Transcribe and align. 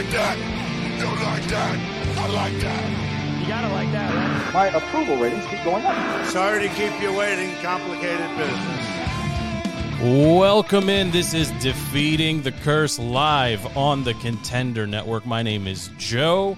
like 0.00 0.12
that? 0.12 0.38
You 0.98 1.04
like 1.26 1.44
that? 1.50 1.76
I 2.16 2.26
like 2.32 2.58
that. 2.62 2.88
You 3.38 3.46
gotta 3.46 3.68
like 3.68 3.92
that, 3.92 4.14
right? 4.14 4.54
My 4.54 4.68
approval 4.68 5.18
ratings 5.18 5.44
keep 5.44 5.62
going 5.62 5.84
up. 5.84 6.24
Sorry 6.24 6.66
to 6.66 6.74
keep 6.74 6.98
you 7.02 7.12
waiting. 7.12 7.54
Complicated 7.56 8.26
business. 8.38 8.86
Welcome 10.00 10.88
in. 10.88 11.10
This 11.10 11.34
is 11.34 11.50
Defeating 11.62 12.40
the 12.40 12.50
Curse 12.50 12.98
live 12.98 13.76
on 13.76 14.02
the 14.02 14.14
Contender 14.14 14.86
Network. 14.86 15.26
My 15.26 15.42
name 15.42 15.66
is 15.66 15.90
Joe. 15.98 16.56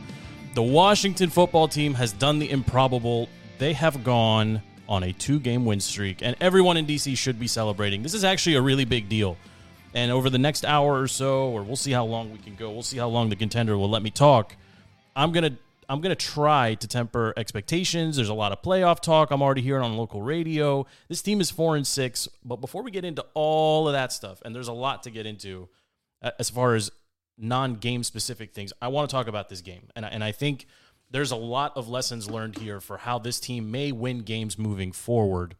The 0.54 0.62
Washington 0.62 1.28
football 1.28 1.66
team 1.66 1.94
has 1.94 2.12
done 2.12 2.38
the 2.38 2.48
improbable. 2.48 3.28
They 3.58 3.72
have 3.72 4.04
gone 4.04 4.62
on 4.88 5.02
a 5.02 5.12
two 5.14 5.40
game 5.40 5.64
win 5.64 5.80
streak, 5.80 6.22
and 6.22 6.36
everyone 6.40 6.76
in 6.76 6.86
DC 6.86 7.18
should 7.18 7.40
be 7.40 7.48
celebrating. 7.48 8.04
This 8.04 8.14
is 8.14 8.22
actually 8.22 8.54
a 8.54 8.62
really 8.62 8.84
big 8.84 9.08
deal. 9.08 9.36
And 9.94 10.10
over 10.10 10.30
the 10.30 10.38
next 10.38 10.64
hour 10.64 11.00
or 11.00 11.08
so, 11.08 11.48
or 11.50 11.62
we'll 11.62 11.76
see 11.76 11.92
how 11.92 12.04
long 12.04 12.32
we 12.32 12.38
can 12.38 12.54
go, 12.54 12.70
we'll 12.70 12.82
see 12.82 12.98
how 12.98 13.08
long 13.08 13.28
the 13.28 13.36
contender 13.36 13.76
will 13.76 13.90
let 13.90 14.02
me 14.02 14.10
talk. 14.10 14.56
I'm 15.14 15.32
to 15.32 15.56
I'm 15.88 16.00
to 16.00 16.14
try 16.14 16.74
to 16.76 16.88
temper 16.88 17.34
expectations. 17.36 18.16
There's 18.16 18.30
a 18.30 18.34
lot 18.34 18.52
of 18.52 18.62
playoff 18.62 19.00
talk. 19.00 19.30
I'm 19.30 19.42
already 19.42 19.60
hearing 19.60 19.82
on 19.82 19.96
local 19.96 20.22
radio. 20.22 20.86
This 21.08 21.20
team 21.20 21.38
is 21.38 21.50
4 21.50 21.76
and 21.76 21.86
6, 21.86 22.28
but 22.44 22.62
before 22.62 22.82
we 22.82 22.90
get 22.90 23.04
into 23.04 23.26
all 23.34 23.88
of 23.88 23.92
that 23.92 24.10
stuff, 24.10 24.40
and 24.42 24.54
there's 24.54 24.68
a 24.68 24.72
lot 24.72 25.02
to 25.02 25.10
get 25.10 25.26
into 25.26 25.68
uh, 26.22 26.30
as 26.38 26.48
far 26.48 26.76
as 26.76 26.90
non-game 27.36 28.04
specific 28.04 28.54
things, 28.54 28.72
I 28.80 28.88
want 28.88 29.10
to 29.10 29.14
talk 29.14 29.26
about 29.26 29.50
this 29.50 29.60
game. 29.60 29.88
And 29.94 30.06
I, 30.06 30.08
and 30.08 30.24
I 30.24 30.32
think 30.32 30.66
there's 31.10 31.30
a 31.30 31.36
lot 31.36 31.76
of 31.76 31.88
lessons 31.88 32.30
learned 32.30 32.58
here 32.58 32.80
for 32.80 32.98
how 32.98 33.18
this 33.18 33.38
team 33.38 33.70
may 33.70 33.92
win 33.92 34.20
games 34.20 34.58
moving 34.58 34.92
forward. 34.92 35.56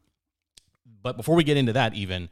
But 1.03 1.19
before 1.19 1.35
we 1.35 1.45
get 1.45 1.59
into 1.59 1.75
that 1.75 1.95
even, 1.95 2.31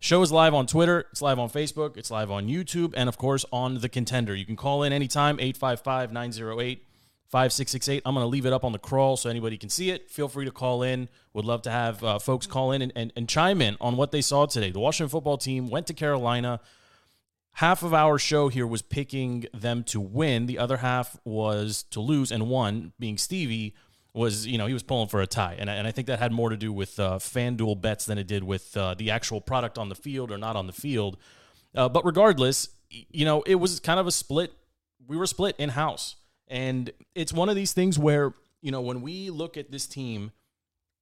Show 0.00 0.22
is 0.22 0.30
live 0.30 0.54
on 0.54 0.68
Twitter, 0.68 1.06
it's 1.10 1.20
live 1.20 1.40
on 1.40 1.50
Facebook, 1.50 1.96
it's 1.96 2.08
live 2.08 2.30
on 2.30 2.46
YouTube, 2.46 2.94
and 2.96 3.08
of 3.08 3.18
course 3.18 3.44
on 3.52 3.80
The 3.80 3.88
Contender. 3.88 4.32
You 4.32 4.46
can 4.46 4.54
call 4.54 4.84
in 4.84 4.92
anytime, 4.92 5.40
855 5.40 6.12
908 6.12 6.84
5668. 7.30 8.02
I'm 8.06 8.14
going 8.14 8.22
to 8.22 8.28
leave 8.28 8.46
it 8.46 8.52
up 8.52 8.64
on 8.64 8.70
the 8.70 8.78
crawl 8.78 9.16
so 9.16 9.28
anybody 9.28 9.58
can 9.58 9.68
see 9.68 9.90
it. 9.90 10.08
Feel 10.08 10.28
free 10.28 10.44
to 10.44 10.52
call 10.52 10.84
in. 10.84 11.08
Would 11.34 11.44
love 11.44 11.62
to 11.62 11.70
have 11.72 12.04
uh, 12.04 12.20
folks 12.20 12.46
call 12.46 12.70
in 12.70 12.80
and, 12.80 12.92
and, 12.94 13.12
and 13.16 13.28
chime 13.28 13.60
in 13.60 13.76
on 13.80 13.96
what 13.96 14.12
they 14.12 14.20
saw 14.20 14.46
today. 14.46 14.70
The 14.70 14.78
Washington 14.78 15.10
football 15.10 15.36
team 15.36 15.68
went 15.68 15.88
to 15.88 15.94
Carolina. 15.94 16.60
Half 17.54 17.82
of 17.82 17.92
our 17.92 18.20
show 18.20 18.48
here 18.48 18.68
was 18.68 18.82
picking 18.82 19.46
them 19.52 19.82
to 19.84 20.00
win, 20.00 20.46
the 20.46 20.58
other 20.58 20.76
half 20.76 21.18
was 21.24 21.82
to 21.90 21.98
lose, 21.98 22.30
and 22.30 22.48
one, 22.48 22.92
being 23.00 23.18
Stevie, 23.18 23.74
was 24.14 24.46
you 24.46 24.58
know 24.58 24.66
he 24.66 24.72
was 24.72 24.82
pulling 24.82 25.08
for 25.08 25.20
a 25.20 25.26
tie, 25.26 25.56
and 25.58 25.70
I, 25.70 25.74
and 25.74 25.86
I 25.86 25.92
think 25.92 26.06
that 26.06 26.18
had 26.18 26.32
more 26.32 26.50
to 26.50 26.56
do 26.56 26.72
with 26.72 26.98
uh, 26.98 27.18
FanDuel 27.18 27.80
bets 27.80 28.04
than 28.06 28.18
it 28.18 28.26
did 28.26 28.42
with 28.42 28.76
uh, 28.76 28.94
the 28.94 29.10
actual 29.10 29.40
product 29.40 29.78
on 29.78 29.88
the 29.88 29.94
field 29.94 30.30
or 30.30 30.38
not 30.38 30.56
on 30.56 30.66
the 30.66 30.72
field. 30.72 31.16
Uh, 31.74 31.88
but 31.88 32.04
regardless, 32.04 32.70
you 32.90 33.24
know 33.24 33.42
it 33.42 33.56
was 33.56 33.80
kind 33.80 34.00
of 34.00 34.06
a 34.06 34.12
split. 34.12 34.52
We 35.06 35.16
were 35.16 35.26
split 35.26 35.56
in 35.58 35.70
house, 35.70 36.16
and 36.48 36.90
it's 37.14 37.32
one 37.32 37.48
of 37.48 37.56
these 37.56 37.72
things 37.72 37.98
where 37.98 38.34
you 38.62 38.70
know 38.70 38.80
when 38.80 39.02
we 39.02 39.30
look 39.30 39.56
at 39.56 39.70
this 39.70 39.86
team, 39.86 40.32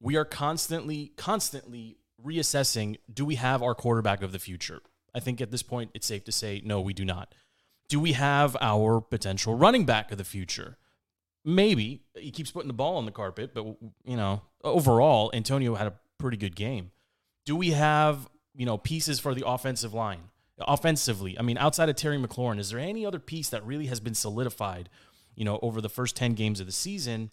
we 0.00 0.16
are 0.16 0.24
constantly 0.24 1.12
constantly 1.16 1.96
reassessing: 2.24 2.96
Do 3.12 3.24
we 3.24 3.36
have 3.36 3.62
our 3.62 3.74
quarterback 3.74 4.22
of 4.22 4.32
the 4.32 4.38
future? 4.38 4.80
I 5.14 5.20
think 5.20 5.40
at 5.40 5.50
this 5.50 5.62
point 5.62 5.90
it's 5.94 6.06
safe 6.06 6.24
to 6.24 6.32
say 6.32 6.60
no, 6.64 6.80
we 6.80 6.92
do 6.92 7.04
not. 7.04 7.34
Do 7.88 8.00
we 8.00 8.12
have 8.12 8.56
our 8.60 9.00
potential 9.00 9.54
running 9.54 9.86
back 9.86 10.10
of 10.10 10.18
the 10.18 10.24
future? 10.24 10.76
Maybe 11.48 12.02
he 12.16 12.32
keeps 12.32 12.50
putting 12.50 12.66
the 12.66 12.74
ball 12.74 12.96
on 12.96 13.06
the 13.06 13.12
carpet, 13.12 13.52
but 13.54 13.64
you 14.04 14.16
know, 14.16 14.42
overall, 14.64 15.30
Antonio 15.32 15.76
had 15.76 15.86
a 15.86 15.94
pretty 16.18 16.36
good 16.36 16.56
game. 16.56 16.90
Do 17.44 17.54
we 17.54 17.70
have 17.70 18.28
you 18.54 18.66
know 18.66 18.76
pieces 18.76 19.20
for 19.20 19.32
the 19.32 19.46
offensive 19.46 19.94
line? 19.94 20.30
Offensively, 20.58 21.38
I 21.38 21.42
mean, 21.42 21.56
outside 21.56 21.88
of 21.88 21.96
Terry 21.96 22.18
McLaurin, 22.18 22.58
is 22.58 22.70
there 22.70 22.80
any 22.80 23.06
other 23.06 23.20
piece 23.20 23.48
that 23.50 23.64
really 23.64 23.86
has 23.86 24.00
been 24.00 24.14
solidified? 24.14 24.88
You 25.36 25.44
know, 25.44 25.60
over 25.62 25.80
the 25.80 25.88
first 25.88 26.16
ten 26.16 26.34
games 26.34 26.58
of 26.58 26.66
the 26.66 26.72
season, 26.72 27.30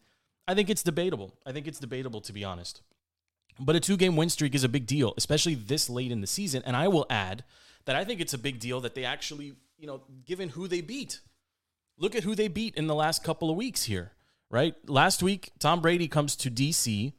I 0.47 0.53
think 0.53 0.69
it's 0.69 0.83
debatable. 0.83 1.33
I 1.45 1.51
think 1.51 1.67
it's 1.67 1.79
debatable 1.79 2.21
to 2.21 2.33
be 2.33 2.43
honest. 2.43 2.81
But 3.59 3.75
a 3.75 3.79
two-game 3.79 4.15
win 4.15 4.29
streak 4.29 4.55
is 4.55 4.63
a 4.63 4.69
big 4.69 4.85
deal, 4.85 5.13
especially 5.17 5.55
this 5.55 5.89
late 5.89 6.11
in 6.11 6.21
the 6.21 6.27
season. 6.27 6.63
And 6.65 6.75
I 6.75 6.87
will 6.87 7.05
add 7.09 7.43
that 7.85 7.95
I 7.95 8.03
think 8.03 8.19
it's 8.19 8.33
a 8.33 8.37
big 8.37 8.59
deal 8.59 8.81
that 8.81 8.95
they 8.95 9.05
actually, 9.05 9.53
you 9.77 9.87
know, 9.87 10.01
given 10.25 10.49
who 10.49 10.67
they 10.67 10.81
beat. 10.81 11.19
Look 11.97 12.15
at 12.15 12.23
who 12.23 12.35
they 12.35 12.47
beat 12.47 12.75
in 12.75 12.87
the 12.87 12.95
last 12.95 13.23
couple 13.23 13.49
of 13.49 13.55
weeks 13.55 13.83
here, 13.83 14.11
right? 14.49 14.75
Last 14.89 15.21
week, 15.21 15.51
Tom 15.59 15.79
Brady 15.81 16.07
comes 16.07 16.35
to 16.37 16.49
DC, 16.49 17.13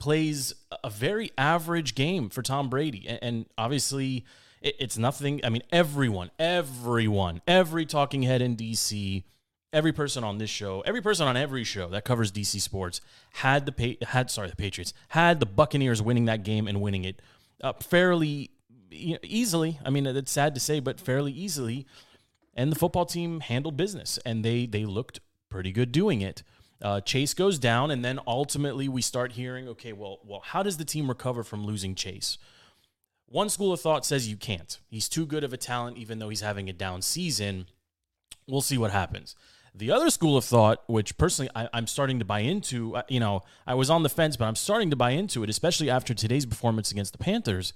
plays 0.00 0.54
a 0.82 0.90
very 0.90 1.30
average 1.36 1.94
game 1.94 2.28
for 2.30 2.42
Tom 2.42 2.68
Brady. 2.68 3.06
And 3.06 3.46
obviously, 3.58 4.24
it's 4.60 4.96
nothing. 4.96 5.40
I 5.44 5.50
mean, 5.50 5.62
everyone, 5.70 6.30
everyone, 6.38 7.42
every 7.46 7.84
talking 7.84 8.22
head 8.22 8.40
in 8.40 8.56
DC, 8.56 9.24
every 9.74 9.92
person 9.92 10.24
on 10.24 10.38
this 10.38 10.50
show, 10.50 10.80
every 10.82 11.02
person 11.02 11.26
on 11.26 11.36
every 11.36 11.64
show 11.64 11.88
that 11.88 12.04
covers 12.04 12.32
DC 12.32 12.60
sports 12.60 13.02
had 13.32 13.66
the 13.66 13.98
had 14.08 14.30
sorry 14.30 14.48
the 14.48 14.56
Patriots 14.56 14.94
had 15.08 15.40
the 15.40 15.46
Buccaneers 15.46 16.00
winning 16.00 16.24
that 16.26 16.44
game 16.44 16.66
and 16.66 16.80
winning 16.80 17.04
it 17.04 17.20
uh, 17.62 17.74
fairly 17.74 18.50
you 18.90 19.14
know, 19.14 19.18
easily. 19.22 19.78
I 19.84 19.90
mean, 19.90 20.06
it's 20.06 20.32
sad 20.32 20.54
to 20.54 20.60
say, 20.60 20.80
but 20.80 21.00
fairly 21.00 21.32
easily. 21.32 21.86
And 22.54 22.70
the 22.70 22.76
football 22.76 23.06
team 23.06 23.40
handled 23.40 23.76
business, 23.76 24.18
and 24.24 24.44
they 24.44 24.66
they 24.66 24.84
looked 24.84 25.20
pretty 25.48 25.72
good 25.72 25.92
doing 25.92 26.20
it. 26.20 26.42
Uh, 26.82 27.00
Chase 27.00 27.34
goes 27.34 27.58
down, 27.58 27.90
and 27.90 28.04
then 28.04 28.20
ultimately 28.26 28.88
we 28.88 29.00
start 29.00 29.32
hearing, 29.32 29.68
okay, 29.68 29.92
well, 29.92 30.20
well, 30.24 30.42
how 30.44 30.62
does 30.62 30.76
the 30.76 30.84
team 30.84 31.08
recover 31.08 31.42
from 31.42 31.64
losing 31.64 31.94
Chase? 31.94 32.36
One 33.26 33.48
school 33.48 33.72
of 33.72 33.80
thought 33.80 34.04
says 34.04 34.28
you 34.28 34.36
can't. 34.36 34.78
He's 34.86 35.08
too 35.08 35.24
good 35.24 35.44
of 35.44 35.52
a 35.52 35.56
talent, 35.56 35.96
even 35.96 36.18
though 36.18 36.28
he's 36.28 36.42
having 36.42 36.68
a 36.68 36.72
down 36.72 37.00
season. 37.00 37.66
We'll 38.46 38.60
see 38.60 38.76
what 38.76 38.90
happens. 38.90 39.34
The 39.74 39.90
other 39.90 40.10
school 40.10 40.36
of 40.36 40.44
thought, 40.44 40.84
which 40.86 41.16
personally 41.16 41.50
I, 41.54 41.68
am 41.72 41.86
starting 41.86 42.18
to 42.18 42.24
buy 42.24 42.40
into, 42.40 42.96
uh, 42.96 43.02
you 43.08 43.18
know, 43.18 43.42
I 43.66 43.74
was 43.74 43.90
on 43.90 44.02
the 44.02 44.08
fence, 44.08 44.36
but 44.36 44.44
I'm 44.44 44.54
starting 44.54 44.90
to 44.90 44.96
buy 44.96 45.10
into 45.10 45.42
it, 45.42 45.50
especially 45.50 45.90
after 45.90 46.12
today's 46.12 46.46
performance 46.46 46.92
against 46.92 47.12
the 47.12 47.18
Panthers 47.18 47.72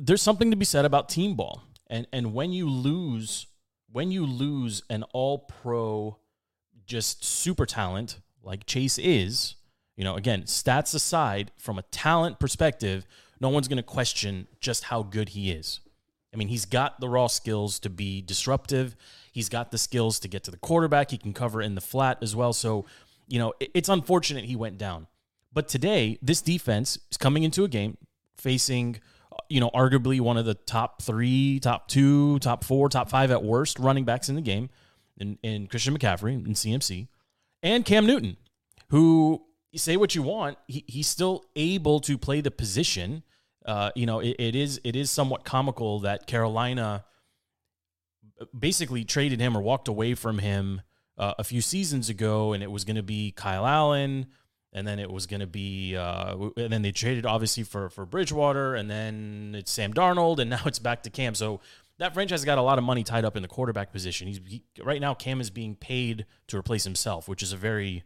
there's 0.00 0.22
something 0.22 0.50
to 0.50 0.56
be 0.56 0.64
said 0.64 0.84
about 0.84 1.08
team 1.08 1.34
ball. 1.34 1.62
And 1.90 2.06
and 2.12 2.32
when 2.32 2.52
you 2.52 2.70
lose, 2.70 3.46
when 3.92 4.10
you 4.10 4.24
lose 4.24 4.82
an 4.88 5.02
all 5.12 5.38
pro 5.38 6.16
just 6.86 7.24
super 7.24 7.66
talent 7.66 8.18
like 8.42 8.64
Chase 8.64 8.98
is, 8.98 9.56
you 9.96 10.04
know, 10.04 10.14
again, 10.14 10.44
stats 10.44 10.94
aside, 10.94 11.52
from 11.58 11.78
a 11.78 11.82
talent 11.82 12.40
perspective, 12.40 13.06
no 13.40 13.50
one's 13.50 13.68
going 13.68 13.76
to 13.76 13.82
question 13.82 14.46
just 14.60 14.84
how 14.84 15.02
good 15.02 15.30
he 15.30 15.50
is. 15.50 15.80
I 16.32 16.36
mean, 16.36 16.48
he's 16.48 16.64
got 16.64 17.00
the 17.00 17.08
raw 17.08 17.26
skills 17.26 17.78
to 17.80 17.90
be 17.90 18.22
disruptive. 18.22 18.96
He's 19.32 19.48
got 19.48 19.72
the 19.72 19.78
skills 19.78 20.18
to 20.20 20.28
get 20.28 20.44
to 20.44 20.50
the 20.50 20.56
quarterback. 20.56 21.10
He 21.10 21.18
can 21.18 21.32
cover 21.32 21.60
in 21.60 21.74
the 21.74 21.80
flat 21.80 22.18
as 22.22 22.36
well. 22.36 22.52
So, 22.52 22.86
you 23.26 23.38
know, 23.38 23.52
it's 23.60 23.88
unfortunate 23.88 24.44
he 24.44 24.56
went 24.56 24.78
down. 24.78 25.06
But 25.52 25.68
today, 25.68 26.18
this 26.22 26.40
defense 26.40 26.98
is 27.10 27.16
coming 27.16 27.42
into 27.42 27.64
a 27.64 27.68
game 27.68 27.96
facing 28.36 29.00
you 29.50 29.60
know, 29.60 29.70
arguably 29.74 30.20
one 30.20 30.36
of 30.36 30.46
the 30.46 30.54
top 30.54 31.02
three, 31.02 31.60
top 31.60 31.88
two, 31.88 32.38
top 32.38 32.64
four, 32.64 32.88
top 32.88 33.10
five 33.10 33.30
at 33.30 33.42
worst 33.42 33.78
running 33.78 34.04
backs 34.04 34.28
in 34.28 34.36
the 34.36 34.40
game 34.40 34.70
in, 35.18 35.38
in 35.42 35.66
Christian 35.66 35.96
McCaffrey 35.96 36.34
and 36.34 36.54
CMC 36.54 37.08
and 37.62 37.84
Cam 37.84 38.06
Newton, 38.06 38.36
who 38.88 39.42
say 39.74 39.96
what 39.96 40.14
you 40.14 40.22
want, 40.22 40.58
he, 40.66 40.84
he's 40.86 41.06
still 41.06 41.44
able 41.54 42.00
to 42.00 42.16
play 42.16 42.40
the 42.40 42.50
position. 42.50 43.22
Uh, 43.64 43.90
you 43.94 44.06
know, 44.06 44.20
it, 44.20 44.36
it 44.38 44.56
is 44.56 44.80
it 44.84 44.96
is 44.96 45.10
somewhat 45.10 45.44
comical 45.44 46.00
that 46.00 46.26
Carolina 46.26 47.04
basically 48.58 49.04
traded 49.04 49.40
him 49.40 49.56
or 49.56 49.60
walked 49.60 49.88
away 49.88 50.14
from 50.14 50.38
him 50.38 50.80
uh, 51.18 51.34
a 51.38 51.44
few 51.44 51.60
seasons 51.60 52.08
ago, 52.08 52.52
and 52.52 52.62
it 52.62 52.70
was 52.70 52.84
going 52.84 52.96
to 52.96 53.02
be 53.02 53.32
Kyle 53.32 53.66
Allen, 53.66 54.26
and 54.72 54.86
then 54.86 54.98
it 54.98 55.10
was 55.10 55.26
going 55.26 55.40
to 55.40 55.46
be, 55.46 55.96
uh, 55.96 56.36
and 56.56 56.72
then 56.72 56.82
they 56.82 56.92
traded 56.92 57.26
obviously 57.26 57.62
for 57.64 57.88
for 57.88 58.06
Bridgewater, 58.06 58.74
and 58.74 58.90
then 58.90 59.54
it's 59.58 59.70
Sam 59.70 59.92
Darnold, 59.92 60.38
and 60.38 60.50
now 60.50 60.62
it's 60.66 60.78
back 60.78 61.02
to 61.04 61.10
Cam. 61.10 61.34
So 61.34 61.60
that 61.98 62.14
franchise 62.14 62.44
got 62.44 62.58
a 62.58 62.62
lot 62.62 62.78
of 62.78 62.84
money 62.84 63.04
tied 63.04 63.24
up 63.24 63.36
in 63.36 63.42
the 63.42 63.48
quarterback 63.48 63.92
position. 63.92 64.26
He's 64.26 64.40
he, 64.46 64.62
right 64.82 65.00
now 65.00 65.14
Cam 65.14 65.40
is 65.40 65.50
being 65.50 65.76
paid 65.76 66.26
to 66.48 66.56
replace 66.56 66.84
himself, 66.84 67.28
which 67.28 67.42
is 67.42 67.52
a 67.52 67.56
very 67.56 68.04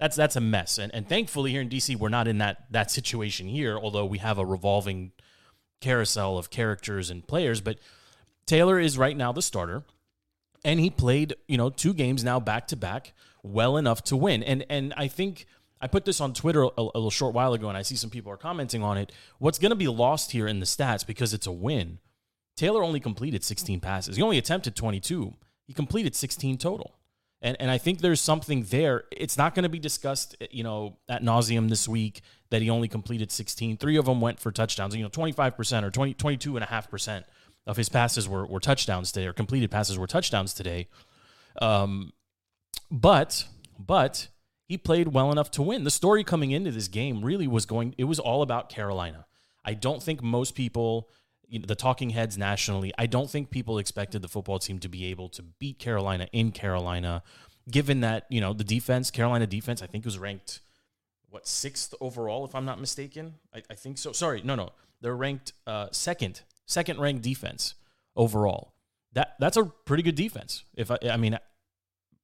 that's 0.00 0.16
that's 0.16 0.36
a 0.36 0.40
mess. 0.40 0.78
And 0.78 0.94
and 0.94 1.08
thankfully 1.08 1.52
here 1.52 1.60
in 1.60 1.68
DC 1.68 1.96
we're 1.96 2.08
not 2.08 2.28
in 2.28 2.38
that 2.38 2.66
that 2.70 2.90
situation 2.90 3.48
here, 3.48 3.78
although 3.78 4.04
we 4.04 4.18
have 4.18 4.38
a 4.38 4.44
revolving 4.44 5.12
carousel 5.80 6.38
of 6.38 6.50
characters 6.50 7.10
and 7.10 7.26
players. 7.26 7.60
But 7.60 7.78
Taylor 8.46 8.80
is 8.80 8.98
right 8.98 9.16
now 9.16 9.32
the 9.32 9.42
starter, 9.42 9.84
and 10.64 10.80
he 10.80 10.90
played 10.90 11.34
you 11.46 11.56
know 11.56 11.70
two 11.70 11.94
games 11.94 12.24
now 12.24 12.40
back 12.40 12.66
to 12.68 12.76
back 12.76 13.12
well 13.42 13.76
enough 13.76 14.02
to 14.04 14.16
win. 14.16 14.42
And 14.42 14.66
and 14.68 14.92
I 14.96 15.06
think 15.08 15.46
I 15.80 15.86
put 15.86 16.04
this 16.04 16.20
on 16.20 16.32
Twitter 16.32 16.64
a, 16.64 16.70
a 16.76 16.82
little 16.82 17.10
short 17.10 17.34
while 17.34 17.52
ago, 17.52 17.68
and 17.68 17.76
I 17.76 17.82
see 17.82 17.96
some 17.96 18.10
people 18.10 18.32
are 18.32 18.36
commenting 18.36 18.82
on 18.82 18.96
it. 18.96 19.12
What's 19.38 19.58
going 19.58 19.70
to 19.70 19.76
be 19.76 19.88
lost 19.88 20.32
here 20.32 20.46
in 20.46 20.60
the 20.60 20.66
stats 20.66 21.06
because 21.06 21.34
it's 21.34 21.46
a 21.46 21.52
win? 21.52 21.98
Taylor 22.56 22.82
only 22.82 23.00
completed 23.00 23.44
16 23.44 23.80
passes. 23.80 24.16
He 24.16 24.22
only 24.22 24.38
attempted 24.38 24.74
22. 24.74 25.34
He 25.66 25.74
completed 25.74 26.14
16 26.14 26.56
total. 26.58 26.94
And, 27.42 27.56
and 27.60 27.70
I 27.70 27.76
think 27.76 28.00
there's 28.00 28.20
something 28.20 28.62
there. 28.64 29.04
It's 29.12 29.36
not 29.36 29.54
going 29.54 29.64
to 29.64 29.68
be 29.68 29.78
discussed, 29.78 30.36
you 30.50 30.64
know, 30.64 30.96
at 31.08 31.22
nauseum 31.22 31.68
this 31.68 31.86
week 31.86 32.22
that 32.50 32.62
he 32.62 32.70
only 32.70 32.88
completed 32.88 33.30
16. 33.30 33.76
Three 33.76 33.96
of 33.96 34.06
them 34.06 34.20
went 34.20 34.40
for 34.40 34.50
touchdowns. 34.50 34.96
You 34.96 35.02
know, 35.02 35.10
25% 35.10 35.82
or 35.82 35.90
20, 35.90 36.14
22.5% 36.14 37.24
of 37.66 37.76
his 37.76 37.88
passes 37.88 38.28
were, 38.28 38.46
were 38.46 38.60
touchdowns 38.60 39.12
today, 39.12 39.26
or 39.26 39.32
completed 39.32 39.70
passes 39.70 39.98
were 39.98 40.06
touchdowns 40.06 40.54
today. 40.54 40.88
Um, 41.60 42.12
but, 42.90 43.44
but 43.78 44.28
he 44.66 44.76
played 44.76 45.08
well 45.08 45.32
enough 45.32 45.50
to 45.52 45.62
win. 45.62 45.84
The 45.84 45.90
story 45.90 46.24
coming 46.24 46.50
into 46.50 46.70
this 46.70 46.88
game 46.88 47.24
really 47.24 47.46
was 47.46 47.66
going, 47.66 47.94
it 47.96 48.04
was 48.04 48.18
all 48.18 48.42
about 48.42 48.68
Carolina. 48.68 49.26
I 49.64 49.74
don't 49.74 50.02
think 50.02 50.22
most 50.22 50.54
people 50.54 51.08
you 51.48 51.60
know, 51.60 51.66
the 51.66 51.74
talking 51.74 52.10
heads 52.10 52.36
nationally, 52.36 52.92
I 52.98 53.06
don't 53.06 53.30
think 53.30 53.50
people 53.50 53.78
expected 53.78 54.22
the 54.22 54.28
football 54.28 54.58
team 54.58 54.78
to 54.80 54.88
be 54.88 55.06
able 55.06 55.28
to 55.30 55.42
beat 55.42 55.78
Carolina 55.78 56.28
in 56.32 56.50
Carolina, 56.50 57.22
given 57.70 58.00
that, 58.00 58.26
you 58.28 58.40
know, 58.40 58.52
the 58.52 58.64
defense, 58.64 59.10
Carolina 59.10 59.46
defense, 59.46 59.82
I 59.82 59.86
think 59.86 60.04
was 60.04 60.18
ranked, 60.18 60.60
what, 61.30 61.46
sixth 61.46 61.94
overall, 62.00 62.44
if 62.44 62.54
I'm 62.54 62.64
not 62.64 62.80
mistaken? 62.80 63.34
I, 63.54 63.62
I 63.70 63.74
think 63.74 63.98
so. 63.98 64.12
Sorry, 64.12 64.42
no, 64.44 64.54
no. 64.54 64.70
They're 65.00 65.16
ranked 65.16 65.52
uh, 65.66 65.88
second, 65.92 66.42
second 66.66 66.98
ranked 66.98 67.22
defense 67.22 67.74
overall. 68.16 68.72
That 69.12 69.36
That's 69.38 69.56
a 69.56 69.64
pretty 69.64 70.02
good 70.02 70.14
defense. 70.14 70.64
If 70.74 70.90
I, 70.90 70.98
I 71.10 71.16
mean, 71.16 71.38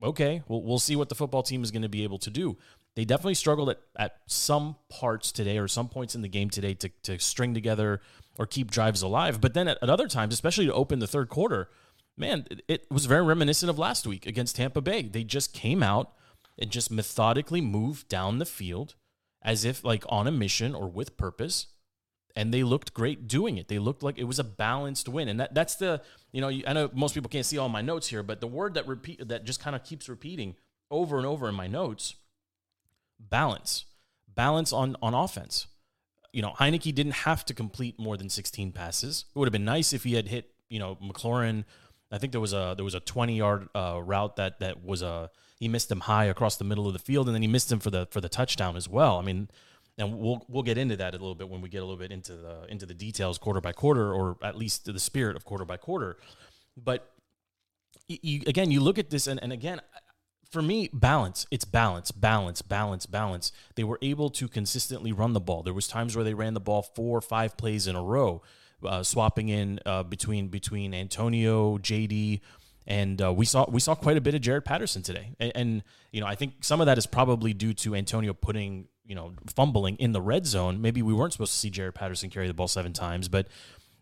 okay, 0.02 0.42
we'll, 0.48 0.62
we'll 0.62 0.78
see 0.78 0.96
what 0.96 1.08
the 1.08 1.14
football 1.14 1.42
team 1.42 1.62
is 1.62 1.70
going 1.70 1.82
to 1.82 1.88
be 1.88 2.04
able 2.04 2.18
to 2.18 2.30
do. 2.30 2.56
They 2.94 3.04
definitely 3.04 3.34
struggled 3.34 3.70
at, 3.70 3.80
at 3.96 4.16
some 4.26 4.76
parts 4.88 5.32
today 5.32 5.58
or 5.58 5.68
some 5.68 5.88
points 5.88 6.14
in 6.14 6.22
the 6.22 6.28
game 6.28 6.50
today 6.50 6.74
to, 6.74 6.90
to 7.04 7.18
string 7.18 7.54
together 7.54 8.00
or 8.38 8.46
keep 8.46 8.70
drives 8.70 9.02
alive. 9.02 9.40
But 9.40 9.54
then 9.54 9.68
at, 9.68 9.78
at 9.82 9.90
other 9.90 10.08
times, 10.08 10.34
especially 10.34 10.66
to 10.66 10.74
open 10.74 10.98
the 10.98 11.06
third 11.06 11.28
quarter, 11.28 11.70
man, 12.16 12.46
it, 12.50 12.62
it 12.68 12.86
was 12.90 13.06
very 13.06 13.24
reminiscent 13.24 13.70
of 13.70 13.78
last 13.78 14.06
week 14.06 14.26
against 14.26 14.56
Tampa 14.56 14.80
Bay. 14.80 15.02
They 15.02 15.24
just 15.24 15.54
came 15.54 15.82
out 15.82 16.12
and 16.58 16.70
just 16.70 16.90
methodically 16.90 17.60
moved 17.60 18.08
down 18.08 18.38
the 18.38 18.46
field 18.46 18.94
as 19.42 19.64
if 19.64 19.84
like 19.84 20.04
on 20.08 20.26
a 20.26 20.32
mission 20.32 20.74
or 20.74 20.88
with 20.88 21.16
purpose 21.16 21.68
and 22.34 22.52
they 22.52 22.62
looked 22.62 22.94
great 22.94 23.28
doing 23.28 23.58
it. 23.58 23.68
They 23.68 23.78
looked 23.78 24.02
like 24.02 24.18
it 24.18 24.24
was 24.24 24.38
a 24.38 24.44
balanced 24.44 25.08
win, 25.08 25.28
and 25.28 25.40
that 25.40 25.54
that's 25.54 25.76
the 25.76 26.02
you 26.32 26.40
know 26.40 26.48
I 26.48 26.72
know 26.72 26.90
most 26.92 27.14
people 27.14 27.28
can't 27.28 27.46
see 27.46 27.58
all 27.58 27.68
my 27.68 27.82
notes 27.82 28.08
here, 28.08 28.22
but 28.22 28.40
the 28.40 28.46
word 28.46 28.74
that 28.74 28.86
repeat 28.86 29.28
that 29.28 29.44
just 29.44 29.60
kind 29.60 29.76
of 29.76 29.84
keeps 29.84 30.08
repeating 30.08 30.56
over 30.90 31.16
and 31.16 31.26
over 31.26 31.48
in 31.48 31.54
my 31.54 31.66
notes: 31.66 32.14
balance, 33.18 33.84
balance 34.34 34.72
on 34.72 34.96
on 35.02 35.14
offense 35.14 35.66
you 36.32 36.40
know, 36.40 36.52
Heinicke 36.58 36.94
didn't 36.94 37.12
have 37.12 37.44
to 37.46 37.54
complete 37.54 37.98
more 37.98 38.16
than 38.16 38.28
16 38.28 38.72
passes. 38.72 39.26
It 39.34 39.38
would 39.38 39.46
have 39.46 39.52
been 39.52 39.64
nice 39.64 39.92
if 39.92 40.04
he 40.04 40.14
had 40.14 40.28
hit, 40.28 40.50
you 40.68 40.78
know, 40.78 40.96
McLaurin. 40.96 41.64
I 42.10 42.18
think 42.18 42.32
there 42.32 42.40
was 42.40 42.52
a 42.52 42.74
there 42.76 42.84
was 42.84 42.94
a 42.94 43.00
20 43.00 43.36
yard 43.36 43.68
uh, 43.74 44.00
route 44.02 44.36
that 44.36 44.60
that 44.60 44.84
was 44.84 45.02
a 45.02 45.30
he 45.58 45.68
missed 45.68 45.90
him 45.90 46.00
high 46.00 46.24
across 46.24 46.56
the 46.56 46.64
middle 46.64 46.86
of 46.86 46.92
the 46.94 46.98
field, 46.98 47.28
and 47.28 47.34
then 47.34 47.42
he 47.42 47.48
missed 47.48 47.70
him 47.70 47.80
for 47.80 47.90
the 47.90 48.06
for 48.10 48.20
the 48.20 48.28
touchdown 48.28 48.76
as 48.76 48.88
well. 48.88 49.18
I 49.18 49.22
mean, 49.22 49.48
and 49.98 50.18
we'll 50.18 50.44
we'll 50.48 50.62
get 50.62 50.78
into 50.78 50.96
that 50.96 51.14
a 51.14 51.18
little 51.18 51.34
bit 51.34 51.48
when 51.48 51.60
we 51.60 51.68
get 51.68 51.78
a 51.78 51.84
little 51.84 51.98
bit 51.98 52.12
into 52.12 52.34
the 52.34 52.64
into 52.68 52.86
the 52.86 52.94
details 52.94 53.38
quarter 53.38 53.60
by 53.60 53.72
quarter, 53.72 54.12
or 54.12 54.36
at 54.42 54.56
least 54.56 54.86
the 54.86 55.00
spirit 55.00 55.36
of 55.36 55.44
quarter 55.44 55.64
by 55.64 55.76
quarter. 55.76 56.16
But 56.76 57.12
you, 58.08 58.42
again, 58.46 58.70
you 58.70 58.80
look 58.80 58.98
at 58.98 59.10
this, 59.10 59.26
and, 59.26 59.42
and 59.42 59.52
again, 59.52 59.80
for 60.50 60.62
me, 60.62 60.90
balance. 60.92 61.46
It's 61.50 61.64
balance, 61.64 62.10
balance, 62.10 62.62
balance, 62.62 63.06
balance. 63.06 63.52
They 63.74 63.84
were 63.84 63.98
able 64.02 64.28
to 64.30 64.48
consistently 64.48 65.12
run 65.12 65.32
the 65.32 65.40
ball. 65.40 65.62
There 65.62 65.72
was 65.72 65.88
times 65.88 66.14
where 66.14 66.24
they 66.24 66.34
ran 66.34 66.54
the 66.54 66.60
ball 66.60 66.82
four 66.82 67.16
or 67.16 67.22
five 67.22 67.56
plays 67.56 67.86
in 67.86 67.96
a 67.96 68.02
row, 68.02 68.42
uh, 68.84 69.02
swapping 69.02 69.48
in 69.48 69.80
uh, 69.86 70.02
between 70.02 70.48
between 70.48 70.94
Antonio, 70.94 71.78
JD, 71.78 72.40
and 72.86 73.22
uh, 73.22 73.32
we 73.32 73.46
saw 73.46 73.64
we 73.70 73.80
saw 73.80 73.94
quite 73.94 74.16
a 74.16 74.20
bit 74.20 74.34
of 74.34 74.40
Jaret 74.42 74.64
Patterson 74.64 75.02
today. 75.02 75.34
And, 75.40 75.52
and, 75.54 75.82
you 76.10 76.20
know, 76.20 76.26
I 76.26 76.34
think 76.34 76.64
some 76.64 76.80
of 76.80 76.86
that 76.86 76.98
is 76.98 77.06
probably 77.06 77.54
due 77.54 77.72
to 77.74 77.94
Antonio 77.94 78.32
putting 78.34 78.88
you 79.04 79.14
know 79.14 79.32
fumbling 79.54 79.96
in 79.96 80.12
the 80.12 80.20
red 80.20 80.46
zone. 80.46 80.80
Maybe 80.80 81.02
we 81.02 81.12
weren't 81.12 81.32
supposed 81.32 81.52
to 81.52 81.58
see 81.58 81.70
Jaret 81.70 81.94
Patterson 81.94 82.30
carry 82.30 82.46
the 82.46 82.54
ball 82.54 82.68
seven 82.68 82.92
times, 82.92 83.28
but. 83.28 83.48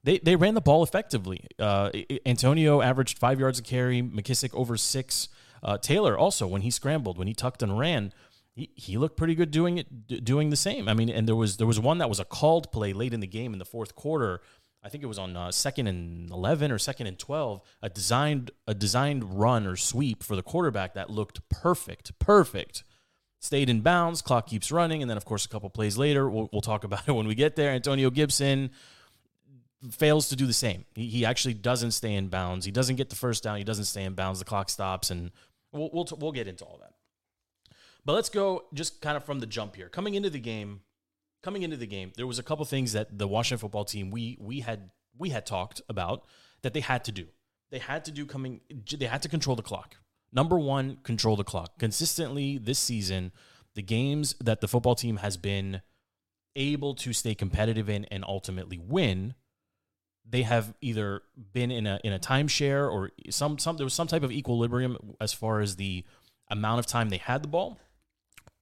They, 0.02 0.16
they 0.16 0.34
ran 0.34 0.54
the 0.54 0.62
ball 0.62 0.82
effectively. 0.82 1.44
Uh, 1.58 1.90
Antonio 2.24 2.80
averaged 2.80 3.18
five 3.18 3.38
yards 3.38 3.58
a 3.58 3.62
carry. 3.62 4.00
McKissick 4.00 4.54
over 4.54 4.78
six. 4.78 5.28
Uh, 5.62 5.76
Taylor 5.76 6.16
also, 6.16 6.46
when 6.46 6.62
he 6.62 6.70
scrambled, 6.70 7.18
when 7.18 7.28
he 7.28 7.34
tucked 7.34 7.62
and 7.62 7.78
ran, 7.78 8.14
he, 8.54 8.70
he 8.74 8.96
looked 8.96 9.16
pretty 9.16 9.34
good 9.34 9.50
doing 9.50 9.78
it, 9.78 10.06
d- 10.06 10.20
doing 10.20 10.50
the 10.50 10.56
same. 10.56 10.88
I 10.88 10.94
mean, 10.94 11.10
and 11.10 11.28
there 11.28 11.36
was 11.36 11.58
there 11.58 11.66
was 11.66 11.78
one 11.78 11.98
that 11.98 12.08
was 12.08 12.18
a 12.18 12.24
called 12.24 12.72
play 12.72 12.92
late 12.92 13.12
in 13.12 13.20
the 13.20 13.26
game 13.26 13.52
in 13.52 13.58
the 13.58 13.64
fourth 13.64 13.94
quarter. 13.94 14.40
I 14.82 14.88
think 14.88 15.04
it 15.04 15.06
was 15.06 15.18
on 15.18 15.36
uh, 15.36 15.50
second 15.50 15.86
and 15.86 16.30
eleven 16.30 16.72
or 16.72 16.78
second 16.78 17.06
and 17.06 17.18
twelve. 17.18 17.60
A 17.82 17.90
designed 17.90 18.50
a 18.66 18.74
designed 18.74 19.38
run 19.38 19.66
or 19.66 19.76
sweep 19.76 20.22
for 20.22 20.34
the 20.34 20.42
quarterback 20.42 20.94
that 20.94 21.10
looked 21.10 21.46
perfect, 21.50 22.18
perfect. 22.18 22.84
Stayed 23.40 23.68
in 23.68 23.80
bounds. 23.80 24.22
Clock 24.22 24.46
keeps 24.46 24.70
running, 24.70 25.02
and 25.02 25.10
then 25.10 25.16
of 25.16 25.24
course 25.24 25.44
a 25.44 25.48
couple 25.48 25.70
plays 25.70 25.96
later, 25.96 26.28
we'll, 26.28 26.48
we'll 26.52 26.60
talk 26.60 26.84
about 26.84 27.08
it 27.08 27.12
when 27.16 27.26
we 27.26 27.34
get 27.34 27.56
there. 27.56 27.70
Antonio 27.70 28.10
Gibson 28.10 28.70
fails 29.90 30.28
to 30.28 30.36
do 30.36 30.46
the 30.46 30.52
same. 30.52 30.84
He, 30.94 31.06
he 31.06 31.24
actually 31.24 31.54
doesn't 31.54 31.92
stay 31.92 32.14
in 32.14 32.28
bounds. 32.28 32.66
He 32.66 32.72
doesn't 32.72 32.96
get 32.96 33.08
the 33.08 33.16
first 33.16 33.42
down. 33.42 33.56
He 33.56 33.64
doesn't 33.64 33.86
stay 33.86 34.04
in 34.04 34.12
bounds. 34.12 34.38
The 34.38 34.44
clock 34.44 34.68
stops, 34.68 35.10
and 35.10 35.30
We'll 35.72 35.90
we'll, 35.92 36.06
we'll 36.18 36.32
get 36.32 36.48
into 36.48 36.64
all 36.64 36.78
that. 36.80 36.94
But 38.04 38.14
let's 38.14 38.28
go 38.28 38.64
just 38.74 39.00
kind 39.00 39.16
of 39.16 39.24
from 39.24 39.40
the 39.40 39.46
jump 39.46 39.76
here. 39.76 39.88
Coming 39.88 40.14
into 40.14 40.30
the 40.30 40.40
game, 40.40 40.80
coming 41.42 41.62
into 41.62 41.76
the 41.76 41.86
game, 41.86 42.12
there 42.16 42.26
was 42.26 42.38
a 42.38 42.42
couple 42.42 42.64
things 42.64 42.92
that 42.92 43.18
the 43.18 43.28
Washington 43.28 43.60
football 43.60 43.84
team 43.84 44.10
we 44.10 44.36
we 44.40 44.60
had 44.60 44.90
we 45.16 45.30
had 45.30 45.46
talked 45.46 45.80
about 45.88 46.24
that 46.62 46.74
they 46.74 46.80
had 46.80 47.04
to 47.04 47.12
do. 47.12 47.26
They 47.70 47.78
had 47.78 48.04
to 48.06 48.10
do 48.10 48.26
coming. 48.26 48.60
They 48.68 49.06
had 49.06 49.22
to 49.22 49.28
control 49.28 49.54
the 49.54 49.62
clock. 49.62 49.96
Number 50.32 50.58
one, 50.58 50.98
control 51.02 51.36
the 51.36 51.44
clock 51.44 51.78
consistently 51.78 52.58
this 52.58 52.78
season. 52.78 53.32
The 53.74 53.82
games 53.82 54.34
that 54.40 54.60
the 54.60 54.68
football 54.68 54.94
team 54.94 55.18
has 55.18 55.36
been 55.36 55.82
able 56.56 56.94
to 56.94 57.12
stay 57.12 57.34
competitive 57.34 57.88
in 57.88 58.04
and 58.06 58.24
ultimately 58.26 58.78
win 58.78 59.34
they 60.30 60.42
have 60.42 60.74
either 60.80 61.22
been 61.52 61.70
in 61.70 61.86
a 61.86 61.98
in 62.04 62.12
a 62.12 62.18
timeshare 62.18 62.90
or 62.90 63.10
some 63.30 63.58
some 63.58 63.76
there 63.76 63.84
was 63.84 63.94
some 63.94 64.06
type 64.06 64.22
of 64.22 64.30
equilibrium 64.30 65.16
as 65.20 65.32
far 65.32 65.60
as 65.60 65.76
the 65.76 66.04
amount 66.48 66.78
of 66.78 66.86
time 66.86 67.08
they 67.08 67.18
had 67.18 67.42
the 67.42 67.48
ball, 67.48 67.78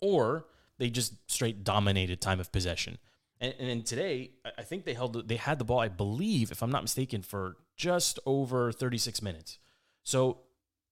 or 0.00 0.46
they 0.78 0.90
just 0.90 1.14
straight 1.30 1.64
dominated 1.64 2.20
time 2.20 2.40
of 2.40 2.52
possession. 2.52 2.98
And, 3.40 3.54
and 3.58 3.86
today, 3.86 4.32
I 4.56 4.62
think 4.62 4.84
they 4.84 4.94
held 4.94 5.28
they 5.28 5.36
had 5.36 5.58
the 5.58 5.64
ball, 5.64 5.80
I 5.80 5.88
believe, 5.88 6.50
if 6.50 6.62
I'm 6.62 6.70
not 6.70 6.82
mistaken, 6.82 7.22
for 7.22 7.56
just 7.76 8.18
over 8.26 8.72
36 8.72 9.22
minutes. 9.22 9.58
So 10.04 10.38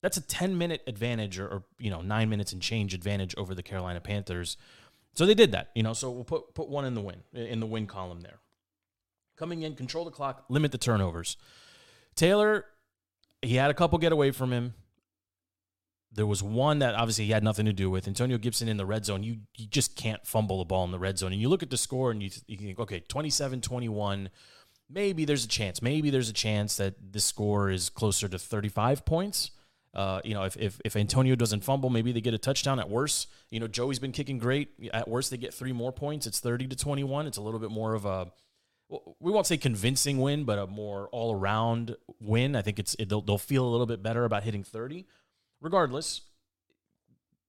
that's 0.03 0.17
a 0.17 0.21
10 0.21 0.57
minute 0.57 0.83
advantage, 0.87 1.39
or, 1.39 1.47
or 1.47 1.65
you 1.79 1.91
know 1.91 2.01
nine 2.01 2.29
minutes 2.29 2.53
and 2.53 2.63
change 2.63 2.95
advantage 2.95 3.35
over 3.37 3.55
the 3.55 3.63
Carolina 3.63 4.01
Panthers. 4.01 4.57
So 5.15 5.25
they 5.25 5.35
did 5.35 5.53
that, 5.53 5.71
you 5.75 5.83
know. 5.83 5.93
So 5.93 6.11
we'll 6.11 6.25
put 6.25 6.55
put 6.55 6.69
one 6.69 6.85
in 6.85 6.95
the 6.95 7.01
win 7.01 7.23
in 7.33 7.61
the 7.61 7.67
win 7.67 7.87
column 7.87 8.21
there 8.21 8.41
coming 9.37 9.63
in, 9.63 9.75
control 9.75 10.05
the 10.05 10.11
clock, 10.11 10.45
limit 10.49 10.73
the 10.73 10.79
turnovers. 10.79 11.37
Taylor, 12.15 12.65
he 13.43 13.57
had 13.57 13.71
a 13.71 13.75
couple 13.75 13.99
get 13.99 14.13
away 14.13 14.31
from 14.31 14.53
him. 14.53 14.75
There 16.11 16.27
was 16.27 16.43
one 16.43 16.79
that 16.79 16.95
obviously 16.95 17.27
he 17.27 17.33
had 17.33 17.45
nothing 17.45 17.67
to 17.67 17.73
do 17.73 17.91
with. 17.91 18.09
Antonio 18.09 18.39
Gibson 18.39 18.69
in 18.69 18.79
the 18.79 18.87
red 18.87 19.05
zone, 19.05 19.23
you, 19.23 19.39
you 19.55 19.67
just 19.67 19.97
can't 19.97 20.27
fumble 20.27 20.59
the 20.59 20.65
ball 20.65 20.85
in 20.85 20.91
the 20.91 20.99
red 20.99 21.19
zone. 21.19 21.33
And 21.33 21.41
you 21.41 21.49
look 21.49 21.63
at 21.63 21.69
the 21.69 21.77
score 21.77 22.11
and 22.11 22.23
you, 22.23 22.31
you 22.47 22.57
think, 22.57 22.79
okay, 22.79 23.01
27 23.01 23.61
21. 23.61 24.31
Maybe 24.89 25.25
there's 25.25 25.45
a 25.45 25.49
chance. 25.49 25.83
Maybe 25.83 26.11
there's 26.11 26.31
a 26.31 26.35
chance 26.35 26.77
that 26.77 26.95
this 27.13 27.25
score 27.25 27.71
is 27.71 27.91
closer 27.91 28.29
to 28.29 28.39
35 28.39 29.05
points. 29.05 29.51
Uh, 29.97 30.21
you 30.25 30.35
know, 30.35 30.45
if, 30.45 30.59
if, 30.59 30.79
if 30.85 30.95
Antonio 30.95 31.35
doesn't 31.35 31.65
fumble, 31.65 31.89
maybe 31.89 32.13
they 32.13 32.21
get 32.21 32.35
a 32.35 32.39
touchdown. 32.39 32.79
At 32.79 32.91
worst, 32.91 33.29
you 33.51 33.59
know, 33.59 33.67
Joey's 33.67 33.99
been 33.99 34.13
kicking 34.13 34.39
great. 34.39 34.69
At 34.93 35.09
worst, 35.09 35.31
they 35.31 35.39
get 35.39 35.55
three 35.55 35.73
more 35.73 35.91
points. 35.91 36.27
It's 36.27 36.39
30 36.39 36.69
to 36.69 36.77
21. 36.77 37.27
It's 37.27 37.39
a 37.39 37.41
little 37.41 37.59
bit 37.59 37.71
more 37.71 37.95
of 37.95 38.05
a 38.05 38.31
we 38.89 39.33
won't 39.33 39.47
say 39.47 39.57
convincing 39.57 40.21
win, 40.21 40.45
but 40.45 40.59
a 40.59 40.67
more 40.67 41.09
all 41.09 41.35
around 41.35 41.97
win. 42.21 42.55
I 42.55 42.63
think 42.63 42.79
it's 42.79 42.95
it, 42.99 43.09
they'll, 43.09 43.21
they'll 43.21 43.39
feel 43.39 43.65
a 43.65 43.71
little 43.71 43.87
bit 43.87 44.03
better 44.03 44.25
about 44.25 44.45
hitting 44.45 44.63
30. 44.63 45.07
Regardless, 45.61 46.21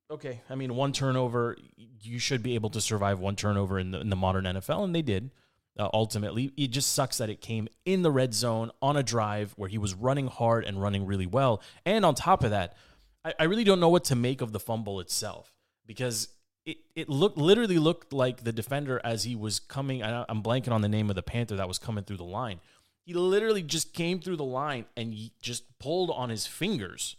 okay, 0.10 0.42
I 0.50 0.56
mean, 0.56 0.76
one 0.76 0.94
turnover, 0.94 1.58
you 2.02 2.20
should 2.20 2.42
be 2.42 2.56
able 2.56 2.70
to 2.72 2.82
survive 2.82 3.20
one 3.20 3.36
turnover 3.36 3.78
in 3.78 3.92
the, 3.92 4.00
in 4.00 4.10
the 4.10 4.16
modern 4.16 4.46
NFL, 4.46 4.84
and 4.84 4.96
they 4.96 5.02
did. 5.02 5.32
Uh, 5.78 5.90
ultimately, 5.94 6.52
it 6.58 6.72
just 6.72 6.94
sucks 6.94 7.18
that 7.20 7.30
it 7.30 7.40
came 7.40 7.68
in 7.86 8.02
the 8.02 8.12
red 8.12 8.34
zone 8.34 8.72
on 8.82 8.98
a 8.98 9.04
drive 9.04 9.54
where 9.58 9.70
he 9.70 9.78
was 9.78 9.94
running 9.94 10.28
hard 10.28 10.66
and 10.66 10.82
running 10.82 11.06
really 11.06 11.28
well. 11.28 11.62
And 11.86 12.04
on 12.04 12.16
top 12.16 12.44
of 12.44 12.50
that, 12.50 12.76
I, 13.24 13.34
I 13.42 13.44
really 13.44 13.64
don't 13.64 13.80
know 13.80 13.90
what 13.90 14.06
to 14.06 14.16
make 14.16 14.42
of 14.42 14.52
the 14.52 14.60
fumble 14.60 15.00
itself 15.00 15.54
because 15.86 16.30
it, 16.66 16.78
it 16.96 17.10
looked 17.10 17.38
literally 17.38 17.78
looked 17.78 18.12
like 18.12 18.44
the 18.44 18.52
defender 18.52 19.00
as 19.04 19.24
he 19.24 19.36
was 19.36 19.60
coming. 19.60 20.04
I'm 20.04 20.42
blanking 20.42 20.72
on 20.72 20.82
the 20.82 20.90
name 20.90 21.10
of 21.10 21.16
the 21.16 21.24
Panther 21.24 21.56
that 21.58 21.68
was 21.68 21.78
coming 21.78 22.04
through 22.04 22.18
the 22.18 22.24
line. 22.24 22.60
He 23.06 23.14
literally 23.14 23.64
just 23.64 23.94
came 23.94 24.20
through 24.20 24.36
the 24.36 24.44
line 24.44 24.86
and 24.98 25.14
he 25.14 25.32
just 25.42 25.80
pulled 25.80 26.10
on 26.10 26.30
his 26.30 26.46
fingers, 26.46 27.16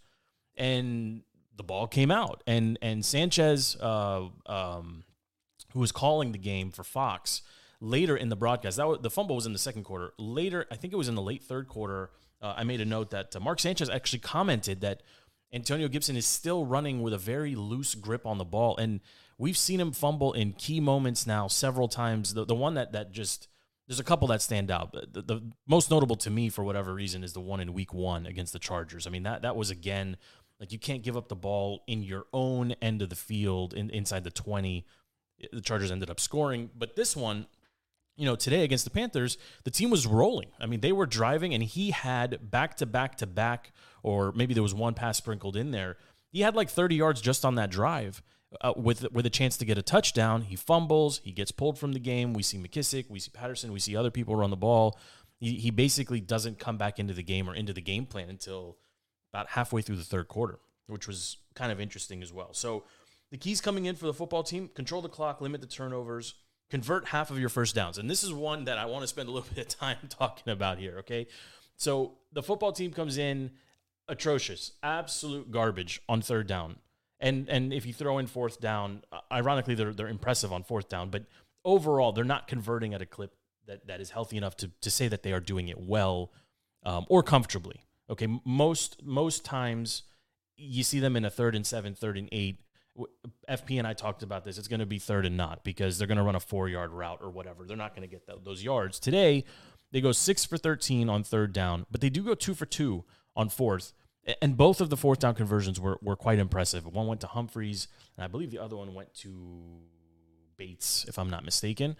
and 0.56 1.22
the 1.56 1.62
ball 1.62 1.86
came 1.86 2.10
out. 2.10 2.42
And 2.46 2.78
and 2.82 3.04
Sanchez, 3.04 3.76
uh, 3.80 4.26
um, 4.46 5.04
who 5.72 5.80
was 5.80 5.92
calling 5.92 6.32
the 6.32 6.38
game 6.38 6.70
for 6.70 6.84
Fox 6.84 7.42
later 7.80 8.16
in 8.16 8.28
the 8.28 8.36
broadcast. 8.36 8.76
That 8.76 8.88
was, 8.88 8.98
the 9.00 9.10
fumble 9.10 9.36
was 9.36 9.46
in 9.46 9.52
the 9.52 9.58
second 9.58 9.84
quarter. 9.84 10.12
Later, 10.18 10.66
I 10.70 10.76
think 10.76 10.92
it 10.92 10.96
was 10.96 11.08
in 11.08 11.14
the 11.14 11.22
late 11.22 11.42
third 11.42 11.68
quarter. 11.68 12.10
Uh, 12.40 12.54
I 12.56 12.64
made 12.64 12.80
a 12.80 12.84
note 12.84 13.10
that 13.10 13.34
uh, 13.34 13.40
Mark 13.40 13.60
Sanchez 13.60 13.88
actually 13.90 14.20
commented 14.20 14.80
that 14.80 15.02
Antonio 15.52 15.88
Gibson 15.88 16.16
is 16.16 16.26
still 16.26 16.64
running 16.64 17.02
with 17.02 17.12
a 17.12 17.18
very 17.18 17.54
loose 17.54 17.94
grip 17.94 18.26
on 18.26 18.38
the 18.38 18.44
ball, 18.44 18.76
and 18.76 19.00
we've 19.38 19.56
seen 19.56 19.80
him 19.80 19.92
fumble 19.92 20.32
in 20.32 20.52
key 20.52 20.80
moments 20.80 21.26
now 21.26 21.48
several 21.48 21.88
times. 21.88 22.34
The 22.34 22.44
the 22.44 22.54
one 22.54 22.74
that 22.74 22.92
that 22.92 23.12
just 23.12 23.48
there's 23.86 24.00
a 24.00 24.04
couple 24.04 24.28
that 24.28 24.42
stand 24.42 24.70
out. 24.70 24.92
The, 24.92 25.22
the, 25.22 25.40
most 25.66 25.90
notable 25.90 26.16
to 26.16 26.30
me, 26.30 26.50
for 26.50 26.62
whatever 26.62 26.92
reason, 26.92 27.24
is 27.24 27.32
the 27.32 27.40
one 27.40 27.60
in 27.60 27.72
Week 27.72 27.94
One 27.94 28.26
against 28.26 28.52
the 28.52 28.58
Chargers. 28.58 29.06
I 29.06 29.10
mean 29.10 29.22
that 29.22 29.42
that 29.42 29.56
was 29.56 29.70
again 29.70 30.18
like 30.60 30.72
you 30.72 30.78
can't 30.78 31.02
give 31.02 31.16
up 31.16 31.28
the 31.28 31.36
ball 31.36 31.82
in 31.86 32.02
your 32.02 32.26
own 32.32 32.72
end 32.82 33.00
of 33.00 33.08
the 33.08 33.16
field 33.16 33.72
in, 33.72 33.88
inside 33.90 34.24
the 34.24 34.30
twenty. 34.30 34.84
The 35.52 35.62
Chargers 35.62 35.90
ended 35.90 36.10
up 36.10 36.20
scoring, 36.20 36.68
but 36.76 36.94
this 36.94 37.16
one 37.16 37.46
you 38.18 38.26
know, 38.26 38.34
today 38.34 38.64
against 38.64 38.84
the 38.84 38.90
Panthers, 38.90 39.38
the 39.62 39.70
team 39.70 39.90
was 39.90 40.04
rolling. 40.06 40.48
I 40.60 40.66
mean, 40.66 40.80
they 40.80 40.90
were 40.90 41.06
driving, 41.06 41.54
and 41.54 41.62
he 41.62 41.92
had 41.92 42.50
back 42.50 42.76
to 42.78 42.86
back 42.86 43.16
to 43.18 43.26
back, 43.26 43.72
or 44.02 44.32
maybe 44.32 44.54
there 44.54 44.62
was 44.62 44.74
one 44.74 44.94
pass 44.94 45.16
sprinkled 45.16 45.56
in 45.56 45.70
there. 45.70 45.96
He 46.30 46.40
had 46.40 46.56
like 46.56 46.68
30 46.68 46.96
yards 46.96 47.20
just 47.20 47.44
on 47.44 47.54
that 47.54 47.70
drive. 47.70 48.20
Uh, 48.62 48.72
with 48.76 49.12
with 49.12 49.26
a 49.26 49.30
chance 49.30 49.58
to 49.58 49.64
get 49.66 49.76
a 49.76 49.82
touchdown, 49.82 50.40
he 50.40 50.56
fumbles, 50.56 51.20
he 51.22 51.32
gets 51.32 51.52
pulled 51.52 51.78
from 51.78 51.92
the 51.92 52.00
game. 52.00 52.32
We 52.32 52.42
see 52.42 52.56
McKissick, 52.58 53.04
we 53.10 53.20
see 53.20 53.30
Patterson, 53.30 53.72
we 53.72 53.78
see 53.78 53.94
other 53.94 54.10
people 54.10 54.34
run 54.34 54.48
the 54.48 54.56
ball. 54.56 54.98
He, 55.38 55.56
he 55.56 55.70
basically 55.70 56.20
doesn't 56.20 56.58
come 56.58 56.78
back 56.78 56.98
into 56.98 57.12
the 57.12 57.22
game 57.22 57.48
or 57.48 57.54
into 57.54 57.74
the 57.74 57.82
game 57.82 58.06
plan 58.06 58.30
until 58.30 58.78
about 59.32 59.50
halfway 59.50 59.82
through 59.82 59.96
the 59.96 60.02
third 60.02 60.28
quarter, 60.28 60.58
which 60.86 61.06
was 61.06 61.36
kind 61.54 61.70
of 61.70 61.78
interesting 61.78 62.22
as 62.22 62.32
well. 62.32 62.54
So 62.54 62.84
the 63.30 63.36
keys 63.36 63.60
coming 63.60 63.84
in 63.84 63.94
for 63.96 64.06
the 64.06 64.14
football 64.14 64.42
team: 64.42 64.68
control 64.68 65.02
the 65.02 65.10
clock, 65.10 65.42
limit 65.42 65.60
the 65.60 65.66
turnovers, 65.66 66.34
convert 66.70 67.06
half 67.06 67.30
of 67.30 67.38
your 67.38 67.48
first 67.48 67.74
downs. 67.74 67.98
And 67.98 68.10
this 68.10 68.22
is 68.22 68.32
one 68.32 68.64
that 68.64 68.78
I 68.78 68.86
want 68.86 69.02
to 69.02 69.08
spend 69.08 69.28
a 69.28 69.32
little 69.32 69.48
bit 69.54 69.66
of 69.66 69.78
time 69.78 69.98
talking 70.08 70.52
about 70.52 70.78
here, 70.78 70.96
okay? 70.98 71.26
So 71.76 72.12
the 72.32 72.42
football 72.42 72.72
team 72.72 72.92
comes 72.92 73.18
in 73.18 73.52
atrocious, 74.08 74.72
absolute 74.82 75.50
garbage 75.50 76.02
on 76.08 76.22
third 76.22 76.46
down. 76.46 76.76
And 77.20 77.48
and 77.48 77.72
if 77.72 77.84
you 77.84 77.92
throw 77.92 78.18
in 78.18 78.28
fourth 78.28 78.60
down, 78.60 79.02
ironically 79.32 79.74
they're 79.74 79.92
they're 79.92 80.08
impressive 80.08 80.52
on 80.52 80.62
fourth 80.62 80.88
down, 80.88 81.10
but 81.10 81.24
overall 81.64 82.12
they're 82.12 82.24
not 82.24 82.46
converting 82.46 82.94
at 82.94 83.02
a 83.02 83.06
clip 83.06 83.34
that, 83.66 83.86
that 83.86 84.00
is 84.00 84.10
healthy 84.10 84.36
enough 84.36 84.56
to, 84.56 84.70
to 84.80 84.90
say 84.90 85.08
that 85.08 85.22
they 85.22 85.32
are 85.32 85.40
doing 85.40 85.68
it 85.68 85.80
well 85.80 86.32
um, 86.84 87.06
or 87.08 87.22
comfortably. 87.22 87.84
Okay, 88.10 88.28
most 88.44 89.02
most 89.04 89.44
times 89.44 90.04
you 90.56 90.82
see 90.82 91.00
them 91.00 91.16
in 91.16 91.24
a 91.24 91.30
third 91.30 91.54
and 91.54 91.66
seven, 91.66 91.94
third 91.94 92.16
and 92.16 92.28
eight, 92.32 92.60
FP 93.48 93.78
and 93.78 93.86
I 93.86 93.92
talked 93.92 94.22
about 94.22 94.44
this. 94.44 94.58
It's 94.58 94.68
going 94.68 94.80
to 94.80 94.86
be 94.86 94.98
third 94.98 95.26
and 95.26 95.36
not 95.36 95.64
because 95.64 95.98
they're 95.98 96.08
going 96.08 96.18
to 96.18 96.24
run 96.24 96.34
a 96.34 96.40
four 96.40 96.68
yard 96.68 96.92
route 96.92 97.20
or 97.22 97.30
whatever. 97.30 97.64
They're 97.64 97.76
not 97.76 97.94
going 97.94 98.08
to 98.08 98.12
get 98.12 98.28
those 98.44 98.62
yards. 98.62 98.98
Today, 98.98 99.44
they 99.92 100.00
go 100.00 100.12
six 100.12 100.44
for 100.44 100.56
13 100.56 101.08
on 101.08 101.22
third 101.22 101.52
down, 101.52 101.86
but 101.90 102.00
they 102.00 102.10
do 102.10 102.22
go 102.22 102.34
two 102.34 102.54
for 102.54 102.66
two 102.66 103.04
on 103.34 103.48
fourth. 103.48 103.92
And 104.42 104.56
both 104.56 104.80
of 104.80 104.90
the 104.90 104.96
fourth 104.96 105.20
down 105.20 105.34
conversions 105.34 105.80
were, 105.80 105.98
were 106.02 106.16
quite 106.16 106.38
impressive. 106.38 106.86
One 106.86 107.06
went 107.06 107.22
to 107.22 107.26
Humphries, 107.26 107.88
and 108.16 108.24
I 108.24 108.28
believe 108.28 108.50
the 108.50 108.58
other 108.58 108.76
one 108.76 108.92
went 108.92 109.14
to 109.14 109.80
Bates, 110.58 111.06
if 111.08 111.18
I'm 111.18 111.30
not 111.30 111.44
mistaken. 111.44 111.96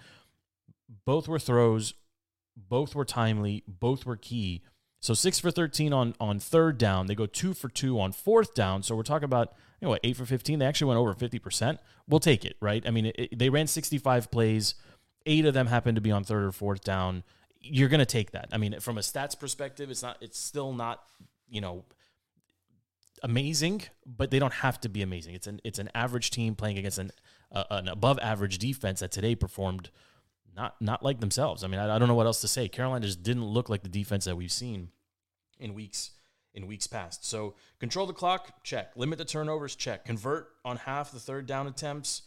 Both 1.06 1.26
were 1.28 1.38
throws, 1.38 1.94
both 2.56 2.94
were 2.94 3.06
timely, 3.06 3.62
both 3.66 4.04
were 4.04 4.16
key. 4.16 4.62
So 5.00 5.14
six 5.14 5.38
for 5.38 5.50
13 5.50 5.92
on, 5.92 6.14
on 6.20 6.38
third 6.38 6.76
down. 6.76 7.06
They 7.06 7.14
go 7.14 7.26
two 7.26 7.54
for 7.54 7.68
two 7.68 7.98
on 8.00 8.12
fourth 8.12 8.52
down. 8.54 8.82
So 8.82 8.94
we're 8.94 9.04
talking 9.04 9.24
about 9.24 9.54
you 9.80 9.86
know 9.86 9.90
what, 9.90 10.00
eight 10.02 10.16
for 10.16 10.26
15. 10.26 10.58
They 10.58 10.66
actually 10.66 10.88
went 10.88 10.98
over 10.98 11.14
50%. 11.14 11.78
We'll 12.08 12.20
take 12.20 12.44
it, 12.44 12.56
right? 12.60 12.84
I 12.86 12.90
mean, 12.90 13.06
it, 13.06 13.16
it, 13.18 13.38
they 13.38 13.48
ran 13.48 13.66
65 13.66 14.30
plays. 14.30 14.74
Eight 15.24 15.44
of 15.44 15.54
them 15.54 15.66
happened 15.66 15.96
to 15.96 16.00
be 16.00 16.10
on 16.10 16.24
third 16.24 16.44
or 16.44 16.52
fourth 16.52 16.82
down. 16.82 17.22
You're 17.60 17.88
going 17.88 18.00
to 18.00 18.06
take 18.06 18.32
that. 18.32 18.48
I 18.52 18.56
mean, 18.56 18.80
from 18.80 18.98
a 18.98 19.02
stats 19.02 19.38
perspective, 19.38 19.90
it's 19.90 20.02
not, 20.02 20.16
it's 20.20 20.38
still 20.38 20.72
not, 20.72 21.04
you 21.48 21.60
know, 21.60 21.84
amazing, 23.22 23.82
but 24.04 24.30
they 24.30 24.38
don't 24.38 24.54
have 24.54 24.80
to 24.80 24.88
be 24.88 25.02
amazing. 25.02 25.34
It's 25.34 25.46
an, 25.46 25.60
it's 25.64 25.78
an 25.78 25.90
average 25.94 26.30
team 26.30 26.54
playing 26.54 26.78
against 26.78 26.98
an, 26.98 27.10
uh, 27.52 27.64
an 27.70 27.88
above 27.88 28.18
average 28.20 28.58
defense 28.58 29.00
that 29.00 29.12
today 29.12 29.34
performed 29.34 29.90
not, 30.56 30.80
not 30.80 31.04
like 31.04 31.20
themselves. 31.20 31.62
I 31.62 31.68
mean, 31.68 31.78
I, 31.78 31.94
I 31.94 31.98
don't 31.98 32.08
know 32.08 32.14
what 32.14 32.26
else 32.26 32.40
to 32.40 32.48
say. 32.48 32.68
Carolina 32.68 33.06
just 33.06 33.22
didn't 33.22 33.44
look 33.44 33.68
like 33.68 33.82
the 33.82 33.88
defense 33.88 34.24
that 34.24 34.36
we've 34.36 34.52
seen 34.52 34.90
in 35.60 35.74
weeks 35.74 36.12
in 36.54 36.66
weeks 36.66 36.86
past. 36.86 37.24
So 37.24 37.54
control 37.78 38.06
the 38.06 38.12
clock, 38.12 38.64
check. 38.64 38.92
Limit 38.96 39.18
the 39.18 39.24
turnovers, 39.24 39.76
check. 39.76 40.04
Convert 40.04 40.48
on 40.64 40.76
half 40.76 41.12
the 41.12 41.20
third 41.20 41.46
down 41.46 41.66
attempts. 41.66 42.22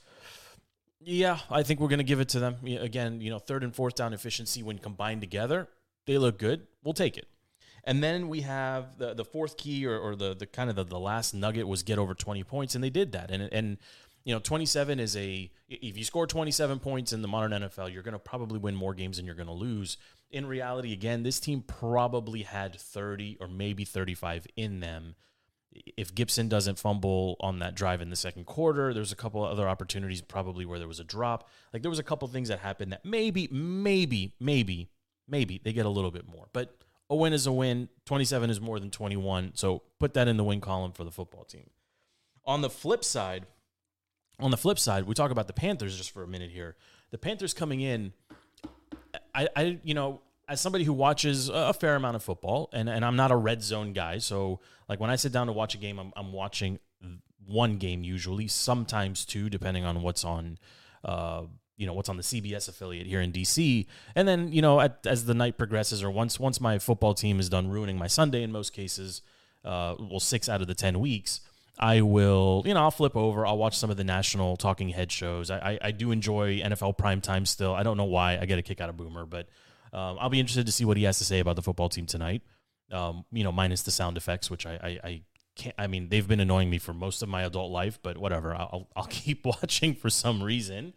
Yeah, 1.00 1.40
I 1.50 1.64
think 1.64 1.80
we're 1.80 1.88
going 1.88 2.00
to 2.00 2.04
give 2.04 2.20
it 2.20 2.30
to 2.30 2.40
them. 2.40 2.58
Again, 2.66 3.22
you 3.22 3.32
know, 3.32 3.40
third 3.40 3.64
and 3.64 3.76
fourth 3.76 3.96
down 3.96 4.14
efficiency 4.14 4.62
when 4.62 4.78
combined 4.78 5.22
together, 5.22 5.68
they 6.06 6.18
look 6.18 6.38
good. 6.38 6.68
We'll 6.84 6.94
take 6.94 7.18
it. 7.18 7.28
And 7.84 8.04
then 8.04 8.30
we 8.30 8.42
have 8.42 9.00
the 9.00 9.16
the 9.16 9.26
fourth 9.26 9.58
key 9.58 9.88
or, 9.88 9.98
or 9.98 10.16
the 10.16 10.36
the 10.36 10.46
kind 10.46 10.70
of 10.70 10.76
the, 10.76 10.84
the 10.84 11.00
last 11.00 11.34
nugget 11.34 11.68
was 11.68 11.82
get 11.82 11.98
over 11.98 12.14
20 12.14 12.44
points, 12.44 12.76
and 12.76 12.84
they 12.84 12.92
did 12.92 13.14
that. 13.14 13.32
And 13.32 13.50
and 13.52 13.78
you 14.24 14.36
know, 14.36 14.40
27 14.40 15.00
is 15.00 15.18
a 15.18 15.50
if 15.68 15.98
you 15.98 16.04
score 16.04 16.28
27 16.28 16.80
points 16.80 17.12
in 17.12 17.24
the 17.24 17.28
modern 17.28 17.52
NFL, 17.52 17.92
you're 17.92 18.04
going 18.04 18.14
to 18.14 18.20
probably 18.20 18.60
win 18.60 18.76
more 18.76 18.94
games 18.94 19.18
than 19.18 19.26
you're 19.26 19.36
going 19.36 19.48
to 19.48 19.54
lose 19.54 19.98
in 20.32 20.46
reality, 20.46 20.94
again, 20.94 21.24
this 21.24 21.40
team 21.40 21.62
probably 21.62 22.44
had 22.44 22.80
30 22.80 23.38
or 23.40 23.48
maybe 23.48 23.86
35 23.86 24.48
in 24.56 24.80
them. 24.80 25.16
If 25.98 26.14
Gibson 26.14 26.50
doesn't 26.50 26.80
fumble 26.80 27.38
on 27.40 27.60
that 27.60 27.76
drive 27.76 28.02
in 28.02 28.10
the 28.10 28.16
second 28.16 28.46
quarter, 28.46 28.94
there's 28.94 29.12
a 29.12 29.16
couple 29.16 29.44
other 29.44 29.68
opportunities 29.68 30.22
probably 30.22 30.66
where 30.66 30.80
there 30.80 30.88
was 30.88 31.00
a 31.00 31.06
drop. 31.06 31.50
Like 31.74 31.82
there 31.82 31.90
was 31.90 32.00
a 32.00 32.04
couple 32.04 32.28
things 32.28 32.50
that 32.50 32.60
happened 32.60 32.92
that 32.92 33.06
maybe, 33.06 33.48
maybe, 33.52 34.34
maybe, 34.40 34.90
maybe 35.28 35.62
they 35.64 35.74
get 35.74 35.86
a 35.86 35.90
little 35.90 36.12
bit 36.12 36.28
more. 36.28 36.48
But 36.52 36.76
a 37.10 37.16
win 37.16 37.34
is 37.34 37.48
a 37.48 37.52
win. 37.52 37.90
27 38.06 38.50
is 38.50 38.60
more 38.60 38.80
than 38.80 38.90
21. 38.90 39.52
So 39.56 39.84
put 40.00 40.14
that 40.14 40.28
in 40.28 40.38
the 40.38 40.44
win 40.44 40.62
column 40.62 40.92
for 40.92 41.04
the 41.04 41.12
football 41.12 41.44
team. 41.44 41.70
On 42.46 42.62
the 42.62 42.70
flip 42.70 43.04
side, 43.04 43.46
on 44.40 44.52
the 44.52 44.58
flip 44.58 44.80
side, 44.80 45.06
we 45.06 45.14
talk 45.14 45.32
about 45.32 45.48
the 45.48 45.54
Panthers 45.54 45.96
just 45.96 46.12
for 46.12 46.24
a 46.24 46.28
minute 46.28 46.52
here. 46.52 46.76
The 47.12 47.18
Panthers 47.18 47.54
coming 47.54 47.82
in 47.82 48.14
I, 49.34 49.48
I, 49.56 49.80
you 49.84 49.94
know, 49.94 50.22
as 50.48 50.60
somebody 50.60 50.84
who 50.84 50.94
watches 50.94 51.50
a 51.50 51.74
fair 51.74 51.96
amount 51.96 52.16
of 52.16 52.24
football, 52.24 52.70
and, 52.74 52.90
and 52.90 53.06
I'm 53.06 53.16
not 53.16 53.32
a 53.32 53.36
red 53.36 53.64
zone 53.64 53.94
guy, 53.94 54.18
so 54.18 54.60
like 54.90 55.00
when 55.00 55.10
I 55.10 55.16
sit 55.16 55.32
down 55.32 55.48
to 55.48 55.54
watch 55.54 55.76
a 55.76 55.78
game, 55.78 56.00
I'm, 56.00 56.12
I'm 56.16 56.34
watching 56.34 56.80
one 57.52 57.78
game 57.78 58.04
usually, 58.04 58.48
sometimes 58.48 59.26
two, 59.26 59.50
depending 59.50 59.86
on 59.86 60.02
what's 60.02 60.24
on, 60.24 60.58
uh, 61.04 61.44
you 61.78 61.86
know, 61.86 61.94
what's 61.94 62.10
on 62.10 62.18
the 62.18 62.24
CBS 62.24 62.70
affiliate 62.70 63.08
here 63.08 63.22
in 63.22 63.32
DC. 63.32 63.86
And 64.16 64.28
then, 64.28 64.52
you 64.52 64.62
know, 64.62 64.80
at, 64.80 65.06
as 65.06 65.26
the 65.26 65.34
night 65.34 65.58
progresses, 65.58 66.04
or 66.04 66.12
once 66.12 66.40
once 66.40 66.62
my 66.62 66.80
football 66.80 67.14
team 67.14 67.40
is 67.40 67.50
done 67.50 67.70
ruining 67.70 67.98
my 67.98 68.08
Sunday, 68.08 68.44
in 68.44 68.52
most 68.52 68.74
cases, 68.74 69.22
uh, 69.66 69.96
well, 70.00 70.20
six 70.20 70.48
out 70.48 70.62
of 70.62 70.68
the 70.68 70.76
ten 70.76 71.00
weeks, 71.00 71.42
I 71.80 72.02
will, 72.02 72.64
you 72.66 72.74
know, 72.74 72.82
I'll 72.82 72.92
flip 72.92 73.16
over. 73.16 73.46
I'll 73.46 73.58
watch 73.58 73.78
some 73.78 73.90
of 73.90 73.98
the 73.98 74.04
national 74.04 74.58
talking 74.58 74.90
head 74.90 75.12
shows. 75.12 75.50
I, 75.50 75.58
I, 75.58 75.80
I 75.86 75.92
do 75.92 76.12
enjoy 76.12 76.60
NFL 76.60 76.98
prime 76.98 77.22
time 77.22 77.46
still. 77.46 77.74
I 77.74 77.84
don't 77.84 77.98
know 77.98 78.06
why 78.06 78.38
I 78.40 78.46
get 78.46 78.60
a 78.60 78.62
kick 78.62 78.82
out 78.82 78.90
of 78.90 78.98
Boomer, 78.98 79.26
but 79.26 79.48
um, 79.94 80.18
I'll 80.20 80.30
be 80.30 80.40
interested 80.40 80.66
to 80.66 80.72
see 80.72 80.86
what 80.86 80.98
he 80.98 81.04
has 81.04 81.18
to 81.18 81.26
say 81.26 81.40
about 81.40 81.56
the 81.56 81.62
football 81.62 81.90
team 81.90 82.06
tonight. 82.06 82.42
Um, 82.92 83.26
you 83.32 83.44
know, 83.44 83.52
minus 83.52 83.84
the 83.84 83.92
sound 83.92 84.18
effects, 84.18 84.50
which 84.50 84.66
I, 84.66 84.74
I, 84.74 85.08
I 85.08 85.22
can't. 85.56 85.76
I 85.78 85.88
mean, 85.88 86.10
they've 86.10 86.28
been 86.28 86.40
annoying 86.40 86.70
me 86.70 86.78
for 86.78 86.94
most 86.94 87.24
of 87.24 87.30
my 87.30 87.44
adult 87.44 87.72
life, 87.72 88.00
but 88.02 88.18
whatever. 88.18 88.54
I'll 88.54 88.90
I'll 88.96 89.06
keep 89.10 89.46
watching 89.46 89.96
for 89.96 90.10
some 90.10 90.44
reason. 90.44 90.94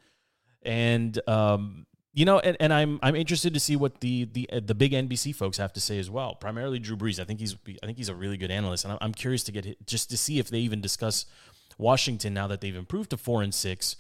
And 0.63 1.19
um, 1.29 1.87
you 2.15 2.25
know, 2.25 2.39
and, 2.39 2.57
and 2.61 2.73
I'm 2.73 3.01
I'm 3.03 3.17
interested 3.17 3.53
to 3.55 3.61
see 3.61 3.75
what 3.75 4.01
the 4.01 4.25
the 4.25 4.49
uh, 4.53 4.61
the 4.65 4.75
big 4.75 4.93
NBC 4.93 5.35
folks 5.35 5.59
have 5.59 5.73
to 5.73 5.81
say 5.81 5.99
as 5.99 6.09
well. 6.09 6.37
Primarily 6.37 6.79
Drew 6.79 6.97
Brees. 6.97 7.19
I 7.19 7.25
think 7.25 7.41
he's 7.41 7.57
I 7.83 7.87
think 7.87 7.99
he's 7.99 8.09
a 8.09 8.15
really 8.15 8.37
good 8.37 8.53
analyst, 8.53 8.85
and 8.85 8.97
I'm, 9.01 9.13
curious 9.13 9.43
to 9.45 9.53
get 9.53 9.85
just 9.85 10.11
to 10.11 10.17
see 10.17 10.39
if 10.39 10.49
they 10.49 10.61
even 10.61 10.81
discuss 10.81 11.27
Washington 11.77 12.33
now 12.33 12.47
that 12.47 12.61
they've 12.61 12.77
improved 12.77 13.11
to 13.11 13.17
four 13.17 13.43
and 13.43 13.53
six. 13.53 13.97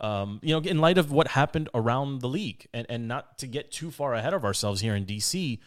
Um, 0.00 0.40
you 0.42 0.54
know, 0.54 0.68
in 0.68 0.78
light 0.78 0.98
of 0.98 1.10
what 1.10 1.28
happened 1.28 1.70
around 1.74 2.20
the 2.20 2.28
league, 2.28 2.66
and 2.74 2.86
and 2.90 3.08
not 3.08 3.38
to 3.38 3.46
get 3.46 3.72
too 3.72 3.90
far 3.90 4.12
ahead 4.12 4.34
of 4.34 4.44
ourselves 4.44 4.82
here 4.82 4.94
in 4.94 5.06
DC, 5.06 5.58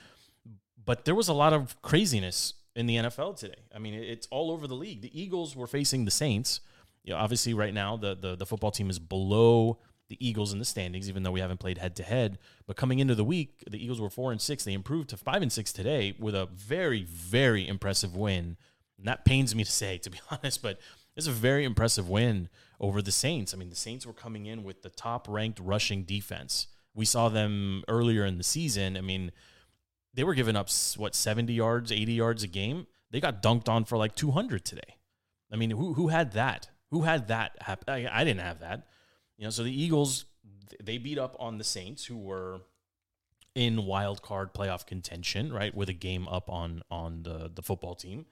but 0.86 1.06
there 1.06 1.16
was 1.16 1.28
a 1.28 1.34
lot 1.34 1.52
of 1.52 1.82
craziness 1.82 2.54
in 2.76 2.86
the 2.86 2.98
NFL 2.98 3.38
today. 3.38 3.64
I 3.76 3.80
mean, 3.80 3.96
it's 3.96 4.28
all 4.30 4.52
over 4.52 4.68
the 4.68 4.76
league. 4.76 5.02
The 5.02 5.20
Eagles 5.20 5.56
were 5.56 5.68
facing 5.68 6.06
the 6.06 6.12
Saints. 6.12 6.60
You 7.04 7.14
know, 7.14 7.20
obviously, 7.20 7.56
right 7.56 7.74
now 7.74 7.98
the 7.98 8.14
the, 8.14 8.36
the 8.36 8.46
football 8.46 8.72
team 8.72 8.92
is 8.92 9.00
below 9.00 9.80
the 10.10 10.26
Eagles 10.26 10.54
in 10.54 10.60
the 10.60 10.66
standings, 10.66 11.10
even 11.10 11.24
though 11.24 11.32
we 11.32 11.40
haven't 11.40 11.60
played 11.60 11.78
head 11.78 11.96
to 11.98 12.04
head. 12.04 12.40
But 12.66 12.78
coming 12.78 13.00
into 13.00 13.16
the 13.16 13.24
week, 13.24 13.64
the 13.70 13.82
Eagles 13.84 14.00
were 14.00 14.10
four 14.10 14.32
and 14.32 14.40
six. 14.40 14.64
They 14.64 14.74
improved 14.74 15.10
to 15.10 15.18
five 15.18 15.42
and 15.42 15.52
six 15.52 15.74
today 15.74 16.16
with 16.20 16.36
a 16.36 16.46
very, 16.46 17.04
very 17.04 17.68
impressive 17.68 18.16
win. 18.16 18.58
And 18.98 19.08
that 19.08 19.26
pains 19.26 19.54
me 19.54 19.64
to 19.64 19.72
say, 19.72 19.98
to 20.00 20.10
be 20.10 20.20
honest, 20.32 20.62
but 20.62 20.80
it's 21.16 21.28
a 21.28 21.32
very 21.32 21.66
impressive 21.66 22.10
win 22.10 22.50
over 22.80 23.02
the 23.02 23.12
Saints. 23.12 23.54
I 23.54 23.58
mean, 23.58 23.70
the 23.70 23.76
Saints 23.76 24.06
were 24.06 24.14
coming 24.14 24.46
in 24.46 24.64
with 24.64 24.82
the 24.82 24.90
top 24.90 25.28
ranked 25.28 25.60
rushing 25.60 26.04
defense. 26.04 26.68
We 26.94 27.06
saw 27.06 27.30
them 27.30 27.84
earlier 27.88 28.26
in 28.26 28.38
the 28.38 28.44
season. 28.44 28.98
I 28.98 29.02
mean, 29.02 29.32
they 30.14 30.24
were 30.24 30.36
giving 30.36 30.56
up 30.56 30.70
what 30.96 31.16
70 31.16 31.54
yards, 31.54 31.92
80 31.92 32.14
yards 32.14 32.44
a 32.44 32.48
game. 32.48 32.88
They 33.12 33.20
got 33.20 33.44
dunked 33.44 33.70
on 33.70 33.86
for 33.86 33.98
like 33.98 34.16
200 34.16 34.64
today. 34.64 34.96
I 35.52 35.56
mean, 35.56 35.72
who 35.72 35.94
who 35.94 36.10
had 36.10 36.34
that? 36.34 36.70
Who 36.92 37.02
had 37.02 37.28
that 37.30 37.52
happen? 37.62 37.86
I, 37.88 38.22
I 38.22 38.24
didn't 38.24 38.42
have 38.42 38.60
that 38.60 38.88
You 39.38 39.46
know, 39.46 39.50
so 39.50 39.64
the 39.64 39.82
Eagles 39.82 40.26
they 40.84 40.98
beat 40.98 41.18
up 41.18 41.36
on 41.40 41.58
the 41.58 41.64
Saints, 41.64 42.06
who 42.06 42.18
were 42.18 42.62
in 43.56 43.86
wild 43.86 44.22
card 44.22 44.54
playoff 44.54 44.86
contention, 44.86 45.52
right, 45.52 45.76
with 45.76 45.90
a 45.90 45.94
game 45.94 46.28
up 46.28 46.50
on 46.50 46.82
on 46.92 47.24
the 47.24 47.52
the 47.54 47.62
football 47.62 47.96
team. 47.96 48.26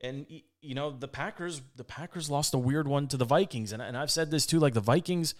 And 0.00 0.26
you 0.60 0.74
know 0.74 0.90
the 0.90 1.08
Packers, 1.08 1.62
the 1.76 1.84
Packers 1.84 2.30
lost 2.30 2.54
a 2.54 2.58
weird 2.58 2.86
one 2.86 3.08
to 3.08 3.16
the 3.16 3.24
Vikings, 3.24 3.72
and 3.72 3.82
and 3.82 3.96
I've 3.96 4.10
said 4.10 4.30
this 4.30 4.46
too. 4.46 4.58
Like 4.58 4.74
the 4.74 4.80
Vikings, 4.80 5.34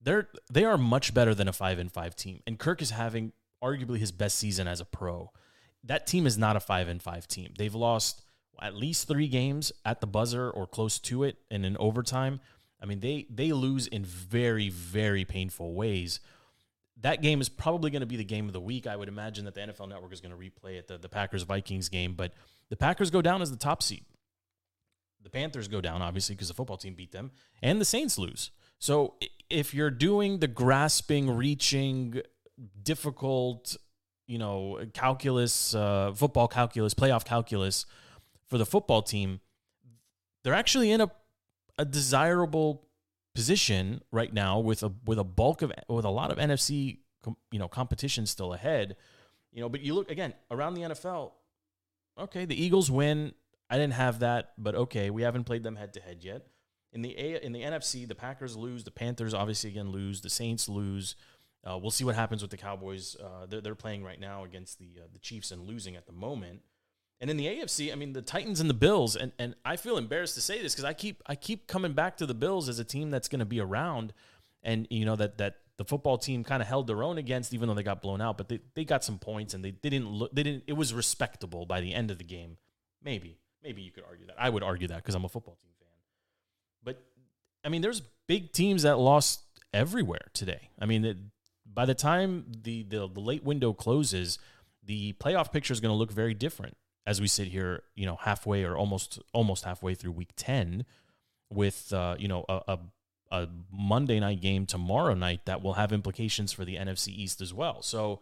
they're 0.00 0.28
they 0.52 0.64
are 0.64 0.78
much 0.78 1.14
better 1.14 1.34
than 1.34 1.48
a 1.48 1.52
five 1.52 1.78
and 1.78 1.92
five 1.92 2.16
team, 2.16 2.42
and 2.46 2.58
Kirk 2.58 2.82
is 2.82 2.90
having 2.90 3.32
arguably 3.62 3.98
his 3.98 4.12
best 4.12 4.38
season 4.38 4.66
as 4.68 4.80
a 4.80 4.84
pro. 4.84 5.30
That 5.84 6.06
team 6.06 6.26
is 6.26 6.36
not 6.36 6.56
a 6.56 6.60
five 6.60 6.88
and 6.88 7.00
five 7.00 7.28
team. 7.28 7.54
They've 7.56 7.74
lost 7.74 8.22
at 8.60 8.74
least 8.74 9.06
three 9.06 9.28
games 9.28 9.70
at 9.84 10.00
the 10.00 10.06
buzzer 10.06 10.50
or 10.50 10.66
close 10.66 10.98
to 11.00 11.24
it, 11.24 11.38
and 11.50 11.64
in 11.64 11.76
overtime. 11.76 12.40
I 12.86 12.88
mean, 12.88 13.00
they 13.00 13.26
they 13.28 13.52
lose 13.52 13.88
in 13.88 14.04
very 14.04 14.68
very 14.68 15.24
painful 15.24 15.74
ways. 15.74 16.20
That 17.00 17.20
game 17.20 17.40
is 17.40 17.48
probably 17.48 17.90
going 17.90 18.00
to 18.00 18.06
be 18.06 18.16
the 18.16 18.24
game 18.24 18.46
of 18.46 18.52
the 18.52 18.60
week. 18.60 18.86
I 18.86 18.96
would 18.96 19.08
imagine 19.08 19.44
that 19.44 19.54
the 19.54 19.60
NFL 19.60 19.88
Network 19.88 20.12
is 20.12 20.20
going 20.20 20.30
to 20.30 20.38
replay 20.38 20.78
it, 20.78 20.86
the, 20.86 20.96
the 20.96 21.08
Packers 21.08 21.42
Vikings 21.42 21.88
game. 21.88 22.14
But 22.14 22.32
the 22.70 22.76
Packers 22.76 23.10
go 23.10 23.20
down 23.20 23.42
as 23.42 23.50
the 23.50 23.56
top 23.56 23.82
seed. 23.82 24.04
The 25.22 25.28
Panthers 25.28 25.66
go 25.68 25.80
down, 25.80 26.00
obviously, 26.00 26.36
because 26.36 26.48
the 26.48 26.54
football 26.54 26.76
team 26.76 26.94
beat 26.94 27.10
them, 27.10 27.32
and 27.60 27.80
the 27.80 27.84
Saints 27.84 28.16
lose. 28.16 28.52
So 28.78 29.14
if 29.50 29.74
you're 29.74 29.90
doing 29.90 30.38
the 30.38 30.46
grasping, 30.46 31.28
reaching, 31.28 32.22
difficult, 32.82 33.76
you 34.28 34.38
know, 34.38 34.78
calculus, 34.94 35.74
uh, 35.74 36.12
football 36.14 36.46
calculus, 36.46 36.94
playoff 36.94 37.24
calculus 37.24 37.84
for 38.48 38.56
the 38.56 38.66
football 38.66 39.02
team, 39.02 39.40
they're 40.44 40.54
actually 40.54 40.92
in 40.92 41.00
a 41.00 41.10
a 41.78 41.84
desirable 41.84 42.86
position 43.34 44.00
right 44.10 44.32
now 44.32 44.58
with 44.58 44.82
a 44.82 44.92
with 45.04 45.18
a 45.18 45.24
bulk 45.24 45.62
of 45.62 45.72
with 45.88 46.04
a 46.04 46.10
lot 46.10 46.30
of 46.30 46.38
NFC 46.38 46.98
you 47.50 47.58
know 47.58 47.68
competition 47.68 48.26
still 48.26 48.52
ahead. 48.52 48.96
You 49.52 49.60
know, 49.62 49.68
but 49.68 49.80
you 49.80 49.94
look 49.94 50.10
again 50.10 50.34
around 50.50 50.74
the 50.74 50.82
NFL. 50.82 51.32
Okay, 52.18 52.44
the 52.44 52.60
Eagles 52.60 52.90
win. 52.90 53.32
I 53.68 53.76
didn't 53.76 53.94
have 53.94 54.20
that, 54.20 54.52
but 54.58 54.74
okay, 54.74 55.10
we 55.10 55.22
haven't 55.22 55.44
played 55.44 55.62
them 55.62 55.76
head 55.76 55.92
to 55.94 56.00
head 56.00 56.22
yet. 56.22 56.46
In 56.92 57.02
the 57.02 57.16
A, 57.18 57.44
in 57.44 57.52
the 57.52 57.62
NFC, 57.62 58.06
the 58.06 58.14
Packers 58.14 58.56
lose. 58.56 58.84
The 58.84 58.90
Panthers 58.90 59.34
obviously 59.34 59.70
again 59.70 59.90
lose. 59.90 60.20
The 60.20 60.30
Saints 60.30 60.68
lose. 60.68 61.16
Uh, 61.64 61.76
we'll 61.78 61.90
see 61.90 62.04
what 62.04 62.14
happens 62.14 62.42
with 62.42 62.50
the 62.50 62.56
Cowboys. 62.56 63.16
Uh, 63.16 63.46
they're, 63.46 63.60
they're 63.60 63.74
playing 63.74 64.04
right 64.04 64.20
now 64.20 64.44
against 64.44 64.78
the 64.78 64.90
uh, 65.02 65.06
the 65.12 65.18
Chiefs 65.18 65.50
and 65.50 65.62
losing 65.62 65.96
at 65.96 66.06
the 66.06 66.12
moment. 66.12 66.60
And 67.20 67.30
in 67.30 67.36
the 67.36 67.46
AFC, 67.46 67.92
I 67.92 67.94
mean 67.94 68.12
the 68.12 68.22
Titans 68.22 68.60
and 68.60 68.68
the 68.68 68.74
Bills, 68.74 69.16
and, 69.16 69.32
and 69.38 69.54
I 69.64 69.76
feel 69.76 69.96
embarrassed 69.96 70.34
to 70.34 70.42
say 70.42 70.60
this 70.60 70.74
because 70.74 70.84
I 70.84 70.92
keep 70.92 71.22
I 71.26 71.34
keep 71.34 71.66
coming 71.66 71.92
back 71.92 72.18
to 72.18 72.26
the 72.26 72.34
Bills 72.34 72.68
as 72.68 72.78
a 72.78 72.84
team 72.84 73.10
that's 73.10 73.28
going 73.28 73.38
to 73.38 73.46
be 73.46 73.58
around, 73.58 74.12
and 74.62 74.86
you 74.90 75.06
know 75.06 75.16
that 75.16 75.38
that 75.38 75.56
the 75.78 75.84
football 75.84 76.18
team 76.18 76.44
kind 76.44 76.62
of 76.62 76.68
held 76.68 76.86
their 76.86 77.02
own 77.02 77.16
against, 77.16 77.54
even 77.54 77.68
though 77.68 77.74
they 77.74 77.82
got 77.82 78.02
blown 78.02 78.20
out. 78.20 78.36
But 78.36 78.48
they, 78.48 78.60
they 78.74 78.84
got 78.84 79.04
some 79.04 79.18
points, 79.18 79.54
and 79.54 79.64
they, 79.64 79.72
they 79.82 79.88
didn't 79.88 80.08
look 80.10 80.34
they 80.34 80.42
didn't. 80.42 80.64
It 80.66 80.74
was 80.74 80.92
respectable 80.92 81.64
by 81.64 81.80
the 81.80 81.94
end 81.94 82.10
of 82.10 82.18
the 82.18 82.24
game. 82.24 82.58
Maybe 83.02 83.38
maybe 83.62 83.80
you 83.80 83.92
could 83.92 84.04
argue 84.06 84.26
that. 84.26 84.36
I 84.38 84.50
would 84.50 84.62
argue 84.62 84.88
that 84.88 84.96
because 84.98 85.14
I'm 85.14 85.24
a 85.24 85.28
football 85.28 85.56
team 85.62 85.72
fan. 85.80 85.88
But 86.84 87.02
I 87.64 87.70
mean, 87.70 87.80
there's 87.80 88.02
big 88.26 88.52
teams 88.52 88.82
that 88.82 88.98
lost 88.98 89.40
everywhere 89.72 90.26
today. 90.34 90.68
I 90.78 90.84
mean, 90.84 91.04
it, 91.06 91.16
by 91.64 91.86
the 91.86 91.94
time 91.94 92.44
the, 92.62 92.82
the 92.82 93.08
the 93.08 93.20
late 93.20 93.42
window 93.42 93.72
closes, 93.72 94.38
the 94.84 95.14
playoff 95.14 95.50
picture 95.50 95.72
is 95.72 95.80
going 95.80 95.92
to 95.92 95.96
look 95.96 96.12
very 96.12 96.34
different 96.34 96.76
as 97.06 97.20
we 97.20 97.28
sit 97.28 97.48
here, 97.48 97.82
you 97.94 98.04
know, 98.04 98.16
halfway 98.16 98.64
or 98.64 98.76
almost 98.76 99.20
almost 99.32 99.64
halfway 99.64 99.94
through 99.94 100.12
week 100.12 100.32
10 100.36 100.84
with 101.50 101.92
uh, 101.92 102.16
you 102.18 102.28
know, 102.28 102.44
a, 102.48 102.60
a, 102.68 102.78
a 103.30 103.48
Monday 103.70 104.18
night 104.18 104.40
game 104.40 104.66
tomorrow 104.66 105.14
night 105.14 105.46
that 105.46 105.62
will 105.62 105.74
have 105.74 105.92
implications 105.92 106.52
for 106.52 106.64
the 106.64 106.76
NFC 106.76 107.08
East 107.08 107.40
as 107.40 107.54
well. 107.54 107.82
So 107.82 108.20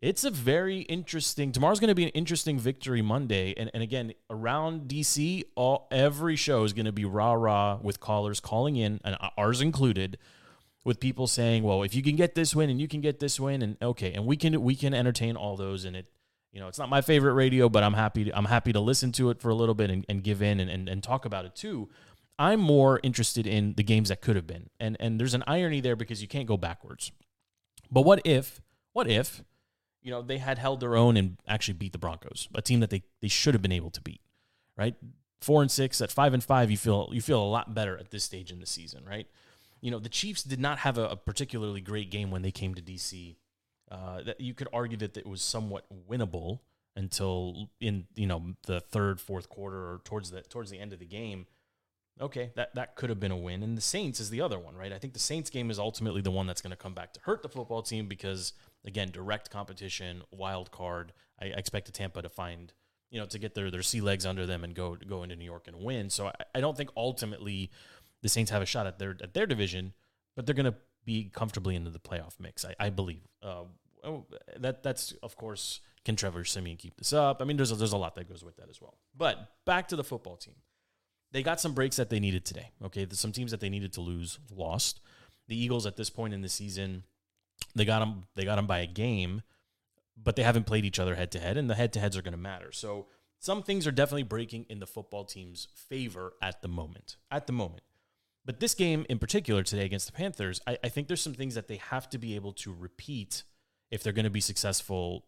it's 0.00 0.22
a 0.22 0.30
very 0.30 0.80
interesting 0.82 1.50
tomorrow's 1.50 1.80
going 1.80 1.88
to 1.88 1.94
be 1.94 2.04
an 2.04 2.10
interesting 2.10 2.58
victory 2.58 3.02
Monday. 3.02 3.54
And, 3.56 3.70
and 3.72 3.82
again, 3.82 4.12
around 4.30 4.88
DC, 4.88 5.44
all 5.56 5.88
every 5.90 6.36
show 6.36 6.64
is 6.64 6.72
going 6.72 6.86
to 6.86 6.92
be 6.92 7.04
rah-rah 7.04 7.78
with 7.82 7.98
callers 7.98 8.40
calling 8.40 8.76
in, 8.76 9.00
and 9.04 9.16
ours 9.36 9.60
included, 9.60 10.18
with 10.84 11.00
people 11.00 11.26
saying, 11.26 11.64
Well, 11.64 11.82
if 11.82 11.94
you 11.94 12.02
can 12.02 12.14
get 12.14 12.34
this 12.34 12.54
win 12.54 12.70
and 12.70 12.80
you 12.80 12.88
can 12.88 13.00
get 13.00 13.18
this 13.18 13.40
win, 13.40 13.62
and 13.62 13.76
okay, 13.82 14.12
and 14.12 14.24
we 14.24 14.36
can 14.36 14.62
we 14.62 14.74
can 14.74 14.94
entertain 14.94 15.36
all 15.36 15.56
those 15.56 15.84
and 15.84 15.96
it 15.96 16.06
you 16.52 16.60
know, 16.60 16.68
it's 16.68 16.78
not 16.78 16.88
my 16.88 17.00
favorite 17.00 17.34
radio, 17.34 17.68
but 17.68 17.82
I'm 17.82 17.94
happy. 17.94 18.24
To, 18.24 18.36
I'm 18.36 18.46
happy 18.46 18.72
to 18.72 18.80
listen 18.80 19.12
to 19.12 19.30
it 19.30 19.40
for 19.40 19.50
a 19.50 19.54
little 19.54 19.74
bit 19.74 19.90
and, 19.90 20.04
and 20.08 20.22
give 20.22 20.42
in 20.42 20.60
and, 20.60 20.70
and, 20.70 20.88
and 20.88 21.02
talk 21.02 21.24
about 21.24 21.44
it 21.44 21.54
too. 21.54 21.88
I'm 22.38 22.60
more 22.60 23.00
interested 23.02 23.46
in 23.46 23.74
the 23.74 23.82
games 23.82 24.08
that 24.08 24.20
could 24.20 24.36
have 24.36 24.46
been, 24.46 24.70
and 24.78 24.96
and 25.00 25.20
there's 25.20 25.34
an 25.34 25.44
irony 25.46 25.80
there 25.80 25.96
because 25.96 26.22
you 26.22 26.28
can't 26.28 26.46
go 26.46 26.56
backwards. 26.56 27.10
But 27.90 28.02
what 28.02 28.20
if, 28.24 28.60
what 28.92 29.08
if, 29.08 29.42
you 30.02 30.10
know, 30.10 30.22
they 30.22 30.38
had 30.38 30.58
held 30.58 30.80
their 30.80 30.96
own 30.96 31.16
and 31.16 31.36
actually 31.48 31.74
beat 31.74 31.92
the 31.92 31.98
Broncos, 31.98 32.48
a 32.54 32.62
team 32.62 32.80
that 32.80 32.90
they 32.90 33.02
they 33.20 33.28
should 33.28 33.54
have 33.54 33.62
been 33.62 33.72
able 33.72 33.90
to 33.90 34.00
beat, 34.00 34.20
right? 34.76 34.94
Four 35.40 35.62
and 35.62 35.70
six 35.70 36.00
at 36.00 36.10
five 36.10 36.32
and 36.32 36.42
five, 36.42 36.70
you 36.70 36.76
feel 36.76 37.10
you 37.12 37.20
feel 37.20 37.42
a 37.42 37.44
lot 37.44 37.74
better 37.74 37.98
at 37.98 38.10
this 38.10 38.24
stage 38.24 38.52
in 38.52 38.60
the 38.60 38.66
season, 38.66 39.04
right? 39.04 39.26
You 39.80 39.90
know, 39.90 39.98
the 39.98 40.08
Chiefs 40.08 40.42
did 40.42 40.60
not 40.60 40.78
have 40.78 40.96
a, 40.96 41.08
a 41.08 41.16
particularly 41.16 41.80
great 41.80 42.10
game 42.10 42.30
when 42.30 42.42
they 42.42 42.50
came 42.50 42.74
to 42.74 42.82
DC 42.82 43.36
uh, 43.90 44.22
that 44.22 44.40
you 44.40 44.54
could 44.54 44.68
argue 44.72 44.96
that 44.98 45.16
it 45.16 45.26
was 45.26 45.42
somewhat 45.42 45.84
winnable 46.08 46.60
until 46.96 47.68
in 47.80 48.06
you 48.16 48.26
know 48.26 48.54
the 48.66 48.80
third, 48.80 49.20
fourth 49.20 49.48
quarter 49.48 49.76
or 49.76 50.00
towards 50.04 50.30
the 50.30 50.42
towards 50.42 50.70
the 50.70 50.78
end 50.78 50.92
of 50.92 50.98
the 50.98 51.06
game. 51.06 51.46
Okay, 52.20 52.50
that 52.56 52.74
that 52.74 52.96
could 52.96 53.10
have 53.10 53.20
been 53.20 53.30
a 53.30 53.36
win. 53.36 53.62
And 53.62 53.76
the 53.76 53.82
Saints 53.82 54.18
is 54.18 54.30
the 54.30 54.40
other 54.40 54.58
one, 54.58 54.74
right? 54.74 54.92
I 54.92 54.98
think 54.98 55.12
the 55.12 55.20
Saints 55.20 55.50
game 55.50 55.70
is 55.70 55.78
ultimately 55.78 56.20
the 56.20 56.32
one 56.32 56.46
that's 56.46 56.60
going 56.60 56.72
to 56.72 56.76
come 56.76 56.94
back 56.94 57.12
to 57.14 57.20
hurt 57.22 57.42
the 57.42 57.48
football 57.48 57.82
team 57.82 58.08
because 58.08 58.52
again, 58.84 59.10
direct 59.12 59.50
competition, 59.50 60.22
wild 60.32 60.70
card. 60.70 61.12
I, 61.40 61.46
expect 61.46 61.92
Tampa 61.94 62.20
to 62.20 62.28
find 62.28 62.72
you 63.10 63.20
know 63.20 63.26
to 63.26 63.38
get 63.38 63.54
their 63.54 63.70
their 63.70 63.82
sea 63.82 64.00
legs 64.00 64.26
under 64.26 64.44
them 64.44 64.64
and 64.64 64.74
go 64.74 64.96
go 64.96 65.22
into 65.22 65.36
New 65.36 65.44
York 65.44 65.68
and 65.68 65.76
win. 65.76 66.10
So 66.10 66.26
I, 66.26 66.32
I 66.56 66.60
don't 66.60 66.76
think 66.76 66.90
ultimately 66.96 67.70
the 68.22 68.28
Saints 68.28 68.50
have 68.50 68.62
a 68.62 68.66
shot 68.66 68.86
at 68.86 68.98
their 68.98 69.16
at 69.22 69.34
their 69.34 69.46
division, 69.46 69.92
but 70.34 70.44
they're 70.44 70.54
going 70.56 70.66
to 70.66 70.74
be 71.08 71.30
comfortably 71.32 71.74
into 71.74 71.90
the 71.90 71.98
playoff 71.98 72.34
mix. 72.38 72.66
I, 72.66 72.74
I 72.78 72.90
believe. 72.90 73.22
Uh, 73.42 73.64
oh, 74.04 74.26
that 74.58 74.82
that's 74.82 75.12
of 75.22 75.36
course 75.36 75.80
can 76.04 76.16
Trevor 76.16 76.44
Siemian 76.44 76.76
keep 76.76 76.98
this 76.98 77.14
up? 77.14 77.40
I 77.40 77.46
mean, 77.46 77.56
there's 77.56 77.72
a, 77.72 77.76
there's 77.76 77.94
a 77.94 77.96
lot 77.96 78.14
that 78.16 78.28
goes 78.28 78.44
with 78.44 78.56
that 78.56 78.68
as 78.68 78.78
well. 78.78 78.98
But 79.16 79.38
back 79.64 79.88
to 79.88 79.96
the 79.96 80.04
football 80.04 80.36
team, 80.36 80.56
they 81.32 81.42
got 81.42 81.62
some 81.62 81.72
breaks 81.72 81.96
that 81.96 82.10
they 82.10 82.20
needed 82.20 82.44
today. 82.44 82.72
Okay, 82.84 83.06
there's 83.06 83.18
some 83.18 83.32
teams 83.32 83.52
that 83.52 83.60
they 83.60 83.70
needed 83.70 83.94
to 83.94 84.02
lose 84.02 84.38
lost. 84.54 85.00
The 85.48 85.58
Eagles 85.58 85.86
at 85.86 85.96
this 85.96 86.10
point 86.10 86.34
in 86.34 86.42
the 86.42 86.48
season, 86.50 87.04
they 87.74 87.86
got 87.86 88.00
them 88.00 88.24
they 88.36 88.44
got 88.44 88.56
them 88.56 88.66
by 88.66 88.80
a 88.80 88.86
game, 88.86 89.40
but 90.22 90.36
they 90.36 90.42
haven't 90.42 90.66
played 90.66 90.84
each 90.84 90.98
other 90.98 91.14
head 91.14 91.30
to 91.32 91.38
head, 91.38 91.56
and 91.56 91.70
the 91.70 91.74
head 91.74 91.94
to 91.94 92.00
heads 92.00 92.18
are 92.18 92.22
going 92.22 92.32
to 92.32 92.38
matter. 92.38 92.70
So 92.70 93.06
some 93.38 93.62
things 93.62 93.86
are 93.86 93.92
definitely 93.92 94.24
breaking 94.24 94.66
in 94.68 94.78
the 94.78 94.86
football 94.86 95.24
team's 95.24 95.68
favor 95.74 96.34
at 96.42 96.60
the 96.60 96.68
moment. 96.68 97.16
At 97.30 97.46
the 97.46 97.54
moment. 97.54 97.82
But 98.48 98.60
this 98.60 98.72
game 98.72 99.04
in 99.10 99.18
particular 99.18 99.62
today 99.62 99.84
against 99.84 100.06
the 100.06 100.12
Panthers, 100.12 100.62
I, 100.66 100.78
I 100.82 100.88
think 100.88 101.06
there's 101.06 101.20
some 101.20 101.34
things 101.34 101.54
that 101.54 101.68
they 101.68 101.76
have 101.76 102.08
to 102.08 102.16
be 102.16 102.34
able 102.34 102.54
to 102.54 102.72
repeat 102.72 103.42
if 103.90 104.02
they're 104.02 104.14
going 104.14 104.24
to 104.24 104.30
be 104.30 104.40
successful 104.40 105.26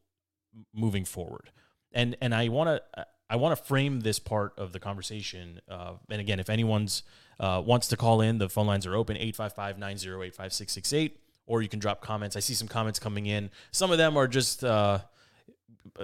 moving 0.73 1.05
forward. 1.05 1.51
And 1.93 2.17
and 2.23 2.35
I 2.35 2.49
want 2.49 2.69
to 2.69 3.07
I 3.29 3.37
want 3.37 3.55
to 3.59 3.63
frame 3.63 4.01
this 4.01 4.19
part 4.19 4.55
of 4.57 4.73
the 4.73 4.81
conversation. 4.81 5.61
Uh, 5.69 5.97
and 6.09 6.19
again, 6.19 6.41
if 6.41 6.49
anyone's 6.49 7.03
uh, 7.39 7.63
wants 7.63 7.89
to 7.89 7.97
call 7.99 8.23
in, 8.23 8.39
the 8.39 8.49
phone 8.49 8.67
lines 8.67 8.87
are 8.87 8.97
open 8.97 9.19
855-908-5668 9.19 11.13
or 11.45 11.61
you 11.61 11.69
can 11.69 11.79
drop 11.79 12.01
comments. 12.01 12.37
I 12.37 12.41
see 12.41 12.55
some 12.55 12.69
comments 12.69 12.99
coming 12.99 13.27
in. 13.27 13.51
Some 13.71 13.93
of 13.93 13.99
them 13.99 14.17
are 14.17 14.29
just 14.29 14.65
uh, 14.65 15.01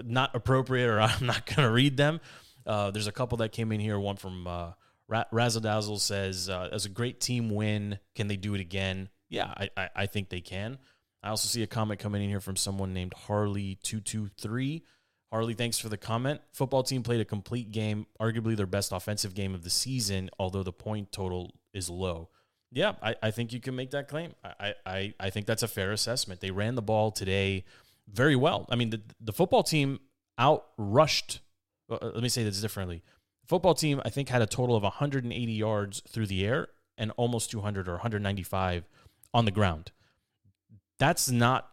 not 0.04 0.34
appropriate 0.34 0.86
or 0.86 1.00
I'm 1.00 1.24
not 1.24 1.46
going 1.46 1.66
to 1.66 1.70
read 1.72 1.96
them. 1.96 2.20
Uh, 2.66 2.90
there's 2.90 3.06
a 3.06 3.12
couple 3.12 3.38
that 3.38 3.52
came 3.52 3.72
in 3.72 3.80
here. 3.80 3.98
One 3.98 4.16
from 4.16 4.46
uh, 5.12 5.24
Razzle 5.32 5.62
Dazzle 5.62 5.98
says, 5.98 6.48
uh, 6.48 6.68
as 6.72 6.84
a 6.84 6.88
great 6.88 7.20
team 7.20 7.50
win, 7.50 7.98
can 8.14 8.28
they 8.28 8.36
do 8.36 8.54
it 8.54 8.60
again? 8.60 9.08
Yeah, 9.28 9.52
I, 9.56 9.70
I, 9.76 9.88
I 9.96 10.06
think 10.06 10.28
they 10.28 10.40
can. 10.40 10.78
I 11.22 11.30
also 11.30 11.48
see 11.48 11.62
a 11.62 11.66
comment 11.66 12.00
coming 12.00 12.22
in 12.22 12.28
here 12.28 12.40
from 12.40 12.56
someone 12.56 12.92
named 12.92 13.12
Harley223. 13.26 14.82
Harley, 15.32 15.54
thanks 15.54 15.78
for 15.78 15.88
the 15.88 15.96
comment. 15.96 16.40
Football 16.52 16.84
team 16.84 17.02
played 17.02 17.20
a 17.20 17.24
complete 17.24 17.72
game, 17.72 18.06
arguably 18.20 18.56
their 18.56 18.66
best 18.66 18.92
offensive 18.92 19.34
game 19.34 19.54
of 19.54 19.64
the 19.64 19.70
season, 19.70 20.30
although 20.38 20.62
the 20.62 20.72
point 20.72 21.10
total 21.10 21.54
is 21.74 21.90
low. 21.90 22.28
Yeah, 22.70 22.92
I, 23.02 23.16
I 23.22 23.30
think 23.30 23.52
you 23.52 23.60
can 23.60 23.74
make 23.74 23.90
that 23.90 24.08
claim. 24.08 24.34
I, 24.44 24.74
I, 24.84 25.14
I 25.18 25.30
think 25.30 25.46
that's 25.46 25.62
a 25.62 25.68
fair 25.68 25.92
assessment. 25.92 26.40
They 26.40 26.50
ran 26.50 26.74
the 26.74 26.82
ball 26.82 27.10
today 27.10 27.64
very 28.08 28.36
well. 28.36 28.66
I 28.70 28.76
mean, 28.76 28.90
the, 28.90 29.02
the 29.20 29.32
football 29.32 29.62
team 29.62 30.00
out 30.38 30.66
rushed. 30.76 31.40
Uh, 31.90 31.98
let 32.02 32.22
me 32.22 32.28
say 32.28 32.44
this 32.44 32.60
differently 32.60 33.02
football 33.46 33.74
team, 33.74 34.00
I 34.04 34.10
think, 34.10 34.28
had 34.28 34.42
a 34.42 34.46
total 34.46 34.76
of 34.76 34.82
180 34.82 35.52
yards 35.52 36.02
through 36.08 36.26
the 36.26 36.44
air 36.44 36.68
and 36.98 37.12
almost 37.16 37.50
200 37.50 37.88
or 37.88 37.92
195 37.92 38.88
on 39.34 39.44
the 39.44 39.50
ground. 39.50 39.92
That's 40.98 41.30
not 41.30 41.68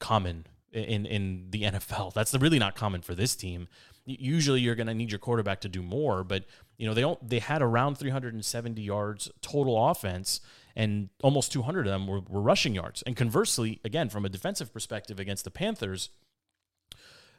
common 0.00 0.46
in 0.72 1.06
in 1.06 1.46
the 1.50 1.62
NFL. 1.64 2.12
That's 2.14 2.34
really 2.34 2.58
not 2.58 2.74
common 2.74 3.02
for 3.02 3.14
this 3.14 3.34
team. 3.34 3.68
Usually, 4.04 4.60
you're 4.60 4.74
going 4.74 4.86
to 4.86 4.94
need 4.94 5.12
your 5.12 5.18
quarterback 5.18 5.60
to 5.60 5.68
do 5.68 5.82
more, 5.82 6.24
but 6.24 6.44
you 6.78 6.86
know 6.86 6.94
they 6.94 7.02
don't. 7.02 7.28
They 7.28 7.40
had 7.40 7.62
around 7.62 7.96
370 7.96 8.80
yards 8.80 9.30
total 9.42 9.90
offense, 9.90 10.40
and 10.74 11.10
almost 11.22 11.52
200 11.52 11.86
of 11.86 11.92
them 11.92 12.06
were, 12.06 12.20
were 12.20 12.40
rushing 12.40 12.74
yards. 12.74 13.02
And 13.02 13.16
conversely, 13.16 13.80
again, 13.84 14.08
from 14.08 14.24
a 14.24 14.28
defensive 14.28 14.72
perspective 14.72 15.20
against 15.20 15.44
the 15.44 15.50
Panthers, 15.50 16.08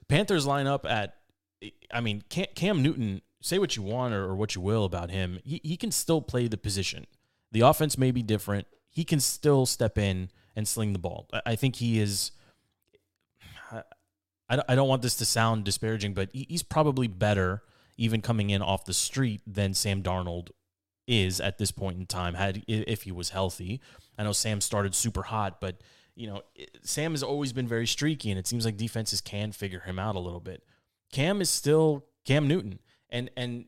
Panthers 0.08 0.46
line 0.46 0.68
up 0.68 0.86
at, 0.86 1.16
I 1.92 2.02
mean, 2.02 2.24
Cam 2.30 2.84
Newton, 2.84 3.22
say 3.42 3.60
what 3.60 3.76
you 3.76 3.84
want 3.84 4.14
or, 4.14 4.24
or 4.26 4.36
what 4.36 4.56
you 4.56 4.62
will 4.62 4.86
about 4.86 5.12
him, 5.12 5.40
he, 5.44 5.62
he 5.64 5.78
can 5.78 5.92
still 5.92 6.22
play 6.22 6.48
the 6.48 6.58
position. 6.58 7.06
The 7.52 7.62
offense 7.62 7.98
may 7.98 8.12
be 8.12 8.22
different. 8.22 8.68
He 8.90 9.04
can 9.04 9.20
still 9.20 9.66
step 9.66 9.98
in 9.98 10.30
and 10.56 10.68
sling 10.68 10.94
the 10.94 11.00
ball. 11.00 11.28
I, 11.34 11.42
I 11.48 11.56
think 11.56 11.78
he 11.78 12.00
is. 12.00 12.32
I, 14.50 14.64
I 14.68 14.76
don't 14.76 14.90
want 14.90 15.04
this 15.04 15.16
to 15.18 15.26
sound 15.26 15.64
disparaging, 15.64 16.14
but 16.14 16.30
he, 16.34 16.48
he's 16.50 16.64
probably 16.64 17.08
better 17.08 17.62
even 17.98 18.22
coming 18.22 18.50
in 18.50 18.62
off 18.62 18.86
the 18.86 18.94
street 18.94 19.42
than 19.46 19.74
Sam 19.74 20.02
Darnold 20.02 20.50
is 21.08 21.40
at 21.42 21.58
this 21.58 21.72
point 21.72 22.00
in 22.00 22.06
time 22.06 22.36
had 22.36 22.64
if 22.68 23.04
he 23.04 23.12
was 23.12 23.30
healthy. 23.30 23.82
I 24.18 24.24
know 24.24 24.32
Sam 24.32 24.62
started 24.62 24.96
super 24.96 25.24
hot, 25.24 25.60
but 25.60 25.82
you 26.16 26.28
know, 26.28 26.42
Sam 26.84 27.12
has 27.12 27.24
always 27.24 27.54
been 27.54 27.68
very 27.68 27.88
streaky, 27.88 28.30
and 28.30 28.38
it 28.38 28.46
seems 28.46 28.66
like 28.66 28.76
defenses 28.76 29.22
can 29.22 29.52
figure 29.52 29.80
him 29.80 29.98
out 29.98 30.16
a 30.16 30.20
little 30.20 30.42
bit. 30.42 30.64
Cam 31.12 31.42
is 31.42 31.50
still 31.50 32.06
Cam 32.26 32.48
Newton, 32.48 32.80
and 33.12 33.30
and 33.36 33.66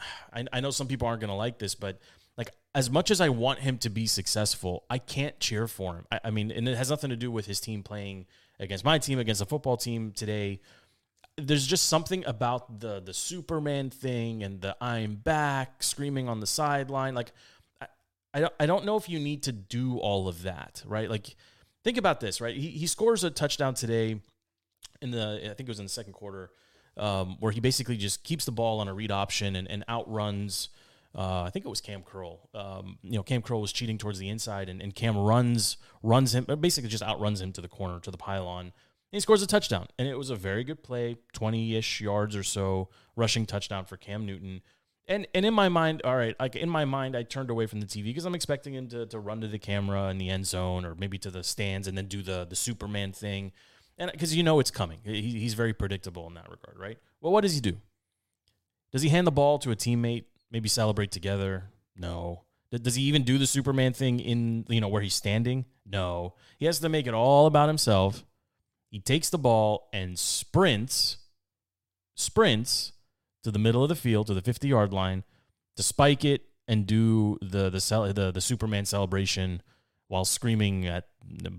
I, 0.32 0.44
I 0.52 0.60
know 0.60 0.70
some 0.70 0.86
people 0.86 1.08
aren't 1.08 1.20
going 1.20 1.30
to 1.30 1.36
like 1.36 1.58
this, 1.58 1.74
but 1.74 2.00
like 2.36 2.50
as 2.74 2.90
much 2.90 3.10
as 3.10 3.20
I 3.20 3.28
want 3.28 3.60
him 3.60 3.78
to 3.78 3.90
be 3.90 4.06
successful, 4.06 4.84
I 4.90 4.98
can't 4.98 5.38
cheer 5.40 5.66
for 5.66 5.96
him. 5.96 6.06
I, 6.10 6.20
I 6.24 6.30
mean, 6.30 6.50
and 6.50 6.68
it 6.68 6.76
has 6.76 6.90
nothing 6.90 7.10
to 7.10 7.16
do 7.16 7.30
with 7.30 7.46
his 7.46 7.60
team 7.60 7.82
playing 7.82 8.26
against 8.60 8.84
my 8.84 8.98
team, 8.98 9.18
against 9.18 9.40
the 9.40 9.46
football 9.46 9.76
team 9.76 10.12
today. 10.12 10.60
There's 11.36 11.66
just 11.66 11.88
something 11.88 12.24
about 12.26 12.80
the 12.80 13.00
the 13.00 13.14
Superman 13.14 13.90
thing 13.90 14.42
and 14.42 14.60
the 14.60 14.76
I'm 14.80 15.16
back 15.16 15.82
screaming 15.82 16.28
on 16.28 16.40
the 16.40 16.46
sideline, 16.46 17.14
like 17.14 17.32
I 18.34 18.40
don't, 18.40 18.52
I 18.58 18.66
don't 18.66 18.84
know 18.84 18.96
if 18.96 19.08
you 19.08 19.20
need 19.20 19.44
to 19.44 19.52
do 19.52 19.98
all 19.98 20.26
of 20.26 20.42
that, 20.42 20.82
right? 20.84 21.08
Like, 21.08 21.36
think 21.84 21.96
about 21.96 22.18
this, 22.18 22.40
right? 22.40 22.54
He, 22.54 22.70
he 22.70 22.88
scores 22.88 23.22
a 23.22 23.30
touchdown 23.30 23.74
today 23.74 24.20
in 25.00 25.12
the, 25.12 25.40
I 25.44 25.54
think 25.54 25.60
it 25.60 25.68
was 25.68 25.78
in 25.78 25.84
the 25.84 25.90
second 25.90 26.14
quarter, 26.14 26.50
um, 26.96 27.36
where 27.40 27.52
he 27.52 27.60
basically 27.60 27.96
just 27.96 28.24
keeps 28.24 28.44
the 28.44 28.52
ball 28.52 28.80
on 28.80 28.88
a 28.88 28.94
read 28.94 29.10
option 29.10 29.56
and, 29.56 29.68
and 29.70 29.84
outruns, 29.88 30.68
uh, 31.14 31.42
I 31.42 31.50
think 31.50 31.64
it 31.64 31.68
was 31.68 31.80
Kam 31.80 32.02
Curl. 32.02 32.48
Um, 32.54 32.98
you 33.02 33.12
know, 33.12 33.22
Kam 33.22 33.42
Curl 33.42 33.60
was 33.60 33.72
cheating 33.72 33.98
towards 33.98 34.18
the 34.18 34.28
inside, 34.28 34.68
and, 34.68 34.82
and 34.82 34.94
Cam 34.94 35.16
runs, 35.16 35.76
runs 36.02 36.34
him, 36.34 36.44
basically 36.60 36.90
just 36.90 37.02
outruns 37.02 37.40
him 37.40 37.52
to 37.52 37.60
the 37.60 37.68
corner, 37.68 38.00
to 38.00 38.10
the 38.10 38.18
pylon. 38.18 38.66
And 38.66 38.72
he 39.18 39.20
scores 39.20 39.42
a 39.42 39.46
touchdown. 39.46 39.86
And 39.98 40.08
it 40.08 40.18
was 40.18 40.30
a 40.30 40.36
very 40.36 40.64
good 40.64 40.82
play, 40.82 41.16
20 41.32 41.76
ish 41.76 42.00
yards 42.00 42.34
or 42.34 42.42
so, 42.42 42.88
rushing 43.16 43.46
touchdown 43.46 43.84
for 43.84 43.96
Cam 43.96 44.26
Newton 44.26 44.62
and 45.06 45.26
and 45.34 45.44
in 45.44 45.52
my 45.52 45.68
mind, 45.68 46.02
all 46.02 46.16
right, 46.16 46.34
like 46.40 46.56
in 46.56 46.68
my 46.68 46.84
mind, 46.84 47.16
I 47.16 47.22
turned 47.22 47.50
away 47.50 47.66
from 47.66 47.80
the 47.80 47.86
TV 47.86 48.04
because 48.04 48.24
I'm 48.24 48.34
expecting 48.34 48.74
him 48.74 48.88
to, 48.88 49.06
to 49.06 49.18
run 49.18 49.40
to 49.42 49.48
the 49.48 49.58
camera 49.58 50.08
in 50.08 50.18
the 50.18 50.30
end 50.30 50.46
zone 50.46 50.84
or 50.84 50.94
maybe 50.94 51.18
to 51.18 51.30
the 51.30 51.44
stands 51.44 51.86
and 51.86 51.96
then 51.96 52.06
do 52.06 52.22
the 52.22 52.46
the 52.48 52.56
Superman 52.56 53.12
thing, 53.12 53.52
and 53.98 54.10
because 54.10 54.34
you 54.34 54.42
know 54.42 54.60
it's 54.60 54.70
coming, 54.70 54.98
he, 55.04 55.22
he's 55.22 55.54
very 55.54 55.72
predictable 55.72 56.26
in 56.26 56.34
that 56.34 56.50
regard, 56.50 56.78
right? 56.78 56.98
Well, 57.20 57.32
what 57.32 57.42
does 57.42 57.54
he 57.54 57.60
do? 57.60 57.76
Does 58.92 59.02
he 59.02 59.08
hand 59.08 59.26
the 59.26 59.32
ball 59.32 59.58
to 59.60 59.70
a 59.70 59.76
teammate? 59.76 60.24
Maybe 60.50 60.68
celebrate 60.68 61.10
together? 61.10 61.64
No. 61.96 62.42
Does 62.70 62.96
he 62.96 63.02
even 63.04 63.22
do 63.22 63.38
the 63.38 63.46
Superman 63.46 63.92
thing 63.92 64.18
in 64.20 64.64
you 64.68 64.80
know 64.80 64.88
where 64.88 65.02
he's 65.02 65.14
standing? 65.14 65.64
No. 65.86 66.34
He 66.58 66.66
has 66.66 66.80
to 66.80 66.88
make 66.88 67.06
it 67.06 67.14
all 67.14 67.46
about 67.46 67.68
himself. 67.68 68.24
He 68.90 69.00
takes 69.00 69.30
the 69.30 69.38
ball 69.38 69.88
and 69.92 70.18
sprints, 70.18 71.18
sprints 72.14 72.92
to 73.42 73.50
the 73.50 73.58
middle 73.58 73.82
of 73.82 73.88
the 73.88 73.96
field 73.96 74.26
to 74.28 74.34
the 74.34 74.42
50 74.42 74.68
yard 74.68 74.92
line 74.92 75.24
to 75.76 75.82
spike 75.82 76.24
it 76.24 76.42
and 76.66 76.86
do 76.86 77.38
the 77.42 77.70
the 77.70 77.80
cel- 77.80 78.12
the, 78.12 78.30
the 78.30 78.40
Superman 78.40 78.84
celebration 78.84 79.62
while 80.08 80.24
screaming 80.24 80.86
at 80.86 81.08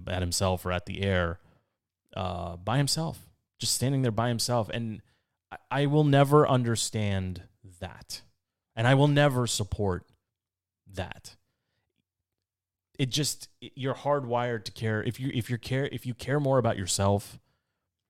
at 0.08 0.22
himself 0.22 0.66
or 0.66 0.72
at 0.72 0.86
the 0.86 1.02
air 1.02 1.40
uh, 2.16 2.58
by 2.58 2.78
himself, 2.78 3.28
just 3.60 3.74
standing 3.74 4.02
there 4.02 4.12
by 4.12 4.30
himself. 4.30 4.70
And 4.70 5.02
I, 5.52 5.58
I 5.72 5.86
will 5.86 6.04
never 6.04 6.48
understand 6.48 7.44
that, 7.80 8.22
and 8.76 8.88
I 8.88 8.94
will 8.94 9.08
never 9.08 9.48
support 9.48 10.06
that. 10.94 11.36
It 12.98 13.10
just 13.10 13.50
you're 13.60 13.96
hardwired 13.96 14.64
to 14.66 14.72
care 14.72 15.04
if 15.04 15.20
you 15.20 15.32
if 15.34 15.50
you 15.50 15.58
care 15.58 15.90
if 15.92 16.06
you 16.06 16.14
care 16.14 16.40
more 16.40 16.58
about 16.58 16.78
yourself 16.78 17.40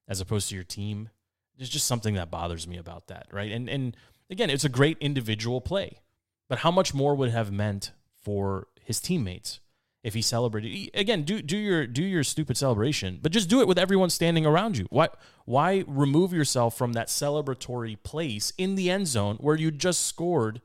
as 0.07 0.21
opposed 0.21 0.49
to 0.49 0.55
your 0.55 0.63
team 0.63 1.09
there's 1.57 1.69
just 1.69 1.87
something 1.87 2.15
that 2.15 2.31
bothers 2.31 2.67
me 2.67 2.77
about 2.77 3.07
that, 3.07 3.27
right? 3.31 3.51
And 3.51 3.69
and 3.69 3.95
again, 4.29 4.49
it's 4.49 4.63
a 4.63 4.69
great 4.69 4.97
individual 4.99 5.61
play, 5.61 6.01
but 6.49 6.59
how 6.59 6.71
much 6.71 6.93
more 6.93 7.15
would 7.15 7.31
have 7.31 7.51
meant 7.51 7.91
for 8.21 8.67
his 8.81 8.99
teammates 8.99 9.59
if 10.05 10.13
he 10.13 10.21
celebrated? 10.21 10.91
Again, 10.93 11.23
do 11.23 11.41
do 11.41 11.57
your 11.57 11.87
do 11.87 12.03
your 12.03 12.23
stupid 12.23 12.55
celebration, 12.57 13.17
but 13.21 13.31
just 13.31 13.49
do 13.49 13.59
it 13.59 13.67
with 13.67 13.79
everyone 13.79 14.11
standing 14.11 14.45
around 14.45 14.77
you. 14.77 14.85
Why 14.91 15.09
why 15.45 15.83
remove 15.87 16.31
yourself 16.31 16.77
from 16.77 16.93
that 16.93 17.07
celebratory 17.07 18.01
place 18.03 18.53
in 18.55 18.75
the 18.75 18.91
end 18.91 19.07
zone 19.07 19.37
where 19.37 19.55
you 19.55 19.71
just 19.71 20.05
scored? 20.05 20.61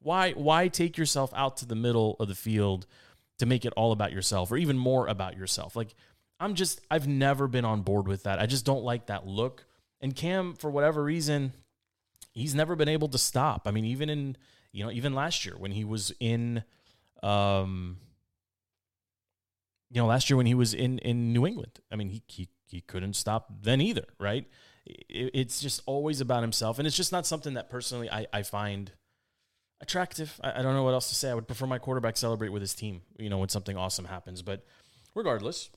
Why 0.00 0.32
why 0.32 0.68
take 0.68 0.96
yourself 0.96 1.30
out 1.36 1.58
to 1.58 1.66
the 1.66 1.74
middle 1.76 2.16
of 2.18 2.28
the 2.28 2.34
field 2.34 2.86
to 3.38 3.46
make 3.46 3.66
it 3.66 3.74
all 3.76 3.92
about 3.92 4.10
yourself 4.10 4.50
or 4.50 4.56
even 4.56 4.78
more 4.78 5.06
about 5.06 5.36
yourself? 5.36 5.76
Like 5.76 5.94
I'm 6.40 6.54
just 6.54 6.80
I've 6.90 7.06
never 7.06 7.46
been 7.46 7.66
on 7.66 7.82
board 7.82 8.08
with 8.08 8.22
that. 8.22 8.38
I 8.38 8.46
just 8.46 8.64
don't 8.64 8.84
like 8.84 9.06
that 9.06 9.26
look. 9.26 9.66
And 10.00 10.16
Cam, 10.16 10.54
for 10.54 10.70
whatever 10.70 11.04
reason, 11.04 11.52
he's 12.32 12.54
never 12.54 12.74
been 12.74 12.88
able 12.88 13.08
to 13.08 13.18
stop. 13.18 13.68
I 13.68 13.70
mean, 13.70 13.84
even 13.84 14.08
in 14.08 14.36
you 14.72 14.82
know, 14.82 14.90
even 14.90 15.12
last 15.12 15.44
year 15.44 15.56
when 15.58 15.72
he 15.72 15.84
was 15.84 16.10
in, 16.20 16.62
um, 17.22 17.98
you 19.90 20.00
know, 20.00 20.06
last 20.06 20.28
year 20.28 20.36
when 20.36 20.46
he 20.46 20.54
was 20.54 20.74
in 20.74 20.98
in 20.98 21.32
New 21.32 21.46
England, 21.46 21.80
I 21.90 21.96
mean, 21.96 22.10
he 22.10 22.22
he 22.26 22.48
he 22.66 22.80
couldn't 22.82 23.14
stop 23.14 23.48
then 23.62 23.80
either, 23.80 24.04
right? 24.18 24.46
It, 24.86 25.30
it's 25.34 25.60
just 25.60 25.82
always 25.86 26.20
about 26.20 26.42
himself, 26.42 26.78
and 26.78 26.86
it's 26.86 26.96
just 26.96 27.12
not 27.12 27.26
something 27.26 27.54
that 27.54 27.70
personally 27.70 28.10
I 28.10 28.26
I 28.32 28.42
find 28.42 28.92
attractive. 29.80 30.38
I, 30.42 30.60
I 30.60 30.62
don't 30.62 30.74
know 30.74 30.82
what 30.82 30.94
else 30.94 31.08
to 31.08 31.14
say. 31.14 31.30
I 31.30 31.34
would 31.34 31.46
prefer 31.46 31.66
my 31.66 31.78
quarterback 31.78 32.16
celebrate 32.16 32.50
with 32.50 32.62
his 32.62 32.74
team, 32.74 33.02
you 33.18 33.30
know, 33.30 33.38
when 33.38 33.48
something 33.48 33.76
awesome 33.76 34.06
happens. 34.06 34.42
But 34.42 34.64
regardless, 35.14 35.70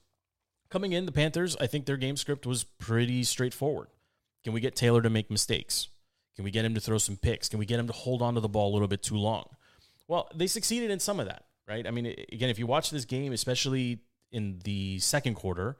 coming 0.70 0.92
in, 0.92 1.06
the 1.06 1.12
Panthers, 1.12 1.56
I 1.60 1.68
think 1.68 1.86
their 1.86 1.98
game 1.98 2.18
script 2.18 2.46
was 2.46 2.64
pretty 2.64 3.24
straightforward. 3.24 3.88
Can 4.44 4.54
we 4.54 4.62
get 4.62 4.76
Taylor 4.76 5.02
to 5.02 5.10
make 5.10 5.30
mistakes? 5.30 5.90
Can 6.36 6.44
we 6.44 6.52
get 6.52 6.66
him 6.66 6.74
to 6.74 6.82
throw 6.82 6.98
some 6.98 7.18
picks? 7.18 7.50
Can 7.50 7.60
we 7.60 7.66
get 7.66 7.80
him 7.80 7.88
to 7.88 7.94
hold 7.94 8.22
on 8.22 8.34
to 8.36 8.40
the 8.40 8.50
ball 8.50 8.72
a 8.72 8.74
little 8.74 8.88
bit 8.88 9.04
too 9.04 9.18
long? 9.18 9.46
Well, 10.08 10.30
they 10.34 10.48
succeeded 10.48 10.90
in 10.90 11.00
some 11.00 11.20
of 11.20 11.28
that, 11.28 11.46
right? 11.72 11.88
I 11.88 11.92
mean, 11.92 12.06
again, 12.32 12.50
if 12.50 12.60
you 12.60 12.68
watch 12.68 12.90
this 12.90 13.06
game, 13.06 13.32
especially 13.32 14.00
in 14.32 14.60
the 14.64 15.00
second 15.00 15.36
quarter, 15.36 15.78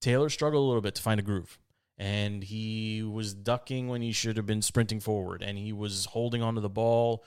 Taylor 0.00 0.28
struggled 0.28 0.62
a 0.62 0.66
little 0.66 0.82
bit 0.82 0.94
to 0.96 1.02
find 1.02 1.18
a 1.18 1.22
groove. 1.22 1.58
And 1.98 2.42
he 2.42 3.02
was 3.02 3.34
ducking 3.34 3.88
when 3.88 4.00
he 4.00 4.12
should 4.12 4.36
have 4.36 4.46
been 4.46 4.62
sprinting 4.62 5.00
forward. 5.00 5.42
And 5.42 5.58
he 5.58 5.72
was 5.72 6.06
holding 6.06 6.42
onto 6.42 6.60
the 6.60 6.70
ball 6.70 7.24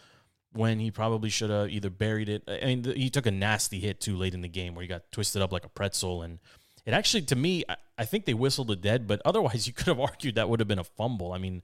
when 0.51 0.79
he 0.79 0.89
probably 0.91 1.29
should 1.29 1.49
have 1.49 1.69
either 1.69 1.89
buried 1.89 2.29
it. 2.29 2.43
I 2.47 2.65
mean, 2.65 2.83
he 2.83 3.09
took 3.09 3.25
a 3.25 3.31
nasty 3.31 3.79
hit 3.79 3.99
too 3.99 4.15
late 4.15 4.33
in 4.33 4.41
the 4.41 4.47
game 4.47 4.73
where 4.73 4.81
he 4.81 4.87
got 4.87 5.11
twisted 5.11 5.41
up 5.41 5.51
like 5.51 5.65
a 5.65 5.69
pretzel 5.69 6.21
and 6.21 6.39
it 6.85 6.93
actually, 6.93 7.21
to 7.23 7.35
me, 7.35 7.63
I, 7.97 8.03
think 8.03 8.25
they 8.25 8.33
whistled 8.33 8.69
it 8.69 8.81
dead, 8.81 9.07
but 9.07 9.21
otherwise, 9.23 9.67
you 9.67 9.73
could 9.73 9.87
have 9.87 9.99
argued 9.99 10.35
that 10.35 10.49
would 10.49 10.59
have 10.59 10.67
been 10.67 10.79
a 10.79 10.83
fumble. 10.83 11.31
I 11.31 11.37
mean, 11.37 11.61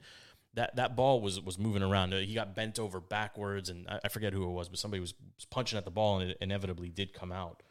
that 0.53 0.75
that 0.75 0.95
ball 0.95 1.21
was 1.21 1.39
was 1.39 1.57
moving 1.57 1.83
around. 1.83 2.13
He 2.13 2.33
got 2.33 2.55
bent 2.55 2.79
over 2.79 2.99
backwards, 2.99 3.69
and 3.69 3.87
I, 3.87 3.99
I 4.05 4.07
forget 4.07 4.33
who 4.33 4.43
it 4.43 4.51
was, 4.51 4.69
but 4.69 4.79
somebody 4.79 5.01
was, 5.01 5.13
was 5.35 5.45
punching 5.45 5.77
at 5.77 5.85
the 5.85 5.91
ball, 5.91 6.19
and 6.19 6.31
it 6.31 6.37
inevitably 6.41 6.89
did 6.89 7.13
come 7.13 7.31
out. 7.31 7.63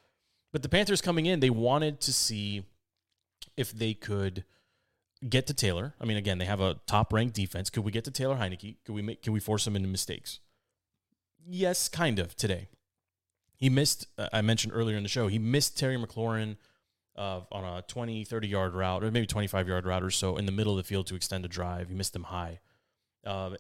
But 0.53 0.63
the 0.63 0.69
Panthers 0.69 1.03
coming 1.03 1.27
in, 1.27 1.41
they 1.41 1.51
wanted 1.51 2.01
to 2.03 2.13
see 2.13 2.65
if 3.57 3.73
they 3.73 3.95
could 3.95 4.45
get 5.29 5.47
to 5.49 5.55
Taylor. 5.55 5.95
I 6.01 6.05
mean, 6.05 6.17
again, 6.17 6.39
they 6.39 6.45
have 6.45 6.61
a 6.61 6.77
top 6.87 7.13
ranked 7.13 7.35
defense. 7.35 7.71
Could 7.71 7.85
we 7.85 7.93
get 7.93 8.05
to 8.05 8.11
Taylor 8.11 8.37
Heinicke? 8.37 8.77
Could 8.85 8.95
we 8.95 9.03
make? 9.03 9.23
Can 9.23 9.33
we 9.33 9.41
force 9.41 9.67
him 9.67 9.77
into 9.77 9.89
mistakes? 9.89 10.39
Yes, 11.47 11.89
kind 11.89 12.19
of 12.19 12.37
today. 12.37 12.69
He 13.57 13.69
missed. 13.69 14.07
Uh, 14.17 14.29
I 14.33 14.41
mentioned 14.43 14.73
earlier 14.75 14.97
in 14.97 15.03
the 15.03 15.09
show. 15.09 15.27
He 15.29 15.39
missed 15.39 15.77
Terry 15.77 15.97
McLaurin 15.97 16.57
uh, 17.17 17.41
on 17.51 17.65
a 17.65 17.83
20, 17.83 18.25
30 18.25 18.49
yard 18.49 18.75
route, 18.75 19.03
or 19.03 19.11
maybe 19.11 19.27
25 19.27 19.67
yard 19.69 19.85
route 19.85 20.03
or 20.05 20.11
so 20.11 20.37
in 20.37 20.47
the 20.47 20.53
middle 20.53 20.73
of 20.73 20.77
the 20.79 20.89
field 20.89 21.07
to 21.09 21.17
extend 21.17 21.45
a 21.45 21.49
drive. 21.49 21.89
He 21.89 21.95
missed 21.95 22.13
them 22.13 22.25
high. 22.25 22.61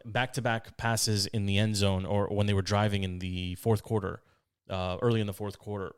Back 0.04 0.32
to 0.34 0.42
back 0.42 0.76
passes 0.76 1.26
in 1.26 1.46
the 1.46 1.58
end 1.58 1.76
zone, 1.76 2.06
or 2.06 2.28
when 2.28 2.46
they 2.46 2.54
were 2.54 2.62
driving 2.62 3.04
in 3.04 3.18
the 3.18 3.54
fourth 3.56 3.82
quarter, 3.82 4.22
uh, 4.70 4.96
early 5.02 5.20
in 5.20 5.26
the 5.26 5.32
fourth 5.32 5.58
quarter. 5.58 5.94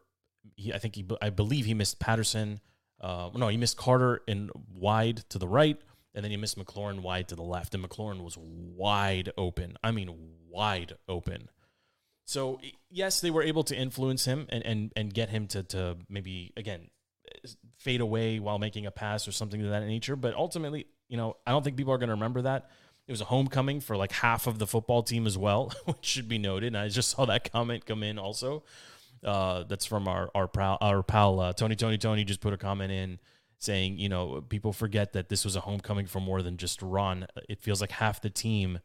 He, 0.56 0.72
I 0.72 0.78
think 0.78 0.96
he, 0.96 1.06
I 1.22 1.30
believe 1.30 1.66
he 1.66 1.74
missed 1.74 1.98
Patterson. 2.00 2.60
Uh, 3.00 3.30
no, 3.34 3.48
he 3.48 3.56
missed 3.56 3.76
Carter 3.76 4.22
in 4.26 4.50
wide 4.74 5.18
to 5.28 5.38
the 5.38 5.46
right, 5.46 5.78
and 6.14 6.24
then 6.24 6.30
he 6.30 6.36
missed 6.36 6.58
McLaurin 6.58 7.00
wide 7.00 7.28
to 7.28 7.36
the 7.36 7.42
left. 7.42 7.74
And 7.74 7.84
McLaurin 7.84 8.22
was 8.24 8.36
wide 8.38 9.32
open. 9.38 9.76
I 9.84 9.90
mean, 9.92 10.10
wide 10.48 10.94
open. 11.08 11.50
So 12.26 12.60
yes, 12.90 13.20
they 13.20 13.30
were 13.30 13.42
able 13.42 13.64
to 13.64 13.76
influence 13.76 14.24
him 14.24 14.46
and 14.50 14.64
and, 14.64 14.92
and 14.96 15.12
get 15.12 15.30
him 15.30 15.46
to 15.48 15.62
to 15.64 15.96
maybe 16.08 16.52
again 16.56 16.88
fade 17.76 18.00
away 18.00 18.38
while 18.38 18.58
making 18.58 18.86
a 18.86 18.90
pass 18.90 19.26
or 19.26 19.32
something 19.32 19.62
of 19.62 19.70
that 19.70 19.86
nature. 19.86 20.16
But 20.16 20.34
ultimately, 20.34 20.86
you 21.08 21.16
know, 21.16 21.36
I 21.46 21.50
don't 21.50 21.62
think 21.62 21.76
people 21.76 21.92
are 21.92 21.98
going 21.98 22.08
to 22.08 22.14
remember 22.14 22.42
that. 22.42 22.70
It 23.10 23.14
was 23.14 23.20
a 23.20 23.24
homecoming 23.24 23.80
for 23.80 23.96
like 23.96 24.12
half 24.12 24.46
of 24.46 24.60
the 24.60 24.68
football 24.68 25.02
team 25.02 25.26
as 25.26 25.36
well, 25.36 25.72
which 25.84 26.06
should 26.06 26.28
be 26.28 26.38
noted. 26.38 26.68
And 26.68 26.78
I 26.78 26.88
just 26.88 27.10
saw 27.10 27.24
that 27.24 27.52
comment 27.52 27.84
come 27.84 28.04
in 28.04 28.20
also. 28.20 28.62
Uh, 29.24 29.64
that's 29.64 29.84
from 29.84 30.06
our 30.06 30.30
our 30.32 30.46
pal, 30.46 30.78
our 30.80 31.02
pal 31.02 31.40
uh, 31.40 31.52
Tony 31.52 31.74
Tony 31.74 31.98
Tony 31.98 32.22
just 32.22 32.40
put 32.40 32.52
a 32.52 32.56
comment 32.56 32.92
in 32.92 33.18
saying, 33.58 33.98
you 33.98 34.08
know, 34.08 34.44
people 34.48 34.72
forget 34.72 35.12
that 35.14 35.28
this 35.28 35.44
was 35.44 35.56
a 35.56 35.60
homecoming 35.62 36.06
for 36.06 36.20
more 36.20 36.40
than 36.40 36.56
just 36.56 36.80
Ron. 36.82 37.26
It 37.48 37.60
feels 37.60 37.80
like 37.80 37.90
half 37.90 38.20
the 38.20 38.30
team 38.30 38.78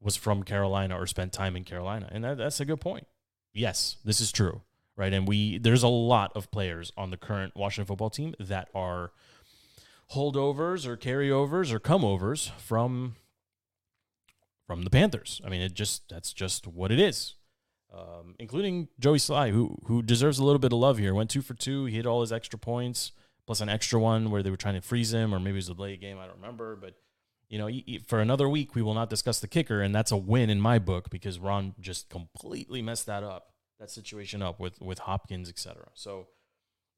was 0.00 0.14
from 0.14 0.44
Carolina 0.44 0.96
or 0.96 1.08
spent 1.08 1.32
time 1.32 1.56
in 1.56 1.64
Carolina, 1.64 2.08
and 2.12 2.22
that, 2.22 2.38
that's 2.38 2.60
a 2.60 2.64
good 2.64 2.80
point. 2.80 3.08
Yes, 3.52 3.96
this 4.04 4.20
is 4.20 4.30
true, 4.30 4.60
right? 4.94 5.12
And 5.12 5.26
we 5.26 5.58
there's 5.58 5.82
a 5.82 5.88
lot 5.88 6.30
of 6.36 6.48
players 6.52 6.92
on 6.96 7.10
the 7.10 7.16
current 7.16 7.56
Washington 7.56 7.88
football 7.88 8.08
team 8.08 8.36
that 8.38 8.68
are 8.72 9.10
holdovers 10.12 10.86
or 10.86 10.96
carryovers 10.96 11.72
or 11.72 11.80
comeovers 11.80 12.52
from 12.52 13.16
from 14.72 14.84
the 14.84 14.90
Panthers. 14.90 15.40
I 15.44 15.48
mean, 15.48 15.60
it 15.60 15.74
just 15.74 16.08
that's 16.08 16.32
just 16.32 16.66
what 16.66 16.90
it 16.90 16.98
is. 16.98 17.34
Um, 17.92 18.36
including 18.38 18.88
Joey 18.98 19.18
Slye, 19.18 19.50
who 19.50 19.76
who 19.84 20.02
deserves 20.02 20.38
a 20.38 20.44
little 20.44 20.58
bit 20.58 20.72
of 20.72 20.78
love 20.78 20.98
here. 20.98 21.14
Went 21.14 21.30
two 21.30 21.42
for 21.42 21.54
two. 21.54 21.84
He 21.84 21.96
hit 21.96 22.06
all 22.06 22.22
his 22.22 22.32
extra 22.32 22.58
points, 22.58 23.12
plus 23.46 23.60
an 23.60 23.68
extra 23.68 24.00
one 24.00 24.30
where 24.30 24.42
they 24.42 24.50
were 24.50 24.56
trying 24.56 24.76
to 24.76 24.80
freeze 24.80 25.12
him, 25.12 25.34
or 25.34 25.38
maybe 25.38 25.56
it 25.56 25.56
was 25.56 25.68
a 25.68 25.74
late 25.74 26.00
game. 26.00 26.18
I 26.18 26.26
don't 26.26 26.36
remember, 26.36 26.76
but 26.76 26.94
you 27.50 27.58
know, 27.58 27.68
for 28.06 28.20
another 28.20 28.48
week, 28.48 28.74
we 28.74 28.80
will 28.80 28.94
not 28.94 29.10
discuss 29.10 29.40
the 29.40 29.46
kicker, 29.46 29.82
and 29.82 29.94
that's 29.94 30.10
a 30.10 30.16
win 30.16 30.48
in 30.48 30.58
my 30.58 30.78
book 30.78 31.10
because 31.10 31.38
Ron 31.38 31.74
just 31.78 32.08
completely 32.08 32.80
messed 32.80 33.04
that 33.06 33.22
up, 33.22 33.52
that 33.78 33.90
situation 33.90 34.40
up 34.40 34.58
with 34.58 34.80
with 34.80 35.00
Hopkins, 35.00 35.50
etc. 35.50 35.88
So, 35.92 36.28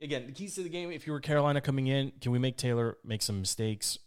again, 0.00 0.26
the 0.26 0.32
keys 0.32 0.54
to 0.54 0.62
the 0.62 0.68
game. 0.68 0.92
If 0.92 1.08
you 1.08 1.12
were 1.12 1.18
Carolina 1.18 1.60
coming 1.60 1.88
in, 1.88 2.12
can 2.20 2.30
we 2.30 2.38
make 2.38 2.56
Taylor 2.56 2.98
make 3.04 3.20
some 3.20 3.40
mistakes? 3.40 3.98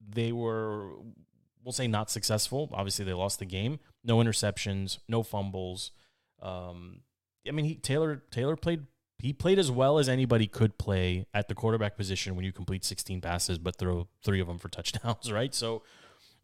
They 0.00 0.32
were, 0.32 0.92
we'll 1.64 1.72
say, 1.72 1.86
not 1.86 2.10
successful. 2.10 2.70
Obviously, 2.72 3.04
they 3.04 3.12
lost 3.12 3.38
the 3.38 3.44
game. 3.44 3.78
No 4.04 4.18
interceptions, 4.18 4.98
no 5.08 5.22
fumbles. 5.22 5.92
Um, 6.40 7.00
I 7.46 7.52
mean, 7.52 7.64
he 7.64 7.74
Taylor 7.74 8.22
Taylor 8.30 8.56
played 8.56 8.86
he 9.18 9.32
played 9.32 9.58
as 9.58 9.70
well 9.70 9.98
as 9.98 10.08
anybody 10.08 10.46
could 10.46 10.78
play 10.78 11.26
at 11.34 11.48
the 11.48 11.54
quarterback 11.54 11.96
position 11.96 12.36
when 12.36 12.44
you 12.44 12.52
complete 12.52 12.84
16 12.84 13.20
passes 13.20 13.58
but 13.58 13.76
throw 13.76 14.08
three 14.22 14.40
of 14.40 14.46
them 14.46 14.58
for 14.58 14.68
touchdowns, 14.68 15.30
right? 15.32 15.54
So 15.54 15.82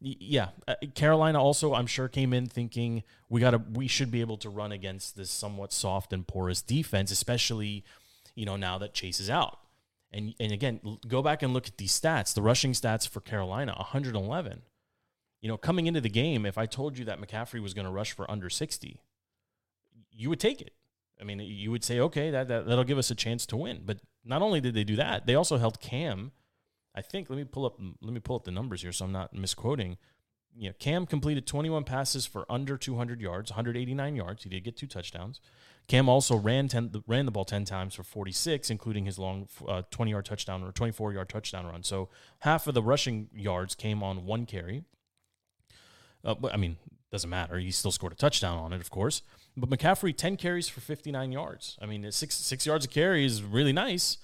yeah, 0.00 0.48
uh, 0.68 0.74
Carolina 0.94 1.40
also 1.42 1.74
I'm 1.74 1.87
sure 1.87 2.09
came 2.09 2.33
in 2.33 2.46
thinking 2.46 3.02
we 3.29 3.40
got 3.40 3.52
to 3.52 3.62
we 3.72 3.88
should 3.88 4.11
be 4.11 4.20
able 4.20 4.37
to 4.38 4.50
run 4.50 4.72
against 4.72 5.16
this 5.16 5.31
somewhat 5.31 5.72
soft 5.72 6.12
and 6.12 6.26
porous 6.26 6.61
defense, 6.61 7.11
especially 7.11 7.85
you 8.35 8.44
know 8.44 8.57
now 8.57 8.79
that 8.79 8.92
Chase 8.92 9.20
is 9.20 9.31
out. 9.31 9.59
And 10.12 10.35
and 10.38 10.52
again, 10.52 10.81
go 11.09 11.22
back 11.22 11.42
and 11.42 11.55
look 11.55 11.66
at 11.66 11.79
these 11.79 11.98
stats. 11.98 12.35
The 12.35 12.42
rushing 12.42 12.72
stats 12.72 13.09
for 13.09 13.20
Carolina, 13.20 13.74
111. 13.76 14.62
You 15.40 15.49
know, 15.49 15.57
coming 15.57 15.87
into 15.87 16.01
the 16.01 16.09
game, 16.09 16.46
if 16.46 16.59
I 16.59 16.66
told 16.66 16.99
you 16.99 17.05
that 17.05 17.20
McCaffrey 17.20 17.61
was 17.61 17.75
going 17.75 17.85
to 17.85 17.90
rush 17.90 18.12
for 18.12 18.31
under 18.31 18.49
60, 18.49 19.01
you 20.11 20.29
would 20.29 20.40
take 20.40 20.61
it. 20.61 20.72
I 21.20 21.25
mean, 21.25 21.40
you 21.40 21.70
would 21.70 21.85
say, 21.85 22.01
okay, 22.01 22.31
that, 22.31 22.49
that 22.49 22.66
that'll 22.66 22.85
give 22.85 22.99
us 22.99 23.11
a 23.11 23.14
chance 23.14 23.46
to 23.46 23.57
win. 23.57 23.83
But 23.85 23.99
not 24.25 24.42
only 24.42 24.61
did 24.61 24.75
they 24.75 24.85
do 24.85 24.96
that, 24.96 25.27
they 25.27 25.35
also 25.35 25.57
held 25.57 25.81
Cam. 25.81 26.33
I 26.94 27.03
think 27.03 27.29
let 27.31 27.37
me 27.37 27.44
pull 27.44 27.66
up 27.66 27.79
let 28.01 28.12
me 28.12 28.20
pull 28.20 28.37
up 28.37 28.44
the 28.44 28.51
numbers 28.51 28.83
here 28.83 28.92
so 28.92 29.05
I'm 29.05 29.12
not 29.12 29.35
misquoting. 29.35 29.99
You 30.59 30.70
know, 30.70 30.75
Cam 30.79 31.05
completed 31.05 31.46
21 31.46 31.85
passes 31.85 32.25
for 32.25 32.51
under 32.51 32.79
200 32.79 33.20
yards, 33.20 33.51
189 33.51 34.16
yards. 34.16 34.42
He 34.42 34.49
did 34.49 34.64
get 34.64 34.77
two 34.77 34.87
touchdowns. 34.87 35.40
Cam 35.87 36.09
also 36.09 36.37
ran 36.37 36.68
10, 36.68 37.05
ran 37.07 37.27
the 37.27 37.31
ball 37.31 37.44
10 37.44 37.64
times 37.64 37.94
for 37.94 38.03
46, 38.03 38.70
including 38.70 39.05
his 39.05 39.18
long 39.18 39.49
20 39.90 40.11
uh, 40.11 40.14
yard 40.14 40.25
touchdown 40.25 40.64
or 40.64 40.72
24 40.72 41.12
yard 41.12 41.29
touchdown 41.29 41.66
run. 41.66 41.83
So 41.83 42.09
half 42.40 42.66
of 42.66 42.75
the 42.75 42.83
rushing 42.83 43.29
yards 43.35 43.75
came 43.75 44.03
on 44.03 44.25
one 44.25 44.46
carry. 44.46 44.85
Uh, 46.27 46.35
I 46.53 46.57
mean, 46.57 46.77
doesn't 47.11 47.31
matter. 47.31 47.59
He 47.59 47.71
still 47.71 47.93
scored 47.93 48.12
a 48.12 48.17
touchdown 48.17 48.59
on 48.59 48.73
it, 48.73 48.81
of 48.81 48.91
course. 48.91 49.23
But 49.57 49.71
McCaffrey, 49.71 50.15
10 50.15 50.37
carries 50.37 50.69
for 50.69 50.81
59 50.81 51.33
yards. 51.33 51.79
I 51.81 51.87
mean, 51.87 52.11
six, 52.12 52.35
six 52.35 52.67
yards 52.67 52.85
a 52.85 52.89
carry 52.89 53.25
is 53.25 53.43
really 53.43 53.73
nice, 53.73 54.19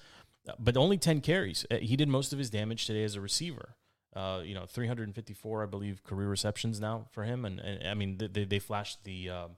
but 0.59 0.77
only 0.77 0.99
10 0.99 1.21
carries. 1.21 1.65
Uh, 1.71 1.77
he 1.77 1.97
did 1.97 2.09
most 2.09 2.33
of 2.33 2.39
his 2.39 2.51
damage 2.51 2.87
today 2.87 3.05
as 3.05 3.15
a 3.15 3.21
receiver. 3.21 3.77
Uh, 4.15 4.43
you 4.45 4.53
know, 4.53 4.67
354, 4.67 5.63
I 5.63 5.67
believe, 5.67 6.05
career 6.05 6.29
receptions 6.29 6.81
now 6.81 7.07
for 7.13 7.25
him. 7.25 7.47
And, 7.47 7.61
and 7.61 7.89
I 7.89 7.95
mean, 7.95 8.19
they, 8.19 8.45
they 8.45 8.59
flashed 8.59 9.05
the 9.05 9.31
uh, 9.31 9.49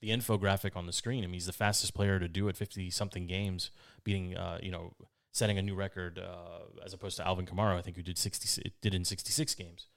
the 0.00 0.08
infographic 0.08 0.76
on 0.76 0.86
the 0.86 0.92
screen. 0.92 1.22
I 1.22 1.26
mean, 1.26 1.34
he's 1.34 1.46
the 1.46 1.52
fastest 1.52 1.94
player 1.94 2.18
to 2.18 2.26
do 2.26 2.48
it, 2.48 2.56
50 2.56 2.90
something 2.90 3.26
games, 3.26 3.70
beating, 4.02 4.36
uh, 4.36 4.58
you 4.62 4.70
know, 4.70 4.94
setting 5.32 5.58
a 5.58 5.62
new 5.62 5.74
record 5.74 6.18
uh, 6.18 6.82
as 6.84 6.92
opposed 6.92 7.18
to 7.18 7.26
Alvin 7.26 7.46
Kamara, 7.46 7.76
I 7.76 7.82
think, 7.82 7.96
who 7.96 8.02
did 8.02 8.18
60, 8.18 8.72
did 8.80 8.94
in 8.94 9.04
66 9.04 9.54
games. 9.54 9.88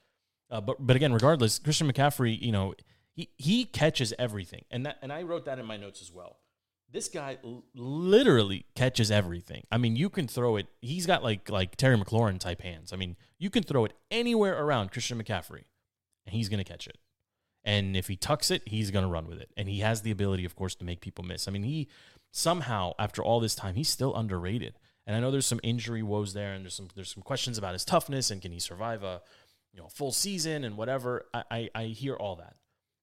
Uh, 0.50 0.60
but 0.60 0.76
but 0.80 0.96
again, 0.96 1.12
regardless, 1.12 1.58
Christian 1.58 1.90
McCaffrey, 1.90 2.40
you 2.40 2.52
know, 2.52 2.74
he 3.14 3.30
he 3.36 3.64
catches 3.64 4.12
everything, 4.18 4.64
and 4.70 4.86
that 4.86 4.98
and 5.02 5.12
I 5.12 5.22
wrote 5.22 5.44
that 5.46 5.58
in 5.58 5.66
my 5.66 5.76
notes 5.76 6.02
as 6.02 6.12
well. 6.12 6.38
This 6.90 7.08
guy 7.08 7.38
l- 7.42 7.64
literally 7.74 8.66
catches 8.76 9.10
everything. 9.10 9.66
I 9.70 9.78
mean, 9.78 9.96
you 9.96 10.08
can 10.08 10.28
throw 10.28 10.56
it. 10.56 10.66
He's 10.80 11.06
got 11.06 11.22
like 11.22 11.48
like 11.48 11.76
Terry 11.76 11.96
McLaurin 11.96 12.38
type 12.38 12.60
hands. 12.60 12.92
I 12.92 12.96
mean, 12.96 13.16
you 13.38 13.50
can 13.50 13.62
throw 13.62 13.84
it 13.84 13.92
anywhere 14.10 14.62
around 14.62 14.92
Christian 14.92 15.22
McCaffrey, 15.22 15.64
and 16.26 16.34
he's 16.34 16.48
gonna 16.48 16.64
catch 16.64 16.86
it. 16.86 16.98
And 17.64 17.96
if 17.96 18.08
he 18.08 18.16
tucks 18.16 18.50
it, 18.50 18.62
he's 18.66 18.90
gonna 18.90 19.08
run 19.08 19.26
with 19.26 19.40
it. 19.40 19.50
And 19.56 19.68
he 19.68 19.80
has 19.80 20.02
the 20.02 20.10
ability, 20.10 20.44
of 20.44 20.54
course, 20.54 20.74
to 20.76 20.84
make 20.84 21.00
people 21.00 21.24
miss. 21.24 21.48
I 21.48 21.50
mean, 21.50 21.64
he 21.64 21.88
somehow 22.30 22.92
after 22.98 23.22
all 23.22 23.40
this 23.40 23.54
time, 23.54 23.74
he's 23.76 23.88
still 23.88 24.14
underrated. 24.14 24.74
And 25.06 25.14
I 25.14 25.20
know 25.20 25.30
there's 25.30 25.46
some 25.46 25.60
injury 25.62 26.02
woes 26.02 26.32
there, 26.32 26.52
and 26.52 26.64
there's 26.64 26.74
some 26.74 26.88
there's 26.94 27.12
some 27.12 27.22
questions 27.22 27.58
about 27.58 27.72
his 27.72 27.84
toughness 27.84 28.30
and 28.30 28.42
can 28.42 28.52
he 28.52 28.58
survive 28.58 29.02
a 29.02 29.22
you 29.74 29.80
know 29.80 29.88
full 29.88 30.12
season 30.12 30.64
and 30.64 30.76
whatever. 30.76 31.26
I, 31.34 31.42
I, 31.50 31.70
I 31.74 31.84
hear 31.86 32.14
all 32.14 32.36
that, 32.36 32.56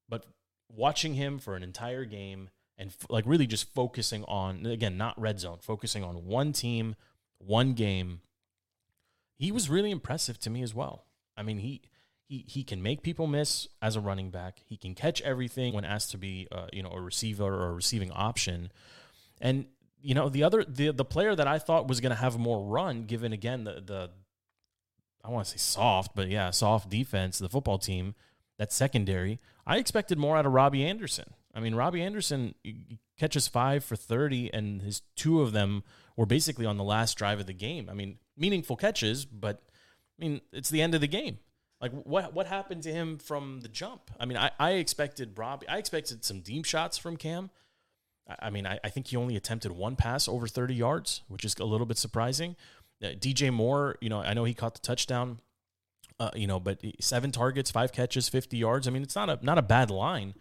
but 0.09 0.25
watching 0.69 1.13
him 1.13 1.37
for 1.37 1.55
an 1.55 1.63
entire 1.63 2.05
game 2.05 2.49
and 2.77 2.89
f- 2.89 3.07
like 3.09 3.25
really 3.27 3.45
just 3.45 3.73
focusing 3.73 4.23
on 4.25 4.65
again 4.65 4.97
not 4.97 5.19
red 5.19 5.39
zone, 5.39 5.59
focusing 5.61 6.03
on 6.03 6.25
one 6.25 6.53
team, 6.53 6.95
one 7.37 7.73
game. 7.73 8.21
He 9.37 9.51
was 9.51 9.69
really 9.69 9.91
impressive 9.91 10.39
to 10.39 10.49
me 10.49 10.63
as 10.63 10.73
well. 10.73 11.05
I 11.37 11.43
mean 11.43 11.59
he. 11.59 11.81
He, 12.27 12.45
he 12.47 12.63
can 12.63 12.81
make 12.81 13.03
people 13.03 13.27
miss 13.27 13.67
as 13.81 13.97
a 13.97 13.99
running 13.99 14.29
back. 14.29 14.61
He 14.65 14.77
can 14.77 14.95
catch 14.95 15.21
everything 15.23 15.73
when 15.73 15.83
asked 15.83 16.11
to 16.11 16.17
be, 16.17 16.47
uh, 16.49 16.67
you 16.71 16.81
know, 16.81 16.91
a 16.91 17.01
receiver 17.01 17.43
or 17.43 17.67
a 17.67 17.73
receiving 17.73 18.09
option. 18.09 18.71
And 19.41 19.65
you 20.01 20.15
know 20.15 20.29
the 20.29 20.43
other 20.43 20.63
the 20.63 20.91
the 20.91 21.05
player 21.05 21.35
that 21.35 21.47
I 21.47 21.59
thought 21.59 21.87
was 21.87 21.99
going 21.99 22.11
to 22.11 22.15
have 22.15 22.37
more 22.37 22.63
run, 22.63 23.03
given 23.03 23.33
again 23.33 23.63
the 23.63 23.81
the 23.85 24.09
I 25.23 25.29
want 25.29 25.45
to 25.45 25.51
say 25.51 25.57
soft, 25.57 26.15
but 26.15 26.29
yeah, 26.29 26.49
soft 26.51 26.89
defense, 26.89 27.39
the 27.39 27.49
football 27.49 27.77
team, 27.77 28.15
that 28.57 28.71
secondary. 28.71 29.39
I 29.65 29.77
expected 29.77 30.17
more 30.17 30.37
out 30.37 30.45
of 30.45 30.53
Robbie 30.53 30.85
Anderson. 30.85 31.33
I 31.53 31.59
mean, 31.59 31.75
Robbie 31.75 32.01
Anderson 32.01 32.55
catches 33.19 33.47
five 33.47 33.83
for 33.83 33.95
30, 33.95 34.53
and 34.53 34.81
his 34.81 35.01
two 35.15 35.41
of 35.41 35.51
them 35.51 35.83
were 36.15 36.25
basically 36.25 36.65
on 36.65 36.77
the 36.77 36.83
last 36.83 37.17
drive 37.17 37.39
of 37.39 37.45
the 37.45 37.53
game. 37.53 37.89
I 37.89 37.93
mean, 37.93 38.17
meaningful 38.37 38.75
catches, 38.75 39.25
but 39.25 39.61
I 40.19 40.23
mean, 40.25 40.41
it's 40.51 40.69
the 40.69 40.81
end 40.81 40.95
of 40.95 41.01
the 41.01 41.07
game. 41.07 41.39
Like 41.81 41.91
what 41.91 42.33
what 42.33 42.45
happened 42.45 42.83
to 42.83 42.91
him 42.91 43.17
from 43.17 43.61
the 43.61 43.67
jump? 43.67 44.11
I 44.19 44.25
mean, 44.25 44.37
I, 44.37 44.51
I 44.59 44.71
expected 44.73 45.37
Robbie, 45.37 45.67
I 45.67 45.77
expected 45.77 46.23
some 46.23 46.41
deep 46.41 46.65
shots 46.65 46.97
from 46.97 47.17
Cam. 47.17 47.49
I, 48.29 48.35
I 48.47 48.49
mean, 48.51 48.67
I, 48.67 48.79
I 48.83 48.89
think 48.89 49.07
he 49.07 49.17
only 49.17 49.35
attempted 49.35 49.71
one 49.71 49.95
pass 49.95 50.27
over 50.27 50.47
30 50.47 50.75
yards, 50.75 51.23
which 51.27 51.43
is 51.43 51.55
a 51.59 51.65
little 51.65 51.87
bit 51.87 51.97
surprising. 51.97 52.55
Uh, 53.03 53.07
DJ 53.07 53.51
Moore, 53.51 53.97
you 54.01 54.09
know, 54.09 54.21
I 54.21 54.33
know 54.33 54.43
he 54.43 54.53
caught 54.53 54.73
the 54.73 54.81
touchdown, 54.81 55.39
uh, 56.19 56.29
you 56.35 56.47
know, 56.47 56.59
but 56.59 56.81
seven 56.99 57.31
targets, 57.31 57.71
five 57.71 57.91
catches, 57.91 58.29
50 58.29 58.57
yards. 58.57 58.87
I 58.87 58.91
mean, 58.91 59.01
it's 59.01 59.15
not 59.15 59.29
a 59.29 59.39
not 59.41 59.57
a 59.57 59.63
bad 59.63 59.89
line. 59.89 60.35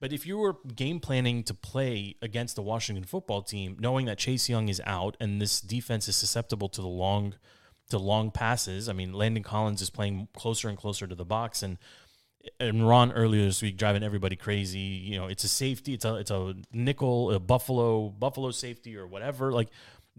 But 0.00 0.14
if 0.14 0.26
you 0.26 0.38
were 0.38 0.56
game 0.74 0.98
planning 0.98 1.42
to 1.44 1.52
play 1.52 2.16
against 2.22 2.56
the 2.56 2.62
Washington 2.62 3.04
football 3.04 3.42
team, 3.42 3.76
knowing 3.78 4.06
that 4.06 4.16
Chase 4.16 4.48
Young 4.48 4.68
is 4.68 4.80
out 4.86 5.16
and 5.20 5.42
this 5.42 5.60
defense 5.60 6.08
is 6.08 6.16
susceptible 6.16 6.70
to 6.70 6.80
the 6.80 6.88
long 6.88 7.34
to 7.90 7.98
long 7.98 8.30
passes, 8.30 8.88
I 8.88 8.92
mean, 8.94 9.12
Landon 9.12 9.42
Collins 9.42 9.82
is 9.82 9.90
playing 9.90 10.28
closer 10.34 10.68
and 10.68 10.78
closer 10.78 11.06
to 11.06 11.14
the 11.14 11.24
box, 11.24 11.62
and 11.62 11.76
and 12.58 12.88
Ron 12.88 13.12
earlier 13.12 13.44
this 13.44 13.60
week 13.60 13.76
driving 13.76 14.02
everybody 14.02 14.36
crazy. 14.36 14.78
You 14.78 15.18
know, 15.18 15.26
it's 15.26 15.44
a 15.44 15.48
safety, 15.48 15.92
it's 15.92 16.06
a 16.06 16.14
it's 16.14 16.30
a 16.30 16.54
nickel, 16.72 17.32
a 17.32 17.38
Buffalo 17.38 18.08
Buffalo 18.08 18.50
safety 18.52 18.96
or 18.96 19.06
whatever. 19.06 19.52
Like 19.52 19.68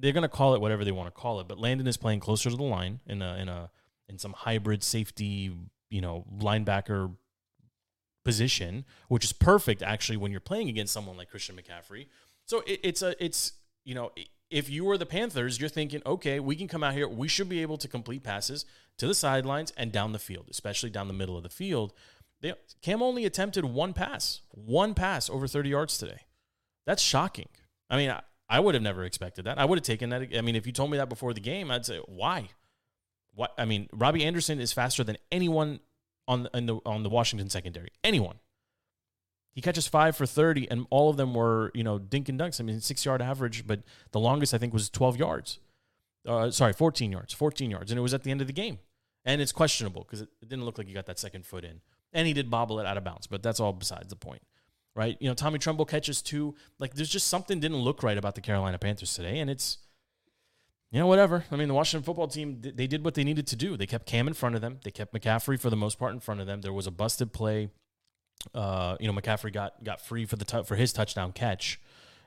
they're 0.02 0.14
going 0.14 0.24
to 0.24 0.30
call 0.30 0.56
it 0.56 0.62
whatever 0.62 0.84
they 0.84 0.92
want 0.92 1.14
to 1.14 1.20
call 1.20 1.40
it. 1.40 1.48
But 1.48 1.60
Landon 1.60 1.88
is 1.88 1.98
playing 1.98 2.20
closer 2.20 2.50
to 2.50 2.56
the 2.56 2.64
line 2.64 3.00
in 3.06 3.22
a 3.22 3.36
in 3.36 3.50
a 3.50 3.70
in 4.10 4.18
some 4.18 4.34
hybrid 4.34 4.84
safety, 4.84 5.56
you 5.90 6.02
know, 6.02 6.26
linebacker 6.38 7.14
position, 8.26 8.86
which 9.08 9.24
is 9.24 9.32
perfect 9.32 9.82
actually 9.82 10.18
when 10.18 10.32
you're 10.32 10.42
playing 10.42 10.70
against 10.70 10.94
someone 10.94 11.18
like 11.18 11.30
Christian 11.30 11.56
McCaffrey. 11.56 12.08
So 12.46 12.62
it, 12.68 12.80
it's 12.84 13.02
a 13.02 13.24
it's 13.24 13.54
you 13.86 13.96
know 13.96 14.12
if 14.50 14.70
you 14.70 14.84
were 14.84 14.98
the 14.98 15.06
Panthers, 15.06 15.60
you're 15.60 15.70
thinking, 15.70 16.02
okay, 16.06 16.40
we 16.40 16.56
can 16.56 16.68
come 16.68 16.84
out 16.84 16.94
here, 16.94 17.08
we 17.08 17.30
should 17.30 17.48
be 17.48 17.62
able 17.62 17.78
to 17.78 17.88
complete 17.88 18.22
passes 18.22 18.66
to 18.98 19.08
the 19.08 19.16
sidelines 19.16 19.72
and 19.78 19.92
down 19.92 20.12
the 20.12 20.20
field, 20.20 20.48
especially 20.52 20.90
down 20.90 21.08
the 21.08 21.14
middle 21.14 21.38
of 21.38 21.44
the 21.44 21.50
field. 21.50 21.94
They, 22.42 22.54
Cam 22.82 23.02
only 23.02 23.24
attempted 23.24 23.64
one 23.64 23.94
pass, 23.94 24.42
one 24.50 24.94
pass 24.94 25.30
over 25.30 25.48
30 25.48 25.70
yards 25.70 25.98
today. 25.98 26.22
That's 26.86 27.02
shocking. 27.02 27.48
I 27.90 27.96
mean, 27.96 28.14
would 28.60 28.76
have 28.76 28.84
never 28.84 29.04
expected 29.04 29.46
that. 29.46 29.58
I 29.58 29.66
would 29.66 29.78
have 29.78 29.86
taken 29.86 30.10
that. 30.10 30.28
I 30.36 30.42
mean, 30.42 30.56
if 30.56 30.66
you 30.66 30.74
told 30.74 30.92
me 30.92 30.98
that 30.98 31.10
before 31.10 31.34
the 31.34 31.40
game, 31.40 31.72
I'd 31.72 31.86
say, 31.86 32.00
why? 32.06 32.50
What? 33.34 33.54
I 33.58 33.66
mean, 33.66 33.88
Robbie 33.94 34.26
Anderson 34.26 34.60
is 34.60 34.74
faster 34.74 35.04
than 35.04 35.18
anyone 35.32 35.80
on 36.28 36.44
the, 36.44 36.50
the 36.54 36.80
on 36.86 37.04
the 37.04 37.10
Washington 37.10 37.50
secondary. 37.50 37.90
Anyone. 38.04 38.40
He 39.54 39.62
catches 39.62 39.86
five 39.88 40.16
for 40.16 40.26
30, 40.26 40.72
and 40.72 40.86
all 40.90 41.10
of 41.10 41.18
them 41.18 41.34
were, 41.34 41.72
you 41.74 41.84
know, 41.84 42.00
dink 42.00 42.30
and 42.30 42.40
dunks. 42.40 42.62
I 42.62 42.64
mean, 42.64 42.80
six 42.80 43.04
yard 43.04 43.22
average, 43.22 43.68
but 43.68 43.82
the 44.12 44.20
longest 44.20 44.54
I 44.54 44.58
think 44.58 44.74
was 44.74 44.90
12 44.90 45.18
yards. 45.18 45.60
Uh, 46.26 46.52
sorry, 46.52 46.72
14 46.72 47.12
yards, 47.12 47.34
14 47.34 47.70
yards. 47.70 47.92
And 47.92 47.98
it 47.98 48.02
was 48.02 48.14
at 48.14 48.24
the 48.24 48.32
end 48.32 48.42
of 48.42 48.48
the 48.48 48.54
game. 48.54 48.80
And 49.26 49.42
it's 49.42 49.52
questionable 49.52 50.04
because 50.04 50.22
it 50.22 50.30
didn't 50.42 50.66
look 50.66 50.78
like 50.78 50.88
he 50.88 50.94
got 50.94 51.06
that 51.08 51.20
second 51.20 51.46
foot 51.46 51.64
in. 51.66 51.82
And 52.14 52.28
he 52.28 52.34
did 52.34 52.50
bobble 52.50 52.80
it 52.80 52.86
out 52.86 52.98
of 52.98 53.04
bounds, 53.04 53.28
but 53.28 53.44
that's 53.44 53.60
all 53.60 53.74
besides 53.74 54.08
the 54.10 54.16
point, 54.16 54.42
right? 54.96 55.18
You 55.20 55.30
know, 55.30 55.34
Tommy 55.34 55.60
Tremble 55.60 55.86
catches 55.86 56.22
two. 56.22 56.56
Like, 56.80 56.94
there's 56.94 57.10
just 57.10 57.28
something 57.28 57.60
didn't 57.60 57.78
look 57.78 58.04
right 58.04 58.18
about 58.18 58.36
the 58.36 58.42
Carolina 58.42 58.78
Panthers 58.78 59.14
today. 59.14 59.40
And 59.40 59.50
it's, 59.50 59.78
you 60.92 61.00
know, 61.00 61.08
whatever. 61.08 61.46
I 61.52 61.56
mean, 61.56 61.68
the 61.68 61.74
Washington 61.74 62.04
football 62.04 62.28
team, 62.28 62.62
they 62.62 62.88
did 62.88 63.04
what 63.06 63.14
they 63.14 63.24
needed 63.24 63.48
to 63.48 63.56
do. 63.56 63.78
They 63.78 63.86
kept 63.86 64.06
Cam 64.06 64.28
in 64.28 64.34
front 64.34 64.56
of 64.56 64.62
them. 64.62 64.80
They 64.84 64.92
kept 64.92 65.14
McCaffrey 65.14 65.60
for 65.60 65.70
the 65.70 65.76
most 65.76 65.98
part 65.98 66.14
in 66.14 66.20
front 66.20 66.42
of 66.42 66.48
them. 66.48 66.62
There 66.62 66.74
was 66.74 66.88
a 66.88 66.92
busted 66.92 67.32
play. 67.32 67.70
Uh, 68.54 68.98
you 69.00 69.08
know, 69.08 69.14
McCaffrey 69.14 69.54
got 69.54 69.84
got 69.84 70.02
free 70.02 70.26
for 70.26 70.36
the 70.36 70.46
t- 70.46 70.64
for 70.64 70.76
his 70.76 70.92
touchdown 70.92 71.32
catch, 71.32 71.80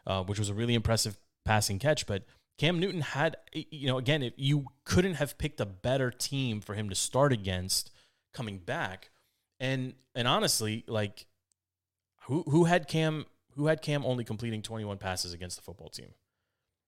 uh, 0.06 0.22
which 0.22 0.38
was 0.38 0.48
a 0.48 0.54
really 0.54 0.74
impressive 0.74 1.18
passing 1.44 1.78
catch. 1.78 2.06
But 2.06 2.22
Cam 2.56 2.78
Newton 2.78 3.00
had, 3.00 3.36
you 3.52 3.88
know, 3.88 3.98
again, 3.98 4.22
if 4.22 4.32
you 4.36 4.66
couldn't 4.84 5.14
have 5.14 5.36
picked 5.38 5.60
a 5.60 5.66
better 5.66 6.10
team 6.10 6.60
for 6.60 6.74
him 6.74 6.88
to 6.88 6.94
start 6.94 7.32
against 7.32 7.90
coming 8.32 8.58
back. 8.58 9.10
And 9.60 9.94
and 10.14 10.28
honestly, 10.28 10.84
like, 10.86 11.26
who 12.26 12.42
who 12.48 12.64
had 12.64 12.88
Cam 12.88 13.26
who 13.56 13.66
had 13.66 13.82
Cam 13.82 14.04
only 14.04 14.24
completing 14.24 14.62
21 14.62 14.98
passes 14.98 15.32
against 15.32 15.56
the 15.56 15.62
football 15.62 15.88
team? 15.88 16.10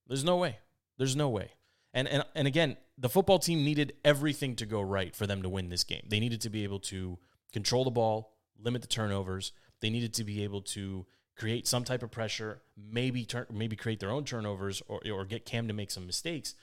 There's 0.07 0.25
no 0.25 0.37
way. 0.37 0.59
There's 0.99 1.17
no 1.17 1.29
way. 1.29 1.53
And, 1.93 2.09
and 2.09 2.25
and 2.35 2.47
again, 2.47 2.77
the 2.99 3.09
football 3.09 3.39
team 3.39 3.65
needed 3.65 3.95
everything 4.05 4.57
to 4.57 4.67
go 4.67 4.81
right 4.81 5.15
for 5.15 5.27
them 5.27 5.43
to 5.43 5.49
win 5.49 5.69
this 5.69 5.85
game. 5.85 6.05
They 6.09 6.21
needed 6.21 6.41
to 6.43 6.51
be 6.51 6.65
able 6.65 6.81
to 6.81 7.19
control 7.53 7.85
the 7.85 7.91
ball, 7.91 8.35
limit 8.59 8.83
the 8.83 8.89
turnovers. 8.89 9.53
They 9.81 9.91
needed 9.91 10.15
to 10.15 10.25
be 10.25 10.43
able 10.45 10.63
to 10.63 11.07
create 11.37 11.67
some 11.67 11.85
type 11.85 12.03
of 12.03 12.11
pressure, 12.11 12.63
maybe 12.77 13.25
turn, 13.25 13.47
maybe 13.53 13.77
create 13.77 14.01
their 14.01 14.11
own 14.11 14.25
turnovers 14.25 14.83
or 14.89 15.01
or 15.11 15.25
get 15.25 15.45
Cam 15.47 15.69
to 15.69 15.75
make 15.75 15.91
some 15.91 16.07
mistakes. 16.07 16.55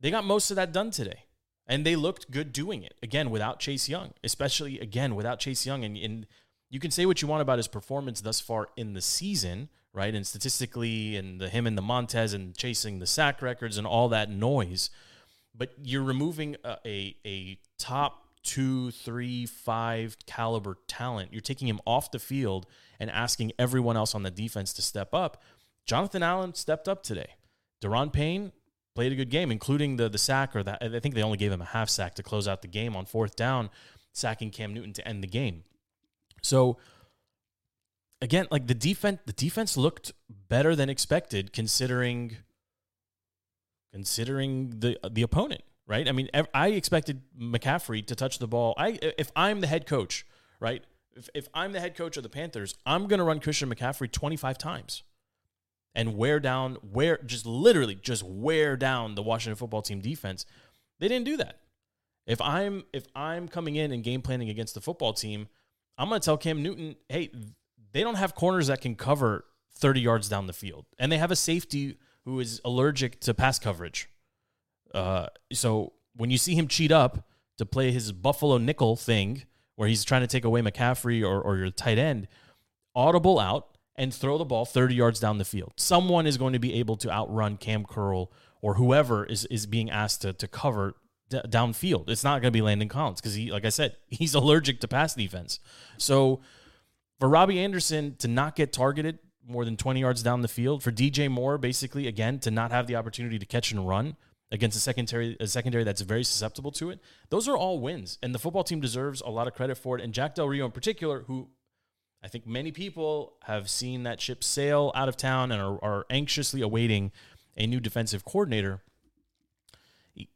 They 0.00 0.10
got 0.10 0.24
most 0.24 0.50
of 0.50 0.56
that 0.56 0.72
done 0.72 0.90
today. 0.90 1.24
And 1.70 1.84
they 1.84 1.96
looked 1.96 2.30
good 2.30 2.54
doing 2.54 2.82
it. 2.82 2.94
Again, 3.02 3.28
without 3.28 3.60
Chase 3.60 3.90
Young, 3.90 4.14
especially 4.24 4.80
again 4.80 5.14
without 5.14 5.38
Chase 5.38 5.66
Young 5.66 5.84
and, 5.84 5.98
and 5.98 6.26
you 6.70 6.80
can 6.80 6.90
say 6.90 7.06
what 7.06 7.22
you 7.22 7.28
want 7.28 7.42
about 7.42 7.58
his 7.58 7.68
performance 7.68 8.20
thus 8.20 8.40
far 8.40 8.68
in 8.76 8.92
the 8.92 9.00
season, 9.00 9.68
right? 9.92 10.14
And 10.14 10.26
statistically, 10.26 11.16
and 11.16 11.40
the 11.40 11.48
him 11.48 11.66
and 11.66 11.78
the 11.78 11.82
Montez 11.82 12.32
and 12.32 12.56
chasing 12.56 12.98
the 12.98 13.06
sack 13.06 13.40
records 13.40 13.78
and 13.78 13.86
all 13.86 14.08
that 14.10 14.30
noise, 14.30 14.90
but 15.54 15.70
you're 15.82 16.02
removing 16.02 16.56
a, 16.64 16.76
a, 16.86 17.16
a 17.26 17.58
top 17.78 18.24
two, 18.42 18.90
three, 18.92 19.46
five 19.46 20.16
caliber 20.26 20.78
talent. 20.86 21.32
You're 21.32 21.40
taking 21.40 21.68
him 21.68 21.80
off 21.86 22.10
the 22.10 22.18
field 22.18 22.66
and 23.00 23.10
asking 23.10 23.52
everyone 23.58 23.96
else 23.96 24.14
on 24.14 24.22
the 24.22 24.30
defense 24.30 24.72
to 24.74 24.82
step 24.82 25.12
up. 25.12 25.42
Jonathan 25.84 26.22
Allen 26.22 26.54
stepped 26.54 26.88
up 26.88 27.02
today. 27.02 27.34
Daron 27.82 28.12
Payne 28.12 28.52
played 28.94 29.12
a 29.12 29.16
good 29.16 29.30
game, 29.30 29.50
including 29.50 29.96
the 29.96 30.08
the 30.08 30.18
sack 30.18 30.54
or 30.54 30.62
that 30.62 30.78
I 30.82 31.00
think 31.00 31.14
they 31.14 31.22
only 31.22 31.38
gave 31.38 31.52
him 31.52 31.62
a 31.62 31.66
half 31.66 31.88
sack 31.88 32.14
to 32.16 32.22
close 32.22 32.46
out 32.46 32.62
the 32.62 32.68
game 32.68 32.94
on 32.94 33.06
fourth 33.06 33.36
down, 33.36 33.70
sacking 34.12 34.50
Cam 34.50 34.74
Newton 34.74 34.92
to 34.94 35.06
end 35.06 35.22
the 35.22 35.28
game. 35.28 35.64
So 36.42 36.78
again, 38.20 38.46
like 38.50 38.66
the 38.66 38.74
defense, 38.74 39.20
the 39.26 39.32
defense 39.32 39.76
looked 39.76 40.12
better 40.48 40.74
than 40.74 40.88
expected 40.88 41.52
considering 41.52 42.36
considering 43.92 44.80
the 44.80 44.98
the 45.10 45.22
opponent, 45.22 45.62
right? 45.86 46.08
I 46.08 46.12
mean, 46.12 46.28
I 46.54 46.68
expected 46.68 47.22
McCaffrey 47.38 48.04
to 48.06 48.14
touch 48.14 48.38
the 48.38 48.48
ball. 48.48 48.74
I 48.76 48.98
if 49.18 49.30
I'm 49.34 49.60
the 49.60 49.66
head 49.66 49.86
coach, 49.86 50.26
right? 50.60 50.84
If, 51.16 51.28
if 51.34 51.48
I'm 51.52 51.72
the 51.72 51.80
head 51.80 51.96
coach 51.96 52.16
of 52.16 52.22
the 52.22 52.28
Panthers, 52.28 52.74
I'm 52.86 53.08
going 53.08 53.18
to 53.18 53.24
run 53.24 53.40
Christian 53.40 53.68
McCaffrey 53.74 54.10
25 54.10 54.56
times 54.56 55.02
and 55.94 56.16
wear 56.16 56.38
down, 56.38 56.76
wear 56.82 57.18
just 57.26 57.44
literally 57.44 57.96
just 57.96 58.22
wear 58.22 58.76
down 58.76 59.16
the 59.16 59.22
Washington 59.22 59.56
football 59.56 59.82
team 59.82 60.00
defense. 60.00 60.46
They 61.00 61.08
didn't 61.08 61.24
do 61.24 61.36
that. 61.38 61.58
If 62.26 62.40
I'm 62.40 62.84
if 62.92 63.06
I'm 63.16 63.48
coming 63.48 63.76
in 63.76 63.90
and 63.90 64.04
game 64.04 64.22
planning 64.22 64.48
against 64.48 64.74
the 64.74 64.80
football 64.80 65.12
team, 65.12 65.48
I'm 65.98 66.08
going 66.08 66.20
to 66.20 66.24
tell 66.24 66.38
Cam 66.38 66.62
Newton, 66.62 66.94
hey, 67.08 67.30
they 67.92 68.02
don't 68.02 68.14
have 68.14 68.34
corners 68.34 68.68
that 68.68 68.80
can 68.80 68.94
cover 68.94 69.44
30 69.74 70.00
yards 70.00 70.28
down 70.28 70.46
the 70.46 70.52
field, 70.52 70.86
and 70.98 71.10
they 71.10 71.18
have 71.18 71.30
a 71.30 71.36
safety 71.36 71.98
who 72.24 72.40
is 72.40 72.60
allergic 72.64 73.20
to 73.20 73.34
pass 73.34 73.58
coverage. 73.58 74.08
Uh, 74.94 75.26
so 75.52 75.92
when 76.14 76.30
you 76.30 76.38
see 76.38 76.54
him 76.54 76.68
cheat 76.68 76.92
up 76.92 77.26
to 77.58 77.66
play 77.66 77.90
his 77.90 78.12
Buffalo 78.12 78.58
nickel 78.58 78.96
thing, 78.96 79.42
where 79.76 79.88
he's 79.88 80.04
trying 80.04 80.22
to 80.22 80.26
take 80.26 80.44
away 80.44 80.60
McCaffrey 80.60 81.22
or, 81.22 81.40
or 81.40 81.56
your 81.56 81.70
tight 81.70 81.98
end, 81.98 82.28
audible 82.94 83.38
out 83.38 83.76
and 83.96 84.14
throw 84.14 84.38
the 84.38 84.44
ball 84.44 84.64
30 84.64 84.94
yards 84.94 85.20
down 85.20 85.38
the 85.38 85.44
field. 85.44 85.72
Someone 85.76 86.26
is 86.26 86.36
going 86.36 86.52
to 86.52 86.58
be 86.58 86.74
able 86.74 86.96
to 86.96 87.10
outrun 87.10 87.56
Cam 87.56 87.84
Curl 87.84 88.32
or 88.60 88.74
whoever 88.74 89.24
is, 89.24 89.44
is 89.46 89.66
being 89.66 89.90
asked 89.90 90.22
to, 90.22 90.32
to 90.32 90.48
cover 90.48 90.94
d- 91.28 91.40
downfield. 91.46 92.08
It's 92.08 92.24
not 92.24 92.40
going 92.40 92.52
to 92.52 92.56
be 92.56 92.62
Landon 92.62 92.88
Collins 92.88 93.20
because 93.20 93.34
he, 93.34 93.50
like 93.50 93.64
I 93.64 93.70
said, 93.70 93.96
he's 94.08 94.34
allergic 94.34 94.80
to 94.80 94.88
pass 94.88 95.14
defense. 95.14 95.60
So 95.96 96.40
for 97.18 97.28
Robbie 97.28 97.60
Anderson 97.60 98.16
to 98.18 98.28
not 98.28 98.56
get 98.56 98.72
targeted 98.72 99.18
more 99.46 99.64
than 99.64 99.76
20 99.76 100.00
yards 100.00 100.22
down 100.22 100.42
the 100.42 100.48
field, 100.48 100.82
for 100.82 100.92
DJ 100.92 101.30
Moore 101.30 101.58
basically 101.58 102.06
again 102.06 102.38
to 102.40 102.50
not 102.50 102.70
have 102.70 102.86
the 102.86 102.96
opportunity 102.96 103.38
to 103.38 103.46
catch 103.46 103.72
and 103.72 103.88
run 103.88 104.16
against 104.50 104.76
a 104.76 104.80
secondary 104.80 105.36
a 105.40 105.46
secondary 105.46 105.84
that's 105.84 106.00
very 106.00 106.24
susceptible 106.24 106.72
to 106.72 106.90
it. 106.90 107.00
Those 107.30 107.48
are 107.48 107.56
all 107.56 107.80
wins, 107.80 108.18
and 108.22 108.34
the 108.34 108.38
football 108.38 108.64
team 108.64 108.80
deserves 108.80 109.20
a 109.20 109.30
lot 109.30 109.46
of 109.46 109.54
credit 109.54 109.76
for 109.76 109.98
it. 109.98 110.04
And 110.04 110.12
Jack 110.12 110.34
Del 110.34 110.48
Rio 110.48 110.66
in 110.66 110.72
particular, 110.72 111.24
who 111.26 111.48
I 112.22 112.28
think 112.28 112.46
many 112.46 112.72
people 112.72 113.34
have 113.44 113.70
seen 113.70 114.02
that 114.02 114.20
ship 114.20 114.42
sail 114.42 114.92
out 114.94 115.08
of 115.08 115.16
town 115.16 115.52
and 115.52 115.60
are, 115.60 115.82
are 115.82 116.06
anxiously 116.10 116.62
awaiting 116.62 117.12
a 117.56 117.66
new 117.66 117.80
defensive 117.80 118.24
coordinator 118.24 118.80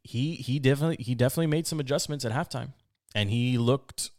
he 0.02 0.36
he 0.36 0.58
definitely 0.58 1.02
he 1.02 1.14
definitely 1.14 1.46
made 1.46 1.66
some 1.66 1.80
adjustments 1.80 2.24
at 2.24 2.32
halftime, 2.32 2.72
and 3.14 3.30
he 3.30 3.58
looked 3.58 4.10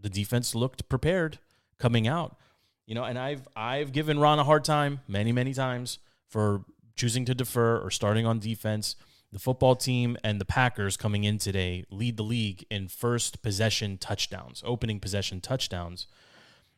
the 0.00 0.10
defense 0.10 0.54
looked 0.54 0.88
prepared 0.88 1.38
coming 1.78 2.06
out. 2.06 2.36
You 2.86 2.94
know, 2.94 3.04
and 3.04 3.18
I've 3.18 3.48
I've 3.56 3.92
given 3.92 4.18
Ron 4.18 4.38
a 4.38 4.44
hard 4.44 4.64
time 4.64 5.00
many 5.08 5.32
many 5.32 5.54
times 5.54 5.98
for 6.28 6.64
choosing 6.96 7.24
to 7.24 7.34
defer 7.34 7.78
or 7.78 7.90
starting 7.90 8.26
on 8.26 8.38
defense. 8.38 8.96
The 9.32 9.40
football 9.40 9.74
team 9.74 10.16
and 10.22 10.40
the 10.40 10.44
Packers 10.44 10.96
coming 10.96 11.24
in 11.24 11.38
today 11.38 11.84
lead 11.90 12.16
the 12.16 12.22
league 12.22 12.64
in 12.70 12.86
first 12.86 13.42
possession 13.42 13.98
touchdowns, 13.98 14.62
opening 14.64 15.00
possession 15.00 15.40
touchdowns, 15.40 16.06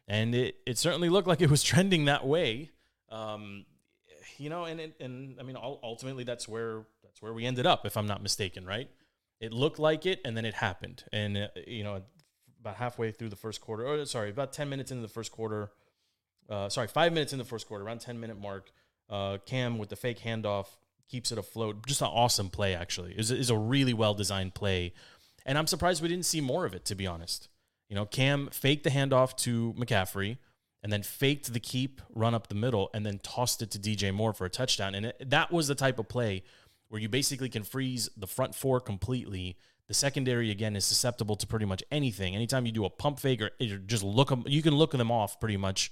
and 0.09 0.35
it 0.35 0.57
it 0.65 0.79
certainly 0.79 1.09
looked 1.09 1.29
like 1.29 1.43
it 1.43 1.51
was 1.51 1.63
trending 1.73 2.07
that 2.07 2.27
way. 2.27 2.71
Um, 3.11 3.67
you 4.39 4.51
know, 4.51 4.65
and 4.65 4.93
and 5.01 5.37
I 5.41 5.43
mean, 5.43 5.57
ultimately 5.57 6.25
that's 6.25 6.49
where 6.49 6.85
that's 7.03 7.23
where 7.23 7.33
we 7.33 7.47
ended 7.47 7.67
up, 7.67 7.87
if 7.87 7.97
I'm 7.97 8.07
not 8.07 8.23
mistaken, 8.23 8.67
right? 8.67 8.91
It 9.41 9.53
looked 9.53 9.79
like 9.79 10.07
it, 10.07 10.21
and 10.25 10.37
then 10.37 10.45
it 10.45 10.55
happened. 10.55 11.05
And, 11.13 11.37
uh, 11.37 11.49
you 11.67 11.85
know, 11.85 12.03
about 12.61 12.77
halfway 12.77 13.11
through 13.11 13.29
the 13.29 13.37
first 13.37 13.61
quarter, 13.61 13.87
or 13.87 14.05
sorry, 14.07 14.31
about 14.31 14.53
10 14.53 14.69
minutes 14.69 14.91
into 14.91 15.03
the 15.03 15.09
first 15.09 15.31
quarter, 15.33 15.71
uh, 16.49 16.69
sorry, 16.69 16.89
five 16.89 17.13
minutes 17.13 17.33
in 17.33 17.39
the 17.39 17.45
first 17.45 17.67
quarter, 17.69 17.85
around 17.85 18.01
10 18.01 18.19
minute 18.19 18.39
mark, 18.41 18.71
uh, 19.11 19.39
Cam 19.47 19.79
with 19.79 19.89
the 19.89 19.97
fake 19.97 20.21
handoff 20.21 20.67
keeps 21.09 21.31
it 21.33 21.39
afloat. 21.39 21.87
Just 21.87 22.01
an 22.01 22.09
awesome 22.09 22.51
play, 22.51 22.75
actually. 22.75 23.13
It 23.13 23.31
is 23.31 23.51
a 23.51 23.57
really 23.57 23.95
well 23.95 24.15
designed 24.15 24.55
play. 24.55 24.93
And 25.45 25.57
I'm 25.57 25.67
surprised 25.67 26.03
we 26.03 26.09
didn't 26.09 26.27
see 26.27 26.41
more 26.41 26.65
of 26.65 26.75
it, 26.75 26.85
to 26.87 26.95
be 26.95 27.07
honest. 27.07 27.49
You 27.89 27.95
know, 27.95 28.05
Cam 28.05 28.49
faked 28.51 28.85
the 28.85 28.91
handoff 28.91 29.37
to 29.39 29.75
McCaffrey 29.79 30.39
and 30.87 30.93
then 30.93 31.03
faked 31.03 31.53
the 31.53 31.59
keep 31.59 32.01
run 32.15 32.33
up 32.33 32.47
the 32.47 32.55
middle 32.55 32.91
and 32.95 33.05
then 33.05 33.19
tossed 33.19 33.61
it 33.61 33.73
to 33.73 33.77
DJ 33.77 34.15
Moore 34.15 34.33
for 34.33 34.45
a 34.45 34.49
touchdown. 34.49 34.95
And 34.95 35.07
it, 35.07 35.31
that 35.31 35.51
was 35.51 35.67
the 35.67 35.75
type 35.75 35.99
of 35.99 36.09
play 36.09 36.45
where 36.91 37.01
you 37.01 37.09
basically 37.09 37.49
can 37.49 37.65
freeze 37.65 38.09
the 38.17 38.29
front 38.29 38.55
four 38.55 38.79
completely. 38.79 39.57
The 39.89 39.95
secondary 39.95 40.49
again 40.53 40.77
is 40.77 40.85
susceptible 40.85 41.35
to 41.35 41.47
pretty 41.49 41.67
much 41.67 41.83
anything. 41.91 42.37
Anytime 42.37 42.67
you 42.67 42.71
do 42.71 42.85
a 42.85 42.91
pump 42.91 43.19
fake 43.19 43.43
or, 43.43 43.51
just 43.59 44.05
look 44.05 44.29
them, 44.29 44.45
you 44.47 44.63
can 44.63 44.77
look 44.77 44.93
them 44.93 45.11
off 45.11 45.41
pretty 45.41 45.57
much. 45.57 45.91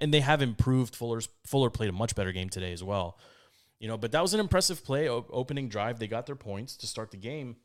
And 0.00 0.14
they 0.14 0.20
have 0.20 0.40
improved. 0.40 0.94
Fuller's 0.94 1.28
Fuller 1.44 1.68
played 1.68 1.90
a 1.90 1.92
much 1.92 2.14
better 2.14 2.30
game 2.30 2.48
today 2.48 2.72
as 2.72 2.84
well. 2.84 3.18
You 3.80 3.88
know, 3.88 3.98
but 3.98 4.12
that 4.12 4.22
was 4.22 4.32
an 4.32 4.38
impressive 4.38 4.84
play, 4.84 5.08
opening 5.08 5.68
drive. 5.68 5.98
They 5.98 6.06
got 6.06 6.26
their 6.26 6.36
points 6.36 6.76
to 6.76 6.86
start 6.86 7.10
the 7.10 7.16
game. 7.16 7.56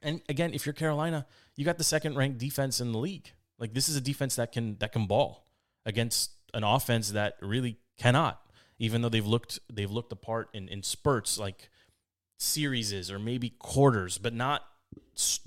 And 0.00 0.22
again, 0.28 0.54
if 0.54 0.64
you're 0.64 0.74
Carolina, 0.74 1.26
you 1.56 1.64
got 1.64 1.78
the 1.78 1.82
second 1.82 2.14
ranked 2.14 2.38
defense 2.38 2.80
in 2.80 2.92
the 2.92 2.98
league. 2.98 3.32
Like 3.58 3.74
this 3.74 3.88
is 3.88 3.96
a 3.96 4.00
defense 4.00 4.36
that 4.36 4.52
can 4.52 4.76
that 4.78 4.92
can 4.92 5.06
ball 5.06 5.43
against 5.86 6.32
an 6.52 6.64
offense 6.64 7.10
that 7.10 7.36
really 7.40 7.78
cannot. 7.98 8.40
Even 8.78 9.02
though 9.02 9.08
they've 9.08 9.26
looked 9.26 9.60
they've 9.72 9.90
looked 9.90 10.12
apart 10.12 10.48
in, 10.52 10.68
in 10.68 10.82
spurts 10.82 11.38
like 11.38 11.70
series 12.38 13.10
or 13.10 13.18
maybe 13.18 13.50
quarters, 13.50 14.18
but 14.18 14.34
not 14.34 14.62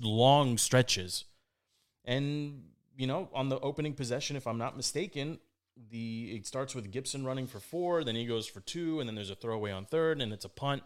long 0.00 0.58
stretches. 0.58 1.24
And 2.04 2.64
you 2.96 3.06
know, 3.06 3.28
on 3.32 3.48
the 3.48 3.60
opening 3.60 3.94
possession, 3.94 4.36
if 4.36 4.46
I'm 4.46 4.58
not 4.58 4.76
mistaken, 4.76 5.38
the 5.90 6.32
it 6.34 6.46
starts 6.46 6.74
with 6.74 6.90
Gibson 6.90 7.24
running 7.24 7.46
for 7.46 7.60
four, 7.60 8.02
then 8.02 8.14
he 8.14 8.26
goes 8.26 8.46
for 8.46 8.60
two, 8.60 9.00
and 9.00 9.08
then 9.08 9.14
there's 9.14 9.30
a 9.30 9.34
throwaway 9.34 9.70
on 9.70 9.84
third, 9.84 10.20
and 10.20 10.32
it's 10.32 10.44
a 10.44 10.48
punt, 10.48 10.82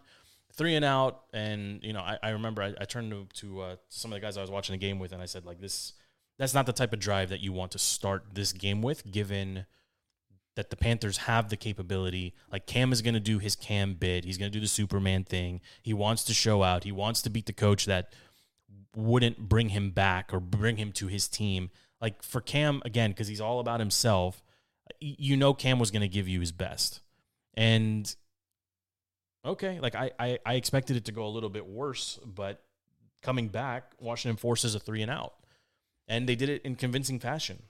three 0.52 0.74
and 0.74 0.84
out. 0.84 1.22
And 1.32 1.82
you 1.82 1.92
know, 1.92 2.00
I, 2.00 2.18
I 2.22 2.30
remember 2.30 2.62
I, 2.62 2.74
I, 2.80 2.84
turned 2.84 3.10
to, 3.12 3.26
to 3.40 3.60
uh, 3.62 3.76
some 3.88 4.12
of 4.12 4.16
the 4.16 4.20
guys 4.20 4.36
I 4.36 4.42
was 4.42 4.50
watching 4.50 4.74
the 4.74 4.78
game 4.78 4.98
with, 4.98 5.12
and 5.12 5.22
I 5.22 5.26
said 5.26 5.46
like 5.46 5.60
this, 5.60 5.94
that's 6.38 6.54
not 6.54 6.66
the 6.66 6.72
type 6.72 6.92
of 6.92 6.98
drive 6.98 7.28
that 7.30 7.40
you 7.40 7.52
want 7.52 7.72
to 7.72 7.78
start 7.78 8.24
this 8.34 8.52
game 8.52 8.82
with, 8.82 9.10
given 9.10 9.66
that 10.54 10.70
the 10.70 10.76
Panthers 10.76 11.18
have 11.18 11.48
the 11.48 11.56
capability. 11.56 12.34
Like 12.50 12.66
Cam 12.66 12.92
is 12.92 13.02
going 13.02 13.14
to 13.14 13.20
do 13.20 13.38
his 13.38 13.56
Cam 13.56 13.94
bid. 13.94 14.24
He's 14.24 14.38
going 14.38 14.50
to 14.50 14.56
do 14.56 14.60
the 14.60 14.68
Superman 14.68 15.24
thing. 15.24 15.60
He 15.82 15.94
wants 15.94 16.24
to 16.24 16.34
show 16.34 16.62
out. 16.62 16.84
He 16.84 16.92
wants 16.92 17.22
to 17.22 17.30
beat 17.30 17.46
the 17.46 17.52
coach 17.52 17.86
that 17.86 18.12
wouldn't 18.94 19.48
bring 19.48 19.70
him 19.70 19.90
back 19.90 20.32
or 20.32 20.40
bring 20.40 20.76
him 20.76 20.92
to 20.92 21.06
his 21.06 21.28
team. 21.28 21.70
Like 22.00 22.22
for 22.22 22.40
Cam, 22.40 22.82
again, 22.84 23.10
because 23.10 23.28
he's 23.28 23.40
all 23.40 23.60
about 23.60 23.80
himself, 23.80 24.42
you 25.00 25.36
know 25.36 25.54
Cam 25.54 25.78
was 25.78 25.90
going 25.90 26.02
to 26.02 26.08
give 26.08 26.28
you 26.28 26.40
his 26.40 26.52
best. 26.52 27.00
And 27.54 28.14
okay, 29.44 29.80
like 29.80 29.94
I, 29.94 30.10
I, 30.18 30.38
I 30.44 30.54
expected 30.54 30.96
it 30.96 31.04
to 31.06 31.12
go 31.12 31.26
a 31.26 31.28
little 31.28 31.50
bit 31.50 31.66
worse, 31.66 32.18
but 32.24 32.62
coming 33.22 33.48
back, 33.48 33.92
Washington 34.00 34.36
forces 34.36 34.74
a 34.74 34.80
three 34.80 35.02
and 35.02 35.10
out. 35.10 35.34
And 36.08 36.28
they 36.28 36.34
did 36.34 36.48
it 36.48 36.62
in 36.62 36.76
convincing 36.76 37.20
fashion. 37.20 37.62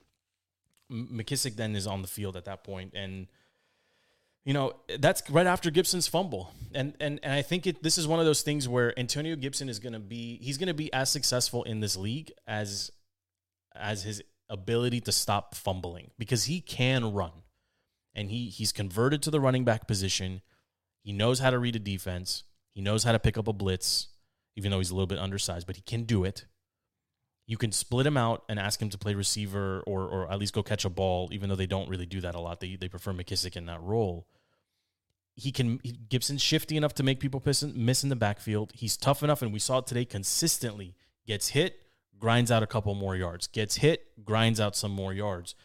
McKissic 0.91 1.55
then 1.55 1.75
is 1.75 1.87
on 1.87 2.01
the 2.01 2.07
field 2.07 2.35
at 2.35 2.45
that 2.45 2.63
point, 2.63 2.93
and 2.93 3.27
you 4.45 4.53
know 4.53 4.73
that's 4.99 5.27
right 5.29 5.47
after 5.47 5.71
Gibson's 5.71 6.07
fumble, 6.07 6.51
and 6.73 6.93
and 6.99 7.19
and 7.23 7.33
I 7.33 7.41
think 7.41 7.65
it, 7.65 7.81
this 7.81 7.97
is 7.97 8.07
one 8.07 8.19
of 8.19 8.25
those 8.25 8.41
things 8.41 8.67
where 8.67 8.97
Antonio 8.99 9.35
Gibson 9.35 9.69
is 9.69 9.79
going 9.79 9.93
to 9.93 9.99
be 9.99 10.37
he's 10.41 10.57
going 10.57 10.67
to 10.67 10.73
be 10.73 10.91
as 10.93 11.09
successful 11.09 11.63
in 11.63 11.79
this 11.79 11.95
league 11.97 12.31
as 12.45 12.91
as 13.75 14.03
his 14.03 14.21
ability 14.49 14.99
to 15.01 15.11
stop 15.11 15.55
fumbling 15.55 16.11
because 16.19 16.45
he 16.45 16.61
can 16.61 17.13
run, 17.13 17.31
and 18.13 18.29
he 18.29 18.49
he's 18.49 18.71
converted 18.71 19.23
to 19.23 19.31
the 19.31 19.39
running 19.39 19.63
back 19.63 19.87
position. 19.87 20.41
He 21.01 21.11
knows 21.11 21.39
how 21.39 21.49
to 21.49 21.59
read 21.59 21.75
a 21.75 21.79
defense. 21.79 22.43
He 22.71 22.81
knows 22.81 23.03
how 23.03 23.11
to 23.11 23.19
pick 23.19 23.37
up 23.37 23.47
a 23.47 23.53
blitz, 23.53 24.07
even 24.55 24.71
though 24.71 24.77
he's 24.77 24.91
a 24.91 24.95
little 24.95 25.07
bit 25.07 25.19
undersized, 25.19 25.67
but 25.67 25.75
he 25.75 25.81
can 25.81 26.03
do 26.03 26.23
it. 26.23 26.45
You 27.45 27.57
can 27.57 27.71
split 27.71 28.07
him 28.07 28.15
out 28.15 28.43
and 28.47 28.57
ask 28.57 28.81
him 28.81 28.89
to 28.89 28.97
play 28.97 29.13
receiver 29.13 29.83
or 29.85 30.07
or 30.07 30.31
at 30.31 30.39
least 30.39 30.53
go 30.53 30.63
catch 30.63 30.85
a 30.85 30.89
ball, 30.89 31.29
even 31.31 31.49
though 31.49 31.55
they 31.55 31.65
don't 31.65 31.89
really 31.89 32.05
do 32.05 32.21
that 32.21 32.35
a 32.35 32.39
lot. 32.39 32.59
They 32.59 32.75
they 32.75 32.87
prefer 32.87 33.11
McKissic 33.11 33.55
in 33.55 33.65
that 33.65 33.81
role. 33.81 34.27
He 35.35 35.51
can 35.51 35.79
Gibson's 36.09 36.41
shifty 36.41 36.77
enough 36.77 36.93
to 36.95 37.03
make 37.03 37.19
people 37.19 37.41
miss 37.45 37.63
in, 37.63 37.85
miss 37.85 38.03
in 38.03 38.09
the 38.09 38.15
backfield. 38.15 38.71
He's 38.75 38.95
tough 38.95 39.23
enough, 39.23 39.41
and 39.41 39.51
we 39.51 39.59
saw 39.59 39.79
it 39.79 39.87
today 39.87 40.05
consistently. 40.05 40.95
Gets 41.25 41.49
hit, 41.49 41.81
grinds 42.19 42.51
out 42.51 42.63
a 42.63 42.67
couple 42.67 42.93
more 42.95 43.15
yards. 43.15 43.47
Gets 43.47 43.77
hit, 43.77 44.23
grinds 44.23 44.59
out 44.59 44.75
some 44.75 44.91
more 44.91 45.13
yards. 45.13 45.55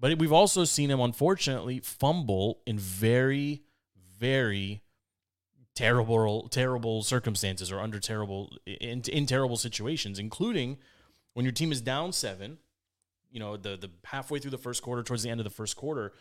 But 0.00 0.18
we've 0.18 0.32
also 0.32 0.64
seen 0.64 0.90
him, 0.90 0.98
unfortunately, 0.98 1.80
fumble 1.80 2.60
in 2.66 2.78
very, 2.78 3.62
very 4.18 4.82
terrible, 5.74 6.48
terrible 6.48 7.02
circumstances 7.02 7.70
or 7.70 7.80
under 7.80 8.00
terrible 8.00 8.56
in, 8.66 9.02
in 9.02 9.26
terrible 9.26 9.56
situations, 9.56 10.18
including 10.18 10.78
when 11.34 11.44
your 11.44 11.52
team 11.52 11.72
is 11.72 11.80
down 11.80 12.12
seven, 12.12 12.58
you 13.30 13.40
know, 13.40 13.56
the 13.56 13.76
the 13.76 13.90
halfway 14.04 14.38
through 14.38 14.50
the 14.50 14.58
first 14.58 14.82
quarter, 14.82 15.02
towards 15.02 15.22
the 15.22 15.30
end 15.30 15.40
of 15.40 15.44
the 15.44 15.50
first 15.50 15.76
quarter, 15.76 16.12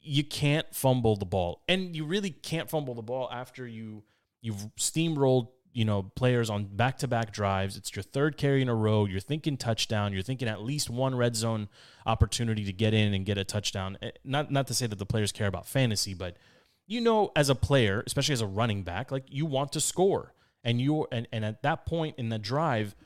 you 0.00 0.24
can't 0.24 0.66
fumble 0.74 1.16
the 1.16 1.26
ball. 1.26 1.62
And 1.68 1.94
you 1.94 2.04
really 2.04 2.30
can't 2.30 2.70
fumble 2.70 2.94
the 2.94 3.02
ball 3.02 3.28
after 3.32 3.66
you 3.66 4.04
you've 4.40 4.68
steamrolled, 4.76 5.48
you 5.72 5.84
know, 5.84 6.04
players 6.14 6.50
on 6.50 6.64
back-to-back 6.64 7.32
drives. 7.32 7.76
It's 7.76 7.94
your 7.94 8.02
third 8.02 8.36
carry 8.36 8.62
in 8.62 8.68
a 8.68 8.74
row. 8.74 9.04
You're 9.04 9.20
thinking 9.20 9.56
touchdown. 9.56 10.12
You're 10.12 10.22
thinking 10.22 10.48
at 10.48 10.62
least 10.62 10.88
one 10.88 11.14
red 11.16 11.34
zone 11.34 11.68
opportunity 12.04 12.64
to 12.64 12.72
get 12.72 12.94
in 12.94 13.12
and 13.12 13.26
get 13.26 13.38
a 13.38 13.44
touchdown. 13.44 13.98
Eh, 14.02 14.10
not 14.24 14.50
not 14.50 14.66
to 14.68 14.74
say 14.74 14.86
that 14.86 14.98
the 14.98 15.06
players 15.06 15.32
care 15.32 15.48
about 15.48 15.66
fantasy, 15.66 16.14
but 16.14 16.36
you 16.86 17.00
know 17.00 17.32
as 17.34 17.48
a 17.48 17.54
player, 17.54 18.02
especially 18.06 18.34
as 18.34 18.40
a 18.40 18.46
running 18.46 18.82
back, 18.82 19.10
like 19.10 19.24
you 19.28 19.46
want 19.46 19.72
to 19.72 19.80
score. 19.80 20.32
And 20.64 20.80
you 20.80 21.06
and, 21.12 21.28
and 21.32 21.44
at 21.44 21.62
that 21.62 21.86
point 21.86 22.16
in 22.18 22.28
the 22.28 22.40
drive, 22.40 22.96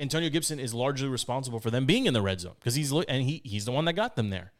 Antonio 0.00 0.30
Gibson 0.30 0.58
is 0.58 0.72
largely 0.72 1.08
responsible 1.08 1.60
for 1.60 1.70
them 1.70 1.84
being 1.84 2.06
in 2.06 2.14
the 2.14 2.22
red 2.22 2.40
zone 2.40 2.54
because 2.58 2.74
he's 2.74 2.92
and 2.92 3.22
he 3.22 3.42
he's 3.44 3.66
the 3.66 3.72
one 3.72 3.84
that 3.84 3.92
got 3.92 4.16
them 4.16 4.30
there. 4.30 4.52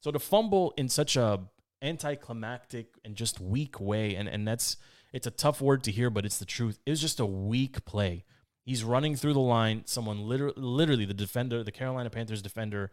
So 0.00 0.10
to 0.10 0.18
fumble 0.18 0.74
in 0.76 0.88
such 0.88 1.16
a 1.16 1.40
anticlimactic 1.80 2.98
and 3.04 3.14
just 3.14 3.40
weak 3.40 3.80
way, 3.80 4.14
and 4.14 4.28
and 4.28 4.46
that's 4.46 4.76
it's 5.12 5.26
a 5.26 5.30
tough 5.30 5.60
word 5.60 5.84
to 5.84 5.92
hear, 5.92 6.10
but 6.10 6.24
it's 6.24 6.38
the 6.38 6.44
truth. 6.44 6.78
It 6.84 6.90
was 6.90 7.00
just 7.00 7.20
a 7.20 7.26
weak 7.26 7.84
play. 7.84 8.24
He's 8.64 8.84
running 8.84 9.16
through 9.16 9.32
the 9.32 9.40
line. 9.40 9.82
Someone 9.86 10.28
literally, 10.28 10.54
literally 10.56 11.04
the 11.06 11.14
defender, 11.14 11.64
the 11.64 11.72
Carolina 11.72 12.10
Panthers 12.10 12.42
defender, 12.42 12.90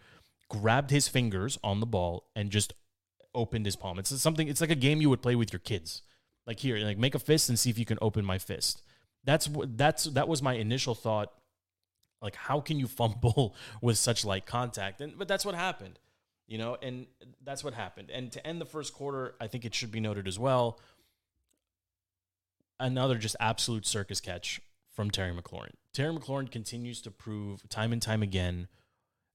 grabbed 0.49 0.91
his 0.91 1.07
fingers 1.07 1.57
on 1.63 1.81
the 1.81 1.85
ball 1.85 2.29
and 2.35 2.49
just 2.49 2.73
opened 3.33 3.65
his 3.65 3.75
palm. 3.75 3.99
It's 3.99 4.21
something. 4.21 4.47
It's 4.47 4.61
like 4.61 4.69
a 4.69 4.75
game 4.75 5.01
you 5.01 5.09
would 5.09 5.21
play 5.21 5.35
with 5.35 5.51
your 5.51 5.59
kids. 5.59 6.01
Like 6.47 6.59
here, 6.59 6.77
like 6.77 6.97
make 6.97 7.15
a 7.15 7.19
fist 7.19 7.49
and 7.49 7.57
see 7.59 7.69
if 7.69 7.79
you 7.79 7.85
can 7.85 7.97
open 8.01 8.23
my 8.23 8.37
fist. 8.37 8.83
That's 9.23 9.49
that's 9.65 10.05
that 10.05 10.27
was 10.27 10.41
my 10.41 10.53
initial 10.53 10.93
thought 10.95 11.33
like, 12.25 12.35
how 12.35 12.59
can 12.59 12.79
you 12.79 12.87
fumble 12.87 13.55
with 13.81 13.97
such 13.97 14.25
light 14.25 14.45
contact? 14.45 14.99
And 14.99 15.17
but 15.17 15.29
that's 15.29 15.45
what 15.45 15.55
happened, 15.55 15.99
you 16.47 16.57
know, 16.57 16.75
and 16.81 17.05
that's 17.43 17.63
what 17.63 17.73
happened. 17.73 18.09
And 18.09 18.31
to 18.33 18.45
end 18.45 18.59
the 18.59 18.65
first 18.65 18.93
quarter, 18.93 19.35
I 19.39 19.47
think 19.47 19.63
it 19.63 19.73
should 19.73 19.91
be 19.91 19.99
noted 20.01 20.27
as 20.27 20.37
well. 20.37 20.79
Another 22.79 23.17
just 23.17 23.37
absolute 23.39 23.85
circus 23.85 24.19
catch 24.19 24.59
from 24.91 25.11
Terry 25.11 25.33
McLaurin. 25.33 25.75
Terry 25.93 26.13
McLaurin 26.13 26.51
continues 26.51 27.01
to 27.03 27.11
prove 27.11 27.69
time 27.69 27.93
and 27.93 28.01
time 28.01 28.23
again. 28.23 28.67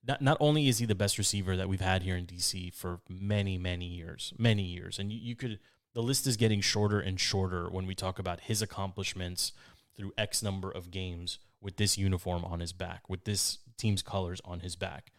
Not, 0.06 0.20
not 0.20 0.36
only 0.40 0.66
is 0.66 0.78
he 0.78 0.86
the 0.86 0.94
best 0.94 1.16
receiver 1.16 1.56
that 1.56 1.68
we've 1.68 1.80
had 1.80 2.02
here 2.02 2.16
in 2.16 2.26
DC 2.26 2.74
for 2.74 3.00
many, 3.08 3.56
many 3.56 3.86
years, 3.86 4.34
many 4.36 4.62
years, 4.62 4.98
and 4.98 5.12
you, 5.12 5.18
you 5.18 5.36
could, 5.36 5.58
the 5.94 6.02
list 6.02 6.26
is 6.26 6.36
getting 6.36 6.60
shorter 6.60 6.98
and 7.00 7.20
shorter 7.20 7.68
when 7.70 7.86
we 7.86 7.94
talk 7.94 8.18
about 8.18 8.40
his 8.40 8.62
accomplishments 8.62 9.52
through 9.96 10.12
X 10.18 10.42
number 10.42 10.70
of 10.70 10.90
games 10.90 11.38
with 11.60 11.76
this 11.76 11.98
uniform 11.98 12.44
on 12.44 12.60
his 12.60 12.72
back, 12.72 13.08
with 13.08 13.24
this 13.24 13.58
team's 13.76 14.02
colors 14.02 14.40
on 14.44 14.60
his 14.60 14.76
back. 14.76 15.12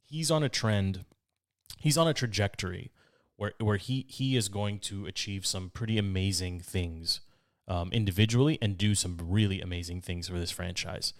He's 0.00 0.30
on 0.30 0.42
a 0.42 0.48
trend, 0.48 1.04
he's 1.78 1.98
on 1.98 2.08
a 2.08 2.14
trajectory 2.14 2.92
where, 3.36 3.52
where 3.58 3.76
he, 3.76 4.06
he 4.08 4.36
is 4.36 4.48
going 4.48 4.78
to 4.80 5.06
achieve 5.06 5.46
some 5.46 5.70
pretty 5.70 5.98
amazing 5.98 6.60
things 6.60 7.20
um, 7.68 7.90
individually 7.92 8.58
and 8.60 8.76
do 8.76 8.94
some 8.94 9.18
really 9.22 9.60
amazing 9.60 10.00
things 10.00 10.28
for 10.28 10.38
this 10.38 10.50
franchise. 10.50 11.14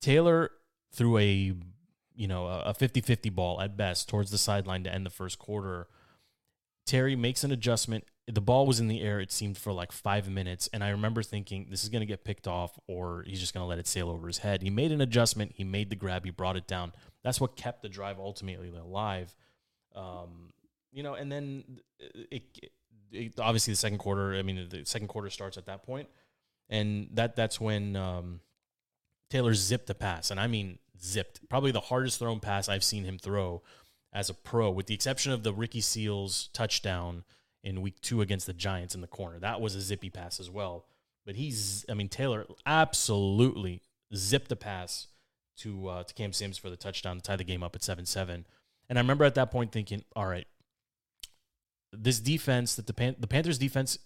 Taylor 0.00 0.50
threw 0.92 1.18
a 1.18 1.54
you 2.14 2.26
know 2.26 2.46
a 2.48 2.74
50-50 2.78 3.32
ball 3.32 3.60
at 3.60 3.76
best 3.76 4.08
towards 4.08 4.30
the 4.30 4.38
sideline 4.38 4.84
to 4.84 4.92
end 4.92 5.06
the 5.06 5.10
first 5.10 5.38
quarter. 5.38 5.88
Terry 6.86 7.16
makes 7.16 7.44
an 7.44 7.52
adjustment 7.52 8.04
the 8.32 8.40
ball 8.40 8.66
was 8.66 8.80
in 8.80 8.88
the 8.88 9.00
air, 9.00 9.20
it 9.20 9.32
seemed, 9.32 9.58
for 9.58 9.72
like 9.72 9.92
five 9.92 10.28
minutes. 10.28 10.68
And 10.72 10.84
I 10.84 10.90
remember 10.90 11.22
thinking, 11.22 11.66
this 11.70 11.82
is 11.82 11.88
going 11.88 12.00
to 12.00 12.06
get 12.06 12.24
picked 12.24 12.46
off 12.46 12.78
or 12.86 13.24
he's 13.26 13.40
just 13.40 13.54
going 13.54 13.64
to 13.64 13.68
let 13.68 13.78
it 13.78 13.86
sail 13.86 14.10
over 14.10 14.26
his 14.26 14.38
head. 14.38 14.62
He 14.62 14.70
made 14.70 14.92
an 14.92 15.00
adjustment. 15.00 15.52
He 15.54 15.64
made 15.64 15.90
the 15.90 15.96
grab. 15.96 16.24
He 16.24 16.30
brought 16.30 16.56
it 16.56 16.66
down. 16.66 16.92
That's 17.22 17.40
what 17.40 17.56
kept 17.56 17.82
the 17.82 17.88
drive 17.88 18.18
ultimately 18.18 18.72
alive. 18.76 19.34
Um, 19.94 20.52
you 20.92 21.02
know, 21.02 21.14
and 21.14 21.30
then 21.30 21.80
it, 21.98 22.42
it, 22.62 22.70
it, 23.12 23.40
obviously 23.40 23.72
the 23.72 23.78
second 23.78 23.98
quarter, 23.98 24.34
I 24.34 24.42
mean, 24.42 24.68
the 24.68 24.84
second 24.84 25.08
quarter 25.08 25.30
starts 25.30 25.56
at 25.56 25.66
that 25.66 25.82
point, 25.82 26.08
And 26.68 27.08
that 27.14 27.36
that's 27.36 27.60
when 27.60 27.96
um, 27.96 28.40
Taylor 29.30 29.54
zipped 29.54 29.90
a 29.90 29.94
pass. 29.94 30.30
And 30.30 30.38
I 30.38 30.46
mean, 30.46 30.78
zipped. 31.02 31.48
Probably 31.48 31.72
the 31.72 31.80
hardest 31.80 32.18
thrown 32.18 32.40
pass 32.40 32.68
I've 32.68 32.84
seen 32.84 33.04
him 33.04 33.18
throw 33.18 33.62
as 34.12 34.28
a 34.28 34.34
pro, 34.34 34.70
with 34.70 34.86
the 34.86 34.94
exception 34.94 35.32
of 35.32 35.42
the 35.42 35.52
Ricky 35.52 35.80
Seals 35.80 36.48
touchdown 36.52 37.24
in 37.62 37.82
week 37.82 38.00
two 38.00 38.20
against 38.20 38.46
the 38.46 38.52
Giants 38.52 38.94
in 38.94 39.00
the 39.00 39.06
corner. 39.06 39.38
That 39.38 39.60
was 39.60 39.74
a 39.74 39.80
zippy 39.80 40.10
pass 40.10 40.40
as 40.40 40.50
well. 40.50 40.86
But 41.26 41.36
he's, 41.36 41.84
I 41.88 41.94
mean, 41.94 42.08
Taylor 42.08 42.46
absolutely 42.64 43.82
zipped 44.14 44.50
a 44.50 44.56
pass 44.56 45.08
to 45.58 45.88
uh, 45.88 46.02
to 46.04 46.14
Cam 46.14 46.32
Sims 46.32 46.56
for 46.58 46.70
the 46.70 46.76
touchdown 46.76 47.16
to 47.16 47.22
tie 47.22 47.36
the 47.36 47.44
game 47.44 47.62
up 47.62 47.76
at 47.76 47.82
seven 47.82 48.06
seven. 48.06 48.46
And 48.88 48.98
I 48.98 49.02
remember 49.02 49.24
at 49.24 49.34
that 49.34 49.50
point 49.50 49.72
thinking, 49.72 50.04
all 50.16 50.26
right, 50.26 50.46
this 51.92 52.18
defense 52.18 52.74
that 52.76 52.86
the 52.86 52.94
Pan- 52.94 53.16
the 53.18 53.26
Panthers 53.26 53.58
defense 53.58 53.98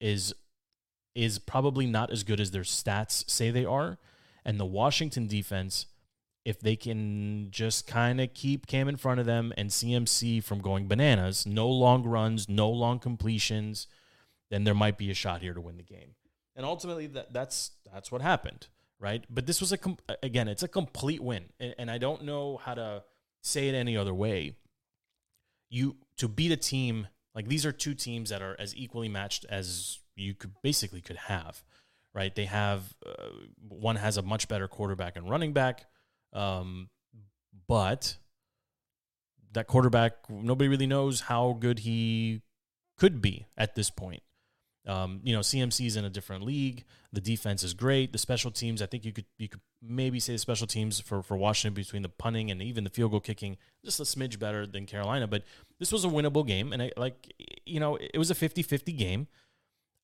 is 0.00 0.34
is 1.14 1.38
probably 1.38 1.86
not 1.86 2.10
as 2.10 2.22
good 2.22 2.40
as 2.40 2.50
their 2.50 2.62
stats 2.62 3.28
say 3.28 3.50
they 3.50 3.64
are, 3.64 3.98
and 4.44 4.60
the 4.60 4.66
Washington 4.66 5.26
defense 5.26 5.86
if 6.48 6.60
they 6.60 6.76
can 6.76 7.48
just 7.50 7.86
kind 7.86 8.22
of 8.22 8.32
keep 8.32 8.66
Cam 8.66 8.88
in 8.88 8.96
front 8.96 9.20
of 9.20 9.26
them 9.26 9.52
and 9.58 9.68
CMC 9.68 10.42
from 10.42 10.60
going 10.60 10.88
bananas, 10.88 11.44
no 11.44 11.68
long 11.68 12.04
runs, 12.04 12.48
no 12.48 12.70
long 12.70 12.98
completions, 12.98 13.86
then 14.50 14.64
there 14.64 14.72
might 14.72 14.96
be 14.96 15.10
a 15.10 15.14
shot 15.14 15.42
here 15.42 15.52
to 15.52 15.60
win 15.60 15.76
the 15.76 15.82
game. 15.82 16.14
And 16.56 16.64
ultimately, 16.64 17.06
that, 17.08 17.34
that's 17.34 17.72
that's 17.92 18.10
what 18.10 18.22
happened, 18.22 18.68
right? 18.98 19.26
But 19.28 19.44
this 19.44 19.60
was 19.60 19.72
a 19.72 19.78
again, 20.22 20.48
it's 20.48 20.62
a 20.62 20.68
complete 20.68 21.22
win, 21.22 21.44
and, 21.60 21.74
and 21.78 21.90
I 21.90 21.98
don't 21.98 22.24
know 22.24 22.56
how 22.56 22.72
to 22.72 23.02
say 23.42 23.68
it 23.68 23.74
any 23.74 23.94
other 23.94 24.14
way. 24.14 24.56
You 25.68 25.96
to 26.16 26.28
beat 26.28 26.50
a 26.50 26.56
team 26.56 27.08
like 27.34 27.48
these 27.48 27.66
are 27.66 27.72
two 27.72 27.92
teams 27.92 28.30
that 28.30 28.40
are 28.40 28.56
as 28.58 28.74
equally 28.74 29.10
matched 29.10 29.44
as 29.50 29.98
you 30.16 30.32
could 30.32 30.52
basically 30.62 31.02
could 31.02 31.18
have, 31.18 31.62
right? 32.14 32.34
They 32.34 32.46
have 32.46 32.94
uh, 33.04 33.28
one 33.68 33.96
has 33.96 34.16
a 34.16 34.22
much 34.22 34.48
better 34.48 34.66
quarterback 34.66 35.14
and 35.14 35.28
running 35.28 35.52
back 35.52 35.84
um, 36.32 36.88
but 37.66 38.16
that 39.52 39.66
quarterback, 39.66 40.28
nobody 40.28 40.68
really 40.68 40.86
knows 40.86 41.22
how 41.22 41.56
good 41.58 41.80
he 41.80 42.42
could 42.96 43.20
be 43.20 43.46
at 43.56 43.74
this 43.74 43.90
point. 43.90 44.22
Um, 44.86 45.20
you 45.22 45.34
know, 45.34 45.40
CMC 45.40 45.86
is 45.86 45.96
in 45.96 46.04
a 46.06 46.10
different 46.10 46.44
league. 46.44 46.84
The 47.12 47.20
defense 47.20 47.62
is 47.62 47.74
great. 47.74 48.12
The 48.12 48.18
special 48.18 48.50
teams, 48.50 48.80
I 48.80 48.86
think 48.86 49.04
you 49.04 49.12
could 49.12 49.26
you 49.36 49.48
could 49.48 49.60
maybe 49.82 50.18
say 50.18 50.32
the 50.32 50.38
special 50.38 50.66
teams 50.66 50.98
for 50.98 51.22
for 51.22 51.36
Washington 51.36 51.74
between 51.74 52.02
the 52.02 52.08
punting 52.08 52.50
and 52.50 52.62
even 52.62 52.84
the 52.84 52.90
field 52.90 53.10
goal 53.10 53.20
kicking 53.20 53.58
just 53.84 54.00
a 54.00 54.04
smidge 54.04 54.38
better 54.38 54.66
than 54.66 54.86
Carolina. 54.86 55.26
But 55.26 55.44
this 55.78 55.92
was 55.92 56.06
a 56.06 56.08
winnable 56.08 56.46
game, 56.46 56.72
and 56.72 56.82
I, 56.82 56.92
like 56.96 57.34
you 57.66 57.80
know, 57.80 57.96
it 57.96 58.16
was 58.16 58.30
a 58.30 58.34
50-50 58.34 58.96
game. 58.96 59.26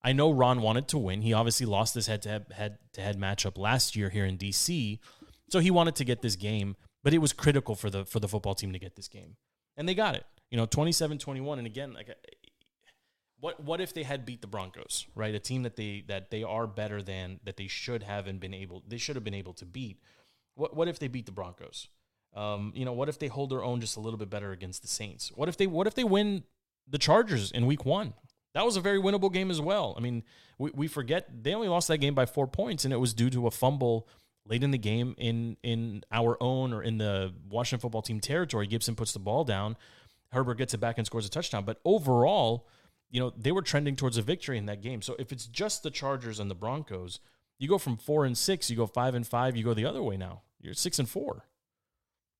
I 0.03 0.13
know 0.13 0.31
Ron 0.31 0.61
wanted 0.61 0.87
to 0.89 0.99
win. 0.99 1.23
He 1.23 1.33
obviously 1.33 1.65
lost 1.65 1.95
this 1.95 2.05
head 2.05 2.21
to 2.23 2.29
head 2.29 2.45
head 2.51 2.77
to 2.93 3.01
head 3.01 3.19
matchup 3.19 3.57
last 3.57 3.95
year 3.95 4.09
here 4.09 4.25
in 4.25 4.37
DC, 4.37 4.99
so 5.49 5.59
he 5.59 5.71
wanted 5.71 5.95
to 5.95 6.03
get 6.03 6.21
this 6.21 6.35
game. 6.35 6.75
But 7.03 7.13
it 7.13 7.19
was 7.19 7.33
critical 7.33 7.75
for 7.75 7.89
the 7.89 8.05
for 8.05 8.19
the 8.19 8.27
football 8.27 8.55
team 8.55 8.73
to 8.73 8.79
get 8.79 8.95
this 8.95 9.07
game, 9.07 9.35
and 9.77 9.87
they 9.87 9.93
got 9.93 10.15
it. 10.15 10.25
You 10.51 10.57
know, 10.57 10.67
27-21. 10.67 11.57
and 11.57 11.67
again, 11.67 11.93
like 11.93 12.09
what 13.39 13.63
what 13.63 13.81
if 13.81 13.93
they 13.93 14.03
had 14.03 14.25
beat 14.25 14.41
the 14.41 14.47
Broncos, 14.47 15.05
right? 15.13 15.35
A 15.35 15.39
team 15.39 15.63
that 15.63 15.75
they 15.75 16.03
that 16.07 16.31
they 16.31 16.43
are 16.43 16.65
better 16.65 17.01
than 17.01 17.39
that 17.43 17.57
they 17.57 17.67
should 17.67 18.03
have 18.03 18.27
and 18.27 18.39
been 18.39 18.53
able 18.53 18.83
they 18.87 18.97
should 18.97 19.15
have 19.15 19.23
been 19.23 19.33
able 19.33 19.53
to 19.53 19.65
beat. 19.65 19.99
What 20.55 20.75
what 20.75 20.87
if 20.87 20.99
they 20.99 21.07
beat 21.07 21.25
the 21.25 21.31
Broncos? 21.31 21.89
Um, 22.35 22.73
you 22.75 22.83
know, 22.85 22.93
what 22.93 23.07
if 23.07 23.17
they 23.19 23.27
hold 23.27 23.51
their 23.51 23.63
own 23.63 23.79
just 23.79 23.97
a 23.97 23.99
little 23.99 24.17
bit 24.19 24.29
better 24.29 24.51
against 24.51 24.81
the 24.81 24.87
Saints? 24.87 25.31
What 25.35 25.47
if 25.47 25.57
they 25.57 25.67
what 25.67 25.87
if 25.87 25.95
they 25.95 26.03
win 26.03 26.43
the 26.87 26.97
Chargers 26.97 27.51
in 27.51 27.65
week 27.65 27.85
1? 27.85 28.13
That 28.53 28.65
was 28.65 28.77
a 28.77 28.81
very 28.81 28.99
winnable 28.99 29.31
game 29.31 29.51
as 29.51 29.59
well. 29.59 29.95
I 29.97 30.01
mean, 30.01 30.23
we, 30.57 30.71
we 30.73 30.87
forget 30.87 31.43
they 31.43 31.53
only 31.53 31.67
lost 31.67 31.87
that 31.89 31.97
game 31.97 32.15
by 32.15 32.25
4 32.25 32.47
points 32.47 32.85
and 32.85 32.93
it 32.93 32.97
was 32.97 33.13
due 33.13 33.29
to 33.29 33.47
a 33.47 33.51
fumble 33.51 34.07
late 34.47 34.63
in 34.63 34.71
the 34.71 34.77
game 34.77 35.15
in 35.17 35.57
in 35.63 36.03
our 36.11 36.37
own 36.41 36.73
or 36.73 36.83
in 36.83 36.97
the 36.97 37.33
Washington 37.49 37.81
football 37.81 38.01
team 38.01 38.19
territory. 38.19 38.67
Gibson 38.67 38.95
puts 38.95 39.11
the 39.11 39.19
ball 39.19 39.43
down. 39.43 39.77
Herbert 40.31 40.57
gets 40.57 40.73
it 40.73 40.79
back 40.79 40.97
and 40.97 41.05
scores 41.05 41.25
a 41.25 41.29
touchdown. 41.29 41.63
But 41.65 41.79
overall, 41.85 42.67
you 43.09 43.19
know, 43.19 43.31
they 43.37 43.51
were 43.51 43.61
trending 43.61 43.95
towards 43.95 44.17
a 44.17 44.21
victory 44.21 44.57
in 44.57 44.65
that 44.65 44.81
game. 44.81 45.01
So 45.01 45.15
if 45.17 45.31
it's 45.31 45.45
just 45.45 45.83
the 45.83 45.91
Chargers 45.91 46.39
and 46.39 46.51
the 46.51 46.55
Broncos, 46.55 47.19
you 47.57 47.67
go 47.67 47.77
from 47.77 47.97
four 47.97 48.25
and 48.25 48.37
six, 48.37 48.69
you 48.69 48.75
go 48.75 48.87
five 48.87 49.15
and 49.15 49.25
five, 49.25 49.55
you 49.55 49.63
go 49.63 49.73
the 49.73 49.85
other 49.85 50.03
way 50.03 50.17
now. 50.17 50.41
You're 50.59 50.73
six 50.73 50.99
and 50.99 51.07
four. 51.07 51.45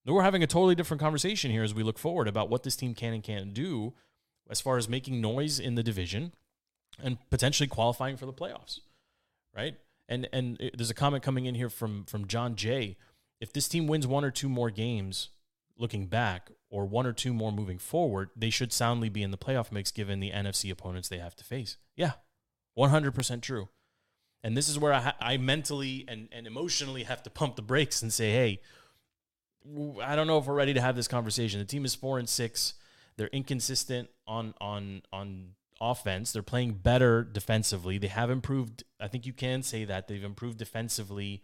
We're 0.04 0.22
having 0.22 0.42
a 0.42 0.46
totally 0.46 0.76
different 0.76 1.00
conversation 1.00 1.50
here 1.50 1.64
as 1.64 1.74
we 1.74 1.82
look 1.82 1.98
forward 1.98 2.28
about 2.28 2.48
what 2.48 2.62
this 2.62 2.76
team 2.76 2.94
can 2.94 3.12
and 3.12 3.22
can't 3.22 3.52
do 3.52 3.94
as 4.48 4.60
far 4.60 4.76
as 4.76 4.88
making 4.88 5.20
noise 5.20 5.58
in 5.58 5.74
the 5.74 5.82
division 5.82 6.32
and 7.02 7.18
potentially 7.28 7.66
qualifying 7.66 8.16
for 8.16 8.26
the 8.26 8.32
playoffs, 8.32 8.80
right? 9.54 9.74
And 10.08 10.28
and 10.32 10.58
there's 10.74 10.90
a 10.90 10.94
comment 10.94 11.22
coming 11.22 11.46
in 11.46 11.54
here 11.54 11.70
from 11.70 12.04
from 12.04 12.26
John 12.26 12.54
Jay. 12.54 12.96
If 13.40 13.52
this 13.52 13.68
team 13.68 13.86
wins 13.86 14.06
one 14.06 14.24
or 14.24 14.30
two 14.30 14.48
more 14.48 14.70
games, 14.70 15.30
looking 15.76 16.06
back, 16.06 16.50
or 16.70 16.86
one 16.86 17.06
or 17.06 17.12
two 17.12 17.32
more 17.32 17.52
moving 17.52 17.78
forward, 17.78 18.30
they 18.36 18.50
should 18.50 18.72
soundly 18.72 19.08
be 19.08 19.22
in 19.22 19.30
the 19.30 19.38
playoff 19.38 19.70
mix 19.70 19.90
given 19.90 20.20
the 20.20 20.30
NFC 20.30 20.70
opponents 20.70 21.08
they 21.08 21.18
have 21.18 21.36
to 21.36 21.44
face. 21.44 21.76
Yeah, 21.96 22.12
100% 22.78 23.42
true. 23.42 23.68
And 24.42 24.56
this 24.56 24.68
is 24.68 24.78
where 24.78 24.92
I, 24.92 25.12
I 25.20 25.36
mentally 25.38 26.04
and, 26.08 26.28
and 26.32 26.46
emotionally 26.46 27.04
have 27.04 27.22
to 27.24 27.30
pump 27.30 27.56
the 27.56 27.62
brakes 27.62 28.02
and 28.02 28.12
say, 28.12 28.32
hey, 28.32 28.60
I 30.02 30.14
don't 30.14 30.26
know 30.26 30.38
if 30.38 30.46
we're 30.46 30.54
ready 30.54 30.74
to 30.74 30.80
have 30.80 30.96
this 30.96 31.08
conversation. 31.08 31.58
The 31.58 31.66
team 31.66 31.84
is 31.84 31.94
four 31.94 32.18
and 32.18 32.28
six. 32.28 32.74
They're 33.16 33.28
inconsistent 33.28 34.08
on 34.26 34.54
on 34.60 35.02
on 35.12 35.54
offense. 35.80 36.32
They're 36.32 36.42
playing 36.42 36.74
better 36.74 37.22
defensively. 37.22 37.98
They 37.98 38.08
have 38.08 38.30
improved. 38.30 38.84
I 39.00 39.08
think 39.08 39.26
you 39.26 39.32
can 39.32 39.62
say 39.62 39.84
that 39.84 40.08
they've 40.08 40.22
improved 40.22 40.58
defensively 40.58 41.42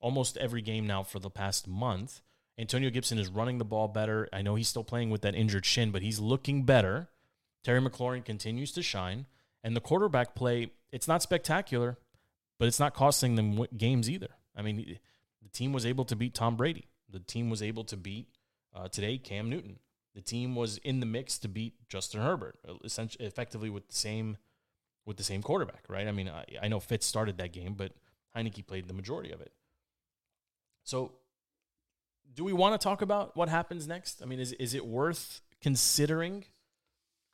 almost 0.00 0.36
every 0.36 0.62
game 0.62 0.86
now 0.86 1.02
for 1.02 1.18
the 1.18 1.30
past 1.30 1.66
month. 1.66 2.20
Antonio 2.58 2.90
Gibson 2.90 3.18
is 3.18 3.28
running 3.28 3.58
the 3.58 3.64
ball 3.64 3.88
better. 3.88 4.28
I 4.32 4.42
know 4.42 4.54
he's 4.54 4.68
still 4.68 4.84
playing 4.84 5.10
with 5.10 5.22
that 5.22 5.34
injured 5.34 5.66
shin, 5.66 5.90
but 5.90 6.02
he's 6.02 6.20
looking 6.20 6.64
better. 6.64 7.08
Terry 7.64 7.80
McLaurin 7.80 8.24
continues 8.24 8.70
to 8.72 8.82
shine. 8.82 9.26
And 9.64 9.74
the 9.74 9.80
quarterback 9.80 10.34
play, 10.34 10.70
it's 10.92 11.08
not 11.08 11.22
spectacular, 11.22 11.98
but 12.58 12.68
it's 12.68 12.78
not 12.78 12.94
costing 12.94 13.34
them 13.34 13.66
games 13.76 14.08
either. 14.08 14.28
I 14.54 14.62
mean, 14.62 14.98
the 15.42 15.48
team 15.48 15.72
was 15.72 15.86
able 15.86 16.04
to 16.04 16.16
beat 16.16 16.34
Tom 16.34 16.56
Brady. 16.56 16.86
The 17.10 17.18
team 17.18 17.50
was 17.50 17.62
able 17.62 17.84
to 17.84 17.96
beat 17.96 18.28
uh, 18.74 18.88
today 18.88 19.18
Cam 19.18 19.48
Newton. 19.48 19.78
The 20.14 20.20
team 20.20 20.54
was 20.54 20.78
in 20.78 21.00
the 21.00 21.06
mix 21.06 21.38
to 21.38 21.48
beat 21.48 21.74
Justin 21.88 22.20
Herbert, 22.20 22.58
uh, 22.68 22.74
essentially, 22.84 23.26
effectively 23.26 23.70
with 23.70 23.88
the 23.88 23.94
same 23.94 24.36
with 25.06 25.16
the 25.16 25.24
same 25.24 25.42
quarterback, 25.42 25.84
right? 25.88 26.08
I 26.08 26.12
mean, 26.12 26.30
I, 26.30 26.44
I 26.62 26.68
know 26.68 26.80
Fitz 26.80 27.04
started 27.04 27.36
that 27.36 27.52
game, 27.52 27.74
but 27.74 27.92
Heinicke 28.34 28.66
played 28.66 28.88
the 28.88 28.94
majority 28.94 29.32
of 29.32 29.40
it. 29.42 29.52
So 30.82 31.12
do 32.34 32.44
we 32.44 32.52
want 32.52 32.80
to 32.80 32.82
talk 32.82 33.02
about 33.02 33.36
what 33.36 33.48
happens 33.48 33.86
next? 33.86 34.22
I 34.22 34.26
mean, 34.26 34.40
is 34.40 34.52
is 34.52 34.74
it 34.74 34.86
worth 34.86 35.40
considering 35.60 36.44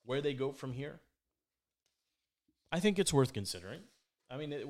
where 0.05 0.20
they 0.20 0.35
go 0.35 0.53
from 0.53 0.72
here? 0.72 1.01
I 2.72 2.81
think 2.81 2.99
it's 2.99 3.12
worth 3.12 3.33
considering. 3.33 3.81
I 4.31 4.37
mean, 4.37 4.53
it, 4.53 4.66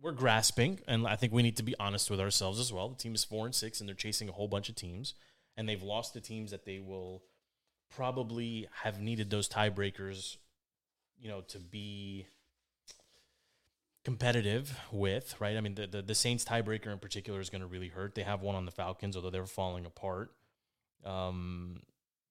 we're 0.00 0.12
grasping, 0.12 0.80
and 0.86 1.06
I 1.06 1.16
think 1.16 1.32
we 1.32 1.42
need 1.42 1.56
to 1.56 1.62
be 1.62 1.74
honest 1.78 2.10
with 2.10 2.20
ourselves 2.20 2.58
as 2.60 2.72
well. 2.72 2.88
The 2.88 2.96
team 2.96 3.14
is 3.14 3.24
four 3.24 3.46
and 3.46 3.54
six, 3.54 3.80
and 3.80 3.88
they're 3.88 3.94
chasing 3.94 4.28
a 4.28 4.32
whole 4.32 4.48
bunch 4.48 4.68
of 4.68 4.74
teams, 4.74 5.14
and 5.56 5.68
they've 5.68 5.82
lost 5.82 6.14
the 6.14 6.20
teams 6.20 6.50
that 6.50 6.64
they 6.64 6.78
will 6.80 7.22
probably 7.94 8.68
have 8.82 9.00
needed 9.00 9.30
those 9.30 9.48
tiebreakers, 9.48 10.36
you 11.20 11.28
know, 11.28 11.40
to 11.42 11.58
be 11.58 12.26
competitive 14.04 14.78
with, 14.90 15.34
right? 15.40 15.56
I 15.56 15.60
mean, 15.60 15.74
the, 15.74 15.86
the, 15.86 16.02
the 16.02 16.14
Saints 16.14 16.44
tiebreaker 16.44 16.88
in 16.88 16.98
particular 16.98 17.40
is 17.40 17.50
going 17.50 17.60
to 17.60 17.66
really 17.66 17.88
hurt. 17.88 18.14
They 18.14 18.22
have 18.22 18.42
one 18.42 18.56
on 18.56 18.64
the 18.64 18.72
Falcons, 18.72 19.16
although 19.16 19.30
they're 19.30 19.46
falling 19.46 19.86
apart. 19.86 20.32
Um, 21.04 21.82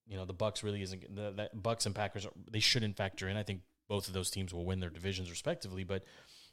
you 0.07 0.17
know, 0.17 0.25
the 0.25 0.33
Bucks 0.33 0.63
really 0.63 0.81
isn't 0.81 1.15
the, 1.15 1.31
the 1.31 1.49
Bucks 1.53 1.85
and 1.85 1.95
Packers. 1.95 2.27
They 2.49 2.59
shouldn't 2.59 2.97
factor 2.97 3.29
in. 3.29 3.37
I 3.37 3.43
think 3.43 3.61
both 3.87 4.07
of 4.07 4.13
those 4.13 4.29
teams 4.29 4.53
will 4.53 4.65
win 4.65 4.79
their 4.79 4.89
divisions 4.89 5.29
respectively. 5.29 5.83
But 5.83 6.03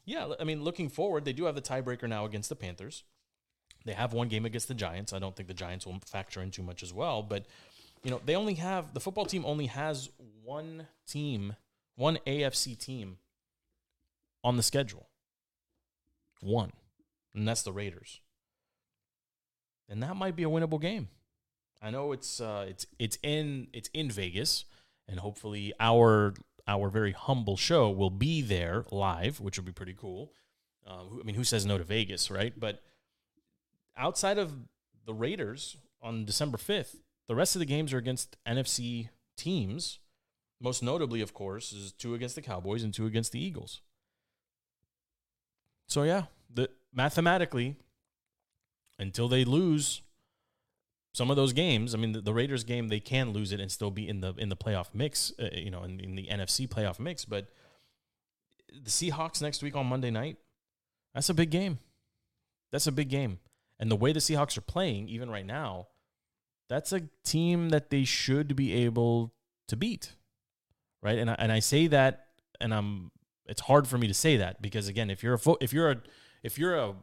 yeah, 0.04 0.28
I 0.38 0.44
mean, 0.44 0.62
looking 0.62 0.88
forward, 0.88 1.24
they 1.24 1.32
do 1.32 1.44
have 1.44 1.54
the 1.54 1.62
tiebreaker 1.62 2.08
now 2.08 2.24
against 2.24 2.48
the 2.48 2.56
Panthers. 2.56 3.04
They 3.84 3.92
have 3.92 4.12
one 4.12 4.28
game 4.28 4.44
against 4.44 4.68
the 4.68 4.74
Giants. 4.74 5.12
I 5.12 5.18
don't 5.18 5.34
think 5.34 5.48
the 5.48 5.54
Giants 5.54 5.86
will 5.86 5.98
factor 6.04 6.42
in 6.42 6.50
too 6.50 6.62
much 6.62 6.82
as 6.82 6.92
well. 6.92 7.22
But 7.22 7.46
you 8.02 8.10
know, 8.10 8.20
they 8.24 8.36
only 8.36 8.54
have 8.54 8.94
the 8.94 9.00
football 9.00 9.26
team 9.26 9.44
only 9.44 9.66
has 9.66 10.10
one 10.42 10.86
team, 11.06 11.56
one 11.96 12.18
AFC 12.26 12.78
team 12.78 13.18
on 14.44 14.56
the 14.56 14.62
schedule. 14.62 15.08
One. 16.40 16.72
And 17.34 17.46
that's 17.46 17.62
the 17.62 17.72
Raiders. 17.72 18.20
And 19.88 20.02
that 20.02 20.16
might 20.16 20.36
be 20.36 20.42
a 20.42 20.48
winnable 20.48 20.80
game. 20.80 21.08
I 21.80 21.90
know 21.90 22.12
it's 22.12 22.40
uh, 22.40 22.66
it's 22.68 22.86
it's 22.98 23.18
in 23.22 23.68
it's 23.72 23.88
in 23.94 24.10
Vegas, 24.10 24.64
and 25.06 25.20
hopefully 25.20 25.72
our 25.78 26.34
our 26.66 26.88
very 26.88 27.12
humble 27.12 27.56
show 27.56 27.88
will 27.88 28.10
be 28.10 28.42
there 28.42 28.84
live, 28.90 29.40
which 29.40 29.56
would 29.56 29.64
be 29.64 29.72
pretty 29.72 29.94
cool. 29.94 30.32
Uh, 30.86 31.02
I 31.20 31.22
mean, 31.24 31.36
who 31.36 31.44
says 31.44 31.64
no 31.64 31.78
to 31.78 31.84
Vegas, 31.84 32.30
right? 32.30 32.52
But 32.58 32.82
outside 33.96 34.38
of 34.38 34.52
the 35.06 35.14
Raiders 35.14 35.76
on 36.02 36.24
December 36.24 36.58
fifth, 36.58 36.96
the 37.28 37.34
rest 37.34 37.54
of 37.54 37.60
the 37.60 37.66
games 37.66 37.92
are 37.92 37.98
against 37.98 38.36
NFC 38.46 39.10
teams. 39.36 40.00
Most 40.60 40.82
notably, 40.82 41.20
of 41.20 41.34
course, 41.34 41.72
is 41.72 41.92
two 41.92 42.14
against 42.14 42.34
the 42.34 42.42
Cowboys 42.42 42.82
and 42.82 42.92
two 42.92 43.06
against 43.06 43.32
the 43.32 43.40
Eagles. 43.40 43.82
So 45.86 46.02
yeah, 46.02 46.24
the 46.52 46.70
mathematically, 46.92 47.76
until 48.98 49.28
they 49.28 49.44
lose 49.44 50.02
some 51.14 51.30
of 51.30 51.36
those 51.36 51.52
games, 51.52 51.94
I 51.94 51.98
mean, 51.98 52.12
the, 52.12 52.20
the, 52.20 52.34
Raiders 52.34 52.64
game 52.64 52.88
they 52.88 53.00
can 53.00 53.32
lose 53.32 53.52
it 53.52 53.60
and 53.60 53.70
still 53.70 53.90
be 53.90 54.08
in 54.08 54.20
the 54.20 54.34
in 54.36 54.48
the 54.48 54.56
playoff 54.56 54.88
mix, 54.92 55.32
uh, 55.38 55.48
you 55.52 55.70
know, 55.70 55.84
in, 55.84 56.00
in 56.00 56.14
the 56.14 56.28
NFC 56.30 56.68
playoff 56.68 56.98
mix. 56.98 57.24
But 57.24 57.46
the 58.68 58.90
Seahawks 58.90 59.40
next 59.40 59.62
week 59.62 59.76
on 59.76 59.86
Monday 59.86 60.10
night, 60.10 60.36
that's 61.14 61.28
a 61.28 61.34
big 61.34 61.50
game. 61.50 61.78
That's 62.70 62.86
a 62.86 62.92
big 62.92 63.08
game, 63.08 63.38
and 63.78 63.90
the 63.90 63.96
way 63.96 64.12
the 64.12 64.20
Seahawks 64.20 64.58
are 64.58 64.62
playing, 64.62 65.08
even 65.08 65.30
right 65.30 65.46
now, 65.46 65.88
that's 66.68 66.92
a 66.92 67.02
team 67.24 67.70
that 67.70 67.90
they 67.90 68.04
should 68.04 68.54
be 68.56 68.72
able 68.72 69.32
to 69.68 69.76
beat, 69.76 70.12
right? 71.02 71.18
And 71.18 71.30
I, 71.30 71.36
and 71.38 71.52
I 71.52 71.60
say 71.60 71.86
that, 71.88 72.26
and 72.60 72.74
I'm 72.74 73.10
it's 73.46 73.62
hard 73.62 73.88
for 73.88 73.96
me 73.98 74.06
to 74.06 74.14
say 74.14 74.36
that 74.36 74.60
because 74.60 74.88
again, 74.88 75.10
if 75.10 75.22
you're 75.22 75.34
a 75.34 75.38
fo- 75.38 75.58
if 75.60 75.72
you're 75.72 75.90
a 75.90 75.96
if 76.42 76.58
you're 76.58 76.76
a 76.76 76.94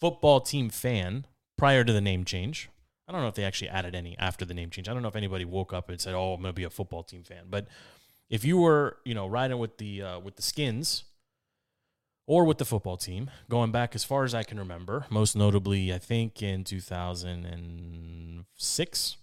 football 0.00 0.40
team 0.40 0.68
fan 0.70 1.26
prior 1.56 1.82
to 1.84 1.92
the 1.92 2.00
name 2.00 2.24
change, 2.24 2.68
I 3.08 3.12
don't 3.12 3.22
know 3.22 3.28
if 3.28 3.34
they 3.34 3.44
actually 3.44 3.70
added 3.70 3.94
any 3.94 4.16
after 4.18 4.44
the 4.44 4.54
name 4.54 4.70
change. 4.70 4.88
I 4.88 4.92
don't 4.92 5.02
know 5.02 5.08
if 5.08 5.16
anybody 5.16 5.44
woke 5.44 5.72
up 5.72 5.88
and 5.88 6.00
said, 6.00 6.14
"Oh, 6.14 6.34
I'm 6.34 6.42
to 6.42 6.52
be 6.52 6.64
a 6.64 6.70
football 6.70 7.02
team 7.02 7.22
fan." 7.22 7.44
But 7.48 7.66
if 8.28 8.44
you 8.44 8.58
were, 8.58 8.98
you 9.04 9.14
know, 9.14 9.26
riding 9.26 9.58
with 9.58 9.78
the 9.78 10.02
uh, 10.02 10.18
with 10.20 10.36
the 10.36 10.42
Skins 10.42 11.04
or 12.28 12.44
with 12.44 12.58
the 12.58 12.64
football 12.66 12.98
team, 12.98 13.30
going 13.48 13.72
back 13.72 13.94
as 13.94 14.04
far 14.04 14.22
as 14.22 14.34
I 14.34 14.42
can 14.42 14.58
remember, 14.58 15.06
most 15.08 15.34
notably, 15.34 15.94
I 15.94 15.98
think 15.98 16.42
in 16.42 16.62
2006, 16.62 19.16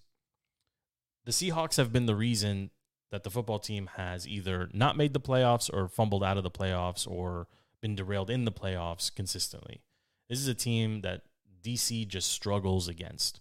the 1.23 1.31
Seahawks 1.31 1.77
have 1.77 1.93
been 1.93 2.07
the 2.07 2.15
reason 2.15 2.71
that 3.11 3.23
the 3.23 3.29
football 3.29 3.59
team 3.59 3.91
has 3.95 4.27
either 4.27 4.71
not 4.73 4.97
made 4.97 5.13
the 5.13 5.19
playoffs 5.19 5.71
or 5.71 5.87
fumbled 5.87 6.23
out 6.23 6.37
of 6.37 6.43
the 6.43 6.49
playoffs 6.49 7.07
or 7.07 7.47
been 7.79 7.95
derailed 7.95 8.31
in 8.31 8.43
the 8.43 8.51
playoffs 8.51 9.13
consistently. 9.13 9.83
This 10.27 10.39
is 10.39 10.47
a 10.47 10.55
team 10.55 11.01
that 11.01 11.21
DC 11.61 12.07
just 12.07 12.31
struggles 12.31 12.87
against. 12.87 13.39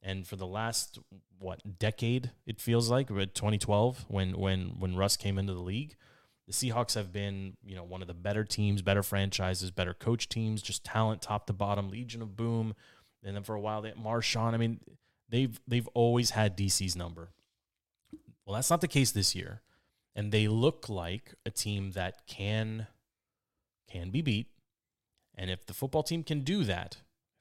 And 0.00 0.24
for 0.24 0.36
the 0.36 0.46
last 0.46 1.00
what 1.36 1.80
decade 1.80 2.30
it 2.46 2.60
feels 2.60 2.88
like, 2.88 3.08
2012 3.08 4.04
when 4.06 4.38
when 4.38 4.78
when 4.78 4.94
Russ 4.94 5.16
came 5.16 5.36
into 5.36 5.52
the 5.52 5.60
league, 5.60 5.96
The 6.50 6.56
Seahawks 6.56 6.96
have 6.96 7.12
been, 7.12 7.56
you 7.62 7.76
know, 7.76 7.84
one 7.84 8.02
of 8.02 8.08
the 8.08 8.14
better 8.14 8.42
teams, 8.42 8.82
better 8.82 9.04
franchises, 9.04 9.70
better 9.70 9.94
coach 9.94 10.28
teams, 10.28 10.60
just 10.60 10.82
talent 10.82 11.22
top 11.22 11.46
to 11.46 11.52
bottom, 11.52 11.90
Legion 11.90 12.22
of 12.22 12.34
Boom. 12.34 12.74
And 13.22 13.36
then 13.36 13.44
for 13.44 13.54
a 13.54 13.60
while 13.60 13.82
they 13.82 13.92
Marshawn. 13.92 14.52
I 14.52 14.56
mean, 14.56 14.80
they've 15.28 15.60
they've 15.68 15.86
always 15.94 16.30
had 16.30 16.56
DC's 16.56 16.96
number. 16.96 17.30
Well, 18.44 18.56
that's 18.56 18.68
not 18.68 18.80
the 18.80 18.88
case 18.88 19.12
this 19.12 19.32
year. 19.32 19.62
And 20.16 20.32
they 20.32 20.48
look 20.48 20.88
like 20.88 21.36
a 21.46 21.52
team 21.52 21.92
that 21.92 22.26
can 22.26 22.88
can 23.88 24.10
be 24.10 24.20
beat. 24.20 24.48
And 25.36 25.52
if 25.52 25.64
the 25.66 25.72
football 25.72 26.02
team 26.02 26.24
can 26.24 26.40
do 26.40 26.64
that, 26.64 26.96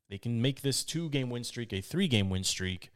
they 0.08 0.20
can 0.20 0.40
make 0.40 0.62
this 0.62 0.84
two 0.84 1.10
game 1.10 1.32
win 1.32 1.44
streak 1.44 1.74
a 1.74 1.82
three 1.82 2.08
game 2.08 2.30
win 2.30 2.44
streak. 2.44 2.92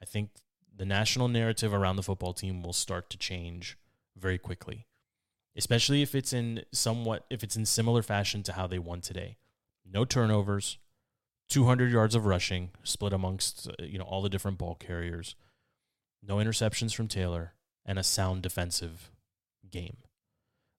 I 0.00 0.06
think 0.06 0.30
the 0.74 0.86
national 0.86 1.28
narrative 1.28 1.74
around 1.74 1.96
the 1.96 2.02
football 2.02 2.32
team 2.32 2.62
will 2.62 2.72
start 2.72 3.10
to 3.10 3.18
change 3.18 3.76
very 4.16 4.38
quickly 4.38 4.87
especially 5.56 6.02
if 6.02 6.14
it's 6.14 6.32
in 6.32 6.64
somewhat 6.72 7.24
if 7.30 7.42
it's 7.42 7.56
in 7.56 7.66
similar 7.66 8.02
fashion 8.02 8.42
to 8.44 8.52
how 8.52 8.66
they 8.66 8.78
won 8.78 9.00
today. 9.00 9.36
No 9.90 10.04
turnovers, 10.04 10.78
200 11.48 11.90
yards 11.90 12.14
of 12.14 12.26
rushing 12.26 12.70
split 12.82 13.12
amongst 13.12 13.68
uh, 13.68 13.72
you 13.84 13.98
know 13.98 14.04
all 14.04 14.22
the 14.22 14.28
different 14.28 14.58
ball 14.58 14.74
carriers. 14.74 15.34
No 16.22 16.36
interceptions 16.36 16.94
from 16.94 17.08
Taylor 17.08 17.54
and 17.86 17.98
a 17.98 18.02
sound 18.02 18.42
defensive 18.42 19.10
game. 19.70 19.98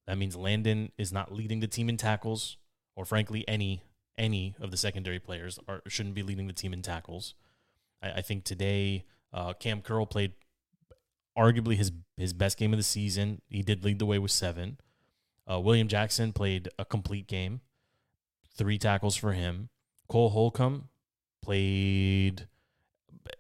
That 0.06 0.18
means 0.18 0.36
Landon 0.36 0.92
is 0.98 1.12
not 1.14 1.34
leading 1.34 1.60
the 1.60 1.68
team 1.68 1.90
in 1.90 1.98
tackles 1.98 2.58
or 2.96 3.06
frankly 3.06 3.46
any 3.48 3.84
any 4.18 4.56
of 4.60 4.72
the 4.72 4.78
secondary 4.78 5.20
players 5.20 5.60
are 5.68 5.82
shouldn't 5.88 6.16
be 6.16 6.24
leading 6.24 6.48
the 6.48 6.54
team 6.54 6.74
in 6.74 6.82
tackles. 6.82 7.36
I, 8.02 8.12
I 8.12 8.22
think 8.22 8.44
today 8.44 9.06
uh, 9.34 9.54
Cam 9.54 9.82
Curl 9.82 10.06
played 10.06 10.34
arguably 11.40 11.76
his 11.76 11.92
his 12.18 12.34
best 12.34 12.58
game 12.58 12.74
of 12.74 12.78
the 12.78 12.84
season. 12.84 13.42
He 13.50 13.62
did 13.62 13.84
lead 13.84 14.00
the 14.00 14.06
way 14.06 14.20
with 14.20 14.32
seven. 14.32 14.78
Uh, 15.50 15.60
William 15.60 15.88
Jackson 15.88 16.34
played 16.34 16.70
a 16.78 16.86
complete 16.86 17.28
game, 17.28 17.62
three 18.56 18.78
tackles 18.78 19.16
for 19.16 19.32
him. 19.32 19.70
Cole 20.08 20.30
Holcomb 20.30 20.90
played 21.42 22.48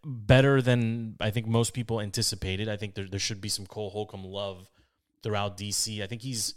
better 0.04 0.62
than 0.62 1.16
I 1.20 1.30
think 1.30 1.48
most 1.48 1.74
people 1.74 2.00
anticipated. 2.00 2.70
I 2.70 2.78
think 2.78 2.96
there 2.96 3.08
there 3.08 3.20
should 3.20 3.42
be 3.42 3.50
some 3.50 3.66
Cole 3.66 3.90
Holcomb 3.90 4.24
love 4.24 4.70
throughout 5.22 5.58
DC. 5.58 6.02
I 6.02 6.08
think 6.08 6.22
he's 6.22 6.56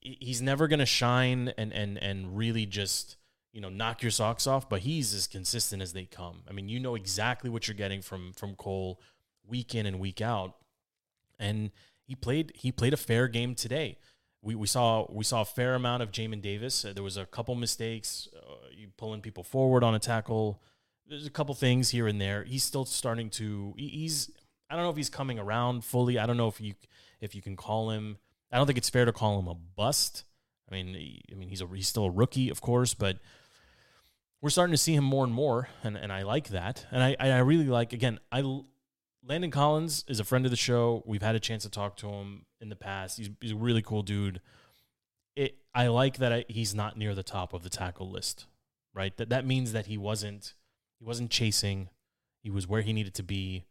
he's 0.00 0.42
never 0.42 0.66
going 0.66 0.80
to 0.80 0.86
shine 0.86 1.52
and 1.58 1.72
and 1.72 1.98
and 1.98 2.36
really 2.36 2.66
just 2.66 3.16
you 3.52 3.60
know 3.60 3.68
knock 3.68 4.02
your 4.02 4.10
socks 4.10 4.46
off, 4.46 4.68
but 4.68 4.80
he's 4.80 5.14
as 5.14 5.26
consistent 5.26 5.82
as 5.82 5.92
they 5.92 6.04
come. 6.04 6.42
I 6.48 6.52
mean, 6.52 6.68
you 6.68 6.80
know 6.80 6.94
exactly 6.94 7.50
what 7.50 7.68
you're 7.68 7.76
getting 7.76 8.02
from 8.02 8.32
from 8.32 8.54
Cole 8.54 9.00
week 9.46 9.74
in 9.74 9.86
and 9.86 9.98
week 9.98 10.20
out. 10.20 10.54
And 11.38 11.70
he 12.02 12.14
played 12.14 12.52
he 12.54 12.70
played 12.72 12.92
a 12.92 12.98
fair 12.98 13.28
game 13.28 13.54
today. 13.54 13.98
We, 14.42 14.54
we 14.54 14.66
saw 14.66 15.06
we 15.10 15.24
saw 15.24 15.40
a 15.40 15.46
fair 15.46 15.74
amount 15.74 16.02
of 16.02 16.10
Jamin 16.10 16.42
Davis. 16.42 16.84
Uh, 16.84 16.92
there 16.92 17.02
was 17.02 17.16
a 17.16 17.24
couple 17.24 17.54
mistakes, 17.54 18.28
uh, 18.36 18.68
you 18.76 18.88
pulling 18.96 19.22
people 19.22 19.42
forward 19.42 19.82
on 19.82 19.94
a 19.94 19.98
tackle. 19.98 20.62
There's 21.06 21.26
a 21.26 21.30
couple 21.30 21.54
things 21.54 21.90
here 21.90 22.06
and 22.06 22.20
there. 22.20 22.44
He's 22.44 22.62
still 22.62 22.84
starting 22.84 23.30
to. 23.30 23.74
He's 23.76 24.30
I 24.68 24.76
don't 24.76 24.84
know 24.84 24.90
if 24.90 24.96
he's 24.96 25.10
coming 25.10 25.38
around 25.38 25.84
fully. 25.84 26.18
I 26.18 26.26
don't 26.26 26.36
know 26.36 26.48
if 26.48 26.60
you 26.60 26.74
if 27.20 27.34
you 27.34 27.42
can 27.42 27.56
call 27.56 27.90
him. 27.90 28.18
I 28.52 28.58
don't 28.58 28.66
think 28.66 28.78
it's 28.78 28.90
fair 28.90 29.04
to 29.04 29.12
call 29.12 29.38
him 29.38 29.48
a 29.48 29.54
bust. 29.54 30.24
I 30.70 30.74
mean, 30.74 30.88
he, 30.88 31.22
I 31.32 31.34
mean 31.34 31.48
he's 31.48 31.60
a 31.60 31.66
he's 31.66 31.88
still 31.88 32.04
a 32.04 32.10
rookie, 32.10 32.50
of 32.50 32.60
course, 32.60 32.94
but 32.94 33.18
we're 34.40 34.50
starting 34.50 34.72
to 34.72 34.78
see 34.78 34.94
him 34.94 35.04
more 35.04 35.24
and 35.24 35.32
more, 35.32 35.68
and, 35.82 35.96
and 35.96 36.12
I 36.12 36.22
like 36.22 36.48
that. 36.48 36.86
And 36.90 37.02
I 37.02 37.16
I 37.18 37.38
really 37.38 37.66
like 37.66 37.92
again. 37.94 38.18
I 38.30 38.42
Landon 39.26 39.50
Collins 39.50 40.04
is 40.06 40.20
a 40.20 40.24
friend 40.24 40.44
of 40.44 40.50
the 40.50 40.56
show. 40.56 41.02
We've 41.06 41.22
had 41.22 41.34
a 41.34 41.40
chance 41.40 41.62
to 41.62 41.70
talk 41.70 41.96
to 41.98 42.08
him 42.08 42.44
in 42.60 42.68
the 42.68 42.76
past. 42.76 43.16
He's, 43.18 43.30
he's 43.40 43.52
a 43.52 43.56
really 43.56 43.82
cool 43.82 44.02
dude. 44.02 44.40
It, 45.34 45.56
I 45.74 45.88
like 45.88 46.18
that 46.18 46.32
I, 46.32 46.44
he's 46.48 46.74
not 46.74 46.98
near 46.98 47.14
the 47.14 47.22
top 47.22 47.52
of 47.54 47.62
the 47.62 47.70
tackle 47.70 48.10
list, 48.10 48.46
right? 48.94 49.16
That 49.16 49.30
that 49.30 49.46
means 49.46 49.72
that 49.72 49.86
he 49.86 49.98
wasn't 49.98 50.54
he 50.98 51.04
wasn't 51.04 51.30
chasing. 51.30 51.88
He 52.42 52.50
was 52.50 52.68
where 52.68 52.82
he 52.82 52.92
needed 52.92 53.14
to 53.14 53.22
be. 53.22 53.64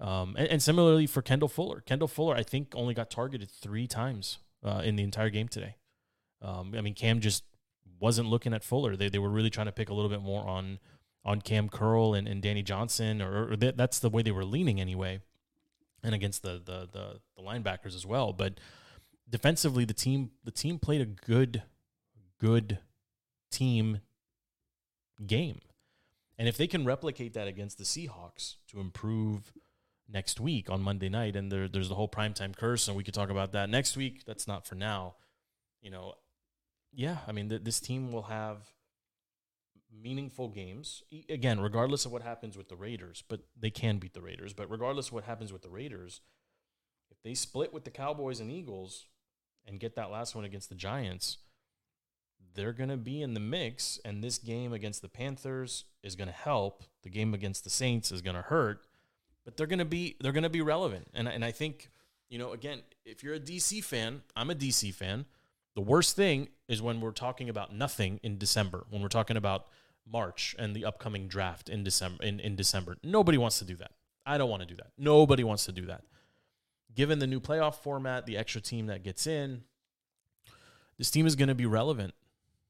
Um, 0.00 0.34
and, 0.38 0.48
and, 0.48 0.62
similarly 0.62 1.06
for 1.06 1.22
Kendall 1.22 1.48
Fuller. 1.48 1.80
Kendall 1.80 2.08
Fuller, 2.08 2.34
I 2.34 2.42
think, 2.42 2.74
only 2.74 2.92
got 2.92 3.10
targeted 3.10 3.50
three 3.50 3.86
times 3.86 4.38
uh, 4.62 4.82
in 4.84 4.96
the 4.96 5.02
entire 5.02 5.30
game 5.30 5.48
today. 5.48 5.76
Um, 6.42 6.74
I 6.76 6.82
mean, 6.82 6.92
Cam 6.92 7.20
just 7.20 7.44
wasn't 7.98 8.28
looking 8.28 8.52
at 8.52 8.62
Fuller. 8.62 8.94
They 8.94 9.08
they 9.08 9.18
were 9.18 9.30
really 9.30 9.50
trying 9.50 9.66
to 9.66 9.72
pick 9.72 9.88
a 9.88 9.94
little 9.94 10.10
bit 10.10 10.22
more 10.22 10.46
on 10.46 10.78
on 11.26 11.40
Cam 11.42 11.68
Curl 11.68 12.14
and, 12.14 12.28
and 12.28 12.40
Danny 12.40 12.62
Johnson, 12.62 13.20
or, 13.20 13.50
or 13.50 13.56
that, 13.56 13.76
that's 13.76 13.98
the 13.98 14.08
way 14.08 14.22
they 14.22 14.30
were 14.30 14.44
leaning 14.44 14.80
anyway, 14.80 15.20
and 16.02 16.14
against 16.14 16.42
the, 16.42 16.52
the 16.64 16.88
the 16.90 17.20
the 17.36 17.42
linebackers 17.42 17.96
as 17.96 18.06
well. 18.06 18.32
But 18.32 18.60
defensively, 19.28 19.84
the 19.84 19.92
team 19.92 20.30
the 20.44 20.52
team 20.52 20.78
played 20.78 21.00
a 21.00 21.06
good 21.06 21.64
good 22.40 22.78
team 23.50 24.00
game, 25.26 25.60
and 26.38 26.48
if 26.48 26.56
they 26.56 26.68
can 26.68 26.84
replicate 26.84 27.34
that 27.34 27.48
against 27.48 27.76
the 27.76 27.84
Seahawks 27.84 28.54
to 28.68 28.78
improve 28.78 29.52
next 30.08 30.38
week 30.38 30.70
on 30.70 30.80
Monday 30.80 31.08
night, 31.08 31.34
and 31.34 31.50
there, 31.50 31.66
there's 31.66 31.88
the 31.88 31.96
whole 31.96 32.08
primetime 32.08 32.56
curse, 32.56 32.86
and 32.86 32.96
we 32.96 33.02
could 33.02 33.14
talk 33.14 33.30
about 33.30 33.50
that 33.52 33.68
next 33.68 33.96
week. 33.96 34.24
That's 34.24 34.46
not 34.46 34.64
for 34.64 34.76
now, 34.76 35.16
you 35.82 35.90
know. 35.90 36.14
Yeah, 36.92 37.18
I 37.26 37.32
mean, 37.32 37.48
th- 37.48 37.64
this 37.64 37.80
team 37.80 38.12
will 38.12 38.22
have 38.22 38.58
meaningful 40.02 40.48
games. 40.48 41.02
Again, 41.28 41.60
regardless 41.60 42.06
of 42.06 42.12
what 42.12 42.22
happens 42.22 42.56
with 42.56 42.68
the 42.68 42.76
Raiders, 42.76 43.22
but 43.28 43.40
they 43.58 43.70
can 43.70 43.98
beat 43.98 44.14
the 44.14 44.20
Raiders. 44.20 44.52
But 44.52 44.70
regardless 44.70 45.08
of 45.08 45.14
what 45.14 45.24
happens 45.24 45.52
with 45.52 45.62
the 45.62 45.68
Raiders, 45.68 46.20
if 47.10 47.22
they 47.22 47.34
split 47.34 47.72
with 47.72 47.84
the 47.84 47.90
Cowboys 47.90 48.40
and 48.40 48.50
Eagles 48.50 49.06
and 49.66 49.80
get 49.80 49.96
that 49.96 50.10
last 50.10 50.34
one 50.34 50.44
against 50.44 50.68
the 50.68 50.74
Giants, 50.74 51.38
they're 52.54 52.72
going 52.72 52.90
to 52.90 52.96
be 52.96 53.22
in 53.22 53.34
the 53.34 53.40
mix. 53.40 54.00
And 54.04 54.22
this 54.22 54.38
game 54.38 54.72
against 54.72 55.02
the 55.02 55.08
Panthers 55.08 55.84
is 56.02 56.16
going 56.16 56.28
to 56.28 56.34
help. 56.34 56.82
The 57.02 57.10
game 57.10 57.34
against 57.34 57.64
the 57.64 57.70
Saints 57.70 58.10
is 58.10 58.22
going 58.22 58.36
to 58.36 58.42
hurt. 58.42 58.86
But 59.44 59.56
they're 59.56 59.68
going 59.68 59.78
to 59.78 59.84
be 59.84 60.16
they're 60.20 60.32
going 60.32 60.42
to 60.42 60.50
be 60.50 60.62
relevant. 60.62 61.08
And 61.14 61.28
and 61.28 61.44
I 61.44 61.52
think 61.52 61.90
you 62.28 62.38
know 62.38 62.52
again, 62.52 62.82
if 63.04 63.22
you're 63.22 63.34
a 63.34 63.40
DC 63.40 63.84
fan, 63.84 64.22
I'm 64.34 64.50
a 64.50 64.54
DC 64.54 64.92
fan. 64.92 65.26
The 65.76 65.82
worst 65.82 66.16
thing 66.16 66.48
is 66.68 66.82
when 66.82 67.00
we're 67.00 67.12
talking 67.12 67.48
about 67.48 67.72
nothing 67.72 68.18
in 68.22 68.38
December, 68.38 68.86
when 68.90 69.02
we're 69.02 69.08
talking 69.08 69.36
about 69.36 69.66
March 70.10 70.54
and 70.58 70.74
the 70.74 70.84
upcoming 70.84 71.28
draft 71.28 71.68
in 71.68 71.82
December 71.84 72.22
in, 72.22 72.40
in 72.40 72.56
December. 72.56 72.96
Nobody 73.02 73.38
wants 73.38 73.58
to 73.58 73.64
do 73.64 73.76
that. 73.76 73.92
I 74.24 74.38
don't 74.38 74.50
want 74.50 74.62
to 74.62 74.68
do 74.68 74.76
that. 74.76 74.88
Nobody 74.98 75.44
wants 75.44 75.64
to 75.66 75.72
do 75.72 75.86
that. 75.86 76.02
Given 76.94 77.18
the 77.18 77.26
new 77.26 77.40
playoff 77.40 77.76
format, 77.76 78.26
the 78.26 78.36
extra 78.36 78.60
team 78.60 78.86
that 78.86 79.02
gets 79.02 79.26
in, 79.26 79.62
this 80.98 81.10
team 81.10 81.26
is 81.26 81.36
going 81.36 81.48
to 81.48 81.54
be 81.54 81.66
relevant. 81.66 82.14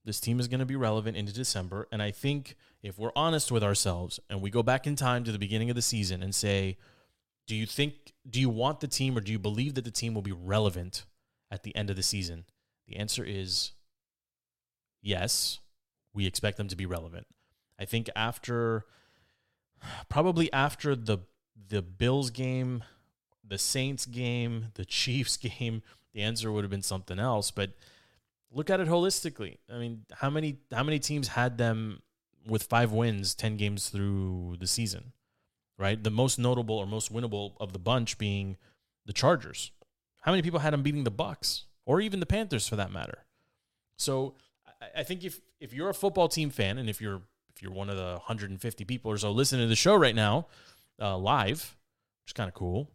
This 0.05 0.21
team 0.21 0.39
is 0.39 0.49
going 0.49 0.61
to 0.61 0.67
be 0.67 0.77
relevant 0.77 1.17
into 1.17 1.33
December. 1.33 1.89
And 1.91 2.03
I 2.03 2.11
think 2.11 2.57
if 2.83 2.99
we're 2.99 3.13
honest 3.17 3.51
with 3.51 3.63
ourselves 3.63 4.21
and 4.29 4.41
we 4.41 4.51
go 4.51 4.63
back 4.63 4.87
in 4.87 4.97
time 4.97 5.25
to 5.25 5.33
the 5.33 5.39
beginning 5.39 5.71
of 5.71 5.77
the 5.77 5.83
season 5.83 6.23
and 6.23 6.35
say, 6.35 6.77
do 7.47 7.55
you 7.55 7.67
think, 7.67 8.13
do 8.29 8.41
you 8.41 8.49
want 8.49 8.81
the 8.81 8.89
team 8.89 9.17
or 9.17 9.21
do 9.21 9.33
you 9.33 9.39
believe 9.39 9.75
that 9.75 9.85
the 9.85 9.91
team 9.91 10.15
will 10.15 10.23
be 10.23 10.33
relevant 10.33 11.05
at 11.51 11.63
the 11.63 11.75
end 11.77 11.91
of 11.91 11.97
the 11.97 12.03
season? 12.03 12.45
The 12.89 12.97
answer 12.97 13.25
is 13.25 13.73
yes, 15.03 15.61
we 16.17 16.27
expect 16.27 16.57
them 16.57 16.69
to 16.69 16.77
be 16.77 16.87
relevant. 16.87 17.27
I 17.79 17.85
think 17.85 18.11
after 18.17 18.85
probably 20.09 20.53
after 20.53 20.97
the 20.97 21.19
the 21.69 21.83
Bills 21.83 22.31
game, 22.31 22.83
the 23.47 23.59
Saints 23.59 24.07
game, 24.07 24.67
the 24.75 24.85
Chiefs 24.85 25.37
game, 25.37 25.83
the 26.13 26.23
answer 26.23 26.51
would 26.51 26.65
have 26.65 26.71
been 26.71 26.83
something 26.83 27.19
else, 27.19 27.51
but 27.51 27.71
look 28.51 28.71
at 28.71 28.81
it 28.81 28.89
holistically. 28.89 29.59
I 29.73 29.79
mean, 29.79 30.05
how 30.13 30.31
many 30.31 30.57
how 30.73 30.83
many 30.83 30.99
teams 30.99 31.29
had 31.29 31.59
them 31.59 32.03
with 32.47 32.65
5 32.65 32.93
wins 32.93 33.35
10 33.35 33.57
games 33.57 33.89
through 33.89 34.57
the 34.59 34.67
season? 34.67 35.13
Right? 35.79 36.03
The 36.03 36.11
most 36.11 36.39
notable 36.39 36.77
or 36.77 36.87
most 36.87 37.13
winnable 37.13 37.53
of 37.61 37.73
the 37.73 37.79
bunch 37.79 38.17
being 38.17 38.57
the 39.05 39.13
Chargers. 39.13 39.73
How 40.23 40.33
many 40.33 40.43
people 40.43 40.61
had 40.61 40.73
them 40.73 40.83
beating 40.83 41.05
the 41.05 41.11
Bucks? 41.11 41.67
or 41.87 42.01
even 42.01 42.21
the 42.21 42.27
Panthers 42.27 42.69
for 42.69 42.77
that 42.77 42.93
matter. 42.93 43.25
So 43.97 44.35
I, 44.95 45.03
think 45.03 45.25
if 45.25 45.41
if 45.61 45.73
you're 45.73 45.89
a 45.89 45.95
football 45.95 46.29
team 46.29 46.51
fan 46.51 46.79
and 46.79 46.89
if 46.89 47.01
you're 47.01 47.23
if 47.55 47.63
you're 47.63 47.73
one 47.73 47.89
of 47.89 47.97
the 47.97 48.13
150 48.13 48.85
people 48.85 49.11
or 49.11 49.17
so 49.17 49.31
listening 49.31 49.63
to 49.63 49.69
the 49.69 49.77
show 49.77 49.95
right 49.95 50.15
now 50.15 50.47
uh, 51.01 51.17
live, 51.17 51.77
which 52.25 52.31
is 52.31 52.33
kind 52.33 52.49
of 52.49 52.55
cool, 52.55 52.91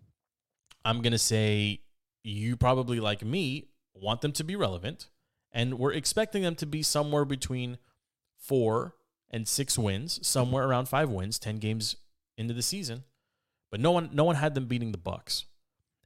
I'm 0.85 1.01
gonna 1.01 1.17
say 1.17 1.81
you 2.23 2.55
probably 2.55 2.99
like 2.99 3.23
me 3.23 3.67
want 3.93 4.21
them 4.21 4.31
to 4.33 4.43
be 4.43 4.55
relevant, 4.55 5.09
and 5.51 5.79
we're 5.79 5.93
expecting 5.93 6.43
them 6.43 6.55
to 6.55 6.65
be 6.65 6.83
somewhere 6.83 7.25
between 7.25 7.77
four 8.37 8.95
and 9.29 9.47
six 9.47 9.77
wins, 9.77 10.25
somewhere 10.25 10.67
around 10.67 10.87
five 10.87 11.09
wins, 11.09 11.39
ten 11.39 11.57
games 11.57 11.95
into 12.37 12.53
the 12.53 12.61
season. 12.61 13.03
But 13.71 13.79
no 13.79 13.91
one 13.91 14.09
no 14.13 14.23
one 14.23 14.35
had 14.35 14.53
them 14.53 14.65
beating 14.65 14.91
the 14.91 14.97
Bucks. 14.97 15.45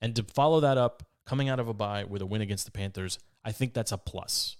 And 0.01 0.15
to 0.15 0.23
follow 0.23 0.59
that 0.59 0.77
up 0.77 1.03
coming 1.25 1.49
out 1.49 1.59
of 1.59 1.67
a 1.67 1.73
bye 1.73 2.03
with 2.03 2.21
a 2.21 2.25
win 2.25 2.41
against 2.41 2.65
the 2.65 2.71
Panthers, 2.71 3.17
I 3.43 3.51
think 3.51 3.73
that's 3.73 3.91
a 3.91 3.97
plus. 3.97 4.57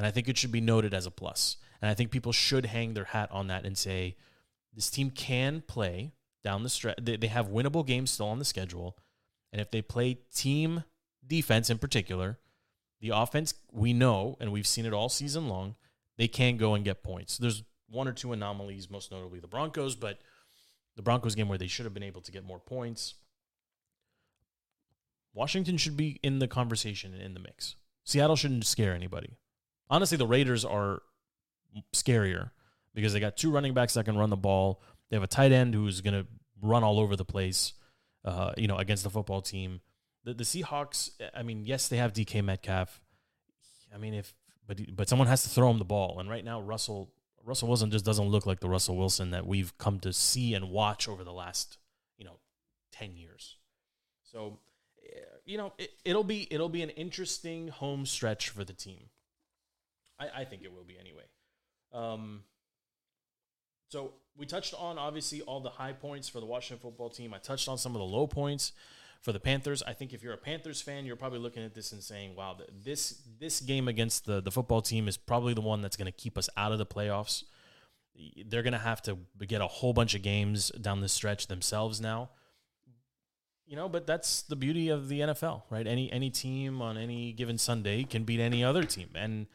And 0.00 0.06
I 0.06 0.10
think 0.10 0.28
it 0.28 0.38
should 0.38 0.50
be 0.50 0.62
noted 0.62 0.94
as 0.94 1.04
a 1.04 1.10
plus. 1.10 1.58
And 1.82 1.90
I 1.90 1.94
think 1.94 2.10
people 2.10 2.32
should 2.32 2.64
hang 2.64 2.94
their 2.94 3.04
hat 3.04 3.28
on 3.30 3.48
that 3.48 3.66
and 3.66 3.76
say, 3.76 4.16
this 4.72 4.88
team 4.88 5.10
can 5.10 5.60
play 5.60 6.12
down 6.42 6.62
the 6.62 6.70
stretch. 6.70 6.96
They 7.02 7.26
have 7.26 7.48
winnable 7.48 7.86
games 7.86 8.10
still 8.10 8.28
on 8.28 8.38
the 8.38 8.46
schedule. 8.46 8.96
And 9.52 9.60
if 9.60 9.70
they 9.70 9.82
play 9.82 10.20
team 10.34 10.84
defense 11.26 11.68
in 11.68 11.76
particular, 11.76 12.38
The 13.00 13.10
offense, 13.10 13.54
we 13.72 13.92
know, 13.92 14.36
and 14.40 14.52
we've 14.52 14.66
seen 14.66 14.84
it 14.84 14.92
all 14.92 15.08
season 15.08 15.48
long, 15.48 15.74
they 16.18 16.28
can 16.28 16.56
go 16.56 16.74
and 16.74 16.84
get 16.84 17.02
points. 17.02 17.38
There's 17.38 17.62
one 17.88 18.06
or 18.06 18.12
two 18.12 18.32
anomalies, 18.32 18.90
most 18.90 19.10
notably 19.10 19.40
the 19.40 19.48
Broncos, 19.48 19.96
but 19.96 20.18
the 20.96 21.02
Broncos 21.02 21.34
game 21.34 21.48
where 21.48 21.58
they 21.58 21.66
should 21.66 21.86
have 21.86 21.94
been 21.94 22.02
able 22.02 22.20
to 22.20 22.32
get 22.32 22.44
more 22.44 22.58
points. 22.58 23.14
Washington 25.32 25.78
should 25.78 25.96
be 25.96 26.20
in 26.22 26.40
the 26.40 26.48
conversation 26.48 27.14
and 27.14 27.22
in 27.22 27.34
the 27.34 27.40
mix. 27.40 27.76
Seattle 28.04 28.36
shouldn't 28.36 28.66
scare 28.66 28.94
anybody. 28.94 29.38
Honestly, 29.90 30.16
the 30.16 30.26
Raiders 30.26 30.64
are 30.64 31.02
scarier 31.94 32.50
because 32.94 33.12
they 33.12 33.20
got 33.20 33.36
two 33.36 33.50
running 33.50 33.74
backs 33.74 33.94
that 33.94 34.04
can 34.04 34.16
run 34.16 34.30
the 34.30 34.36
ball. 34.36 34.80
They 35.10 35.16
have 35.16 35.22
a 35.24 35.28
tight 35.28 35.52
end 35.52 35.74
who's 35.74 36.00
going 36.00 36.14
to 36.14 36.26
run 36.62 36.84
all 36.84 37.00
over 37.00 37.16
the 37.16 37.24
place, 37.24 37.72
uh, 38.24 38.52
you 38.56 38.68
know, 38.68 38.76
against 38.76 39.02
the 39.02 39.10
football 39.10 39.42
team. 39.42 39.80
The, 40.24 40.34
the 40.34 40.44
Seahawks, 40.44 41.10
I 41.34 41.42
mean, 41.42 41.64
yes, 41.64 41.88
they 41.88 41.96
have 41.96 42.12
DK 42.12 42.44
Metcalf. 42.44 43.00
I 43.92 43.98
mean, 43.98 44.14
if 44.14 44.34
but 44.66 44.78
but 44.94 45.08
someone 45.08 45.26
has 45.26 45.42
to 45.42 45.48
throw 45.48 45.68
him 45.68 45.78
the 45.78 45.84
ball, 45.84 46.20
and 46.20 46.30
right 46.30 46.44
now 46.44 46.60
Russell 46.60 47.10
Russell 47.44 47.66
Wilson 47.66 47.90
just 47.90 48.04
doesn't 48.04 48.26
look 48.26 48.46
like 48.46 48.60
the 48.60 48.68
Russell 48.68 48.96
Wilson 48.96 49.32
that 49.32 49.44
we've 49.44 49.76
come 49.78 49.98
to 50.00 50.12
see 50.12 50.54
and 50.54 50.70
watch 50.70 51.08
over 51.08 51.24
the 51.24 51.32
last 51.32 51.78
you 52.16 52.24
know 52.24 52.38
ten 52.92 53.16
years. 53.16 53.56
So 54.22 54.60
you 55.44 55.58
know 55.58 55.72
it, 55.76 55.90
it'll 56.04 56.22
be 56.22 56.46
it'll 56.52 56.68
be 56.68 56.82
an 56.82 56.90
interesting 56.90 57.68
home 57.68 58.06
stretch 58.06 58.50
for 58.50 58.62
the 58.62 58.72
team. 58.72 59.08
I, 60.20 60.42
I 60.42 60.44
think 60.44 60.62
it 60.62 60.72
will 60.72 60.84
be 60.84 60.98
anyway. 60.98 61.24
Um, 61.92 62.42
so 63.88 64.12
we 64.36 64.46
touched 64.46 64.74
on 64.74 64.98
obviously 64.98 65.42
all 65.42 65.60
the 65.60 65.70
high 65.70 65.92
points 65.92 66.28
for 66.28 66.38
the 66.38 66.46
Washington 66.46 66.80
football 66.80 67.10
team. 67.10 67.34
I 67.34 67.38
touched 67.38 67.68
on 67.68 67.78
some 67.78 67.94
of 67.94 67.98
the 67.98 68.04
low 68.04 68.26
points 68.26 68.72
for 69.20 69.32
the 69.32 69.40
Panthers. 69.40 69.82
I 69.82 69.92
think 69.92 70.12
if 70.12 70.22
you're 70.22 70.32
a 70.32 70.38
Panthers 70.38 70.80
fan, 70.80 71.04
you're 71.04 71.16
probably 71.16 71.40
looking 71.40 71.64
at 71.64 71.74
this 71.74 71.92
and 71.92 72.02
saying, 72.02 72.36
"Wow, 72.36 72.56
this 72.84 73.22
this 73.38 73.60
game 73.60 73.88
against 73.88 74.26
the 74.26 74.40
the 74.40 74.50
football 74.50 74.82
team 74.82 75.08
is 75.08 75.16
probably 75.16 75.54
the 75.54 75.60
one 75.60 75.80
that's 75.80 75.96
going 75.96 76.06
to 76.06 76.12
keep 76.12 76.38
us 76.38 76.48
out 76.56 76.72
of 76.72 76.78
the 76.78 76.86
playoffs." 76.86 77.44
They're 78.46 78.62
going 78.62 78.74
to 78.74 78.78
have 78.78 79.00
to 79.02 79.16
get 79.46 79.60
a 79.60 79.66
whole 79.66 79.92
bunch 79.92 80.14
of 80.14 80.22
games 80.22 80.70
down 80.70 81.00
the 81.00 81.08
stretch 81.08 81.46
themselves 81.46 82.00
now. 82.00 82.30
You 83.66 83.76
know, 83.76 83.88
but 83.88 84.06
that's 84.06 84.42
the 84.42 84.56
beauty 84.56 84.88
of 84.88 85.08
the 85.08 85.20
NFL, 85.20 85.62
right? 85.70 85.86
Any 85.86 86.10
any 86.12 86.30
team 86.30 86.82
on 86.82 86.96
any 86.96 87.32
given 87.32 87.58
Sunday 87.58 88.04
can 88.04 88.24
beat 88.24 88.40
any 88.40 88.62
other 88.62 88.84
team. 88.84 89.10
And 89.14 89.46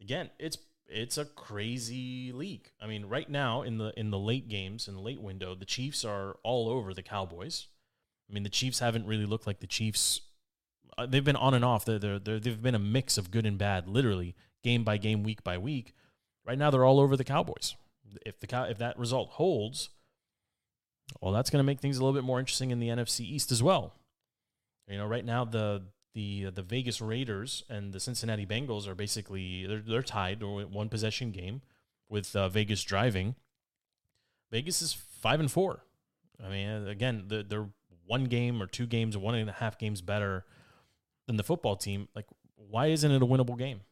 again, 0.00 0.30
it's 0.38 0.58
it's 0.88 1.18
a 1.18 1.24
crazy 1.24 2.32
league. 2.32 2.70
I 2.80 2.86
mean, 2.86 3.06
right 3.06 3.28
now 3.28 3.62
in 3.62 3.78
the 3.78 3.92
in 3.98 4.10
the 4.10 4.18
late 4.18 4.48
games 4.48 4.88
in 4.88 4.94
the 4.94 5.00
late 5.00 5.20
window, 5.20 5.54
the 5.54 5.64
Chiefs 5.64 6.04
are 6.04 6.36
all 6.42 6.68
over 6.68 6.94
the 6.94 7.02
Cowboys. 7.02 7.66
I 8.28 8.32
mean, 8.32 8.42
the 8.42 8.48
Chiefs 8.48 8.78
haven't 8.78 9.06
really 9.06 9.26
looked 9.26 9.46
like 9.46 9.60
the 9.60 9.66
Chiefs. 9.66 10.20
Uh, 10.96 11.06
they've 11.06 11.24
been 11.24 11.36
on 11.36 11.54
and 11.54 11.64
off. 11.64 11.84
They're, 11.84 11.98
they're, 11.98 12.18
they're, 12.18 12.38
they've 12.38 12.60
been 12.60 12.74
a 12.74 12.78
mix 12.78 13.16
of 13.16 13.30
good 13.30 13.46
and 13.46 13.56
bad, 13.56 13.88
literally 13.88 14.34
game 14.62 14.84
by 14.84 14.96
game, 14.96 15.22
week 15.22 15.42
by 15.44 15.56
week. 15.56 15.94
Right 16.46 16.58
now, 16.58 16.70
they're 16.70 16.84
all 16.84 17.00
over 17.00 17.16
the 17.16 17.24
Cowboys. 17.24 17.74
If 18.24 18.40
the 18.40 18.66
if 18.70 18.78
that 18.78 18.98
result 18.98 19.30
holds, 19.30 19.90
well, 21.20 21.32
that's 21.32 21.50
going 21.50 21.60
to 21.60 21.66
make 21.66 21.80
things 21.80 21.98
a 21.98 22.00
little 22.04 22.18
bit 22.18 22.24
more 22.24 22.38
interesting 22.40 22.70
in 22.70 22.80
the 22.80 22.88
NFC 22.88 23.20
East 23.20 23.52
as 23.52 23.62
well. 23.62 23.94
You 24.88 24.96
know, 24.96 25.06
right 25.06 25.24
now 25.24 25.44
the 25.44 25.82
the 26.18 26.50
the 26.50 26.62
Vegas 26.62 27.00
Raiders 27.00 27.62
and 27.70 27.92
the 27.92 28.00
Cincinnati 28.00 28.44
Bengals 28.44 28.88
are 28.88 28.96
basically 28.96 29.64
they're 29.66 29.78
they're 29.86 30.02
tied 30.02 30.42
or 30.42 30.62
one 30.62 30.88
possession 30.88 31.30
game 31.30 31.62
with 32.08 32.34
uh, 32.34 32.48
Vegas 32.48 32.82
driving. 32.82 33.36
Vegas 34.50 34.82
is 34.82 34.92
five 34.92 35.38
and 35.38 35.48
four. 35.50 35.84
I 36.44 36.48
mean, 36.48 36.88
again, 36.88 37.26
they're 37.28 37.68
one 38.04 38.24
game 38.24 38.60
or 38.60 38.66
two 38.66 38.86
games 38.86 39.14
or 39.14 39.20
one 39.20 39.36
and 39.36 39.48
a 39.48 39.52
half 39.52 39.78
games 39.78 40.00
better 40.00 40.44
than 41.28 41.36
the 41.36 41.44
football 41.44 41.76
team. 41.76 42.08
Like, 42.16 42.26
why 42.56 42.88
isn't 42.88 43.12
it 43.12 43.22
a 43.22 43.26
winnable 43.26 43.56
game? 43.56 43.82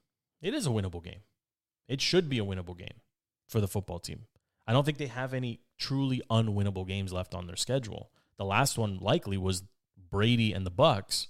It 0.43 0.53
is 0.53 0.67
a 0.67 0.71
winnable 0.71 1.05
game. 1.05 1.21
It 1.87 2.01
should 2.01 2.29
be 2.29 2.41
a 2.41 2.45
winnable 2.45 2.77
game 2.77 3.01
for 3.49 3.61
the 3.61 3.69
football 3.69 4.01
team. 4.01 4.23
I 4.67 4.73
don't 4.73 4.85
think 4.85 4.99
they 4.99 5.07
have 5.07 5.33
any 5.33 5.61
truly 5.79 6.23
unwinnable 6.29 6.89
games 6.89 7.13
left 7.13 7.35
on 7.35 7.47
their 7.47 7.57
schedule. 7.57 8.11
The 8.37 8.45
last 8.45 8.79
one 8.79 8.99
likely 8.99 9.37
was 9.37 9.63
Brady 10.11 10.53
and 10.53 10.67
the 10.67 10.71
Bucks 10.71 11.29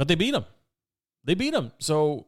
but 0.00 0.08
they 0.08 0.14
beat 0.14 0.30
them. 0.30 0.46
They 1.24 1.34
beat 1.34 1.52
them. 1.52 1.72
So, 1.78 2.26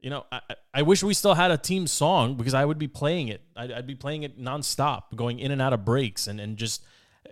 you 0.00 0.08
know, 0.08 0.24
I, 0.32 0.40
I 0.72 0.80
wish 0.80 1.02
we 1.02 1.12
still 1.12 1.34
had 1.34 1.50
a 1.50 1.58
team 1.58 1.86
song 1.86 2.36
because 2.38 2.54
I 2.54 2.64
would 2.64 2.78
be 2.78 2.88
playing 2.88 3.28
it. 3.28 3.42
I'd, 3.54 3.70
I'd 3.70 3.86
be 3.86 3.94
playing 3.94 4.22
it 4.22 4.40
nonstop, 4.40 5.14
going 5.14 5.38
in 5.38 5.52
and 5.52 5.60
out 5.60 5.74
of 5.74 5.84
breaks, 5.84 6.26
and 6.26 6.40
and 6.40 6.56
just, 6.56 6.82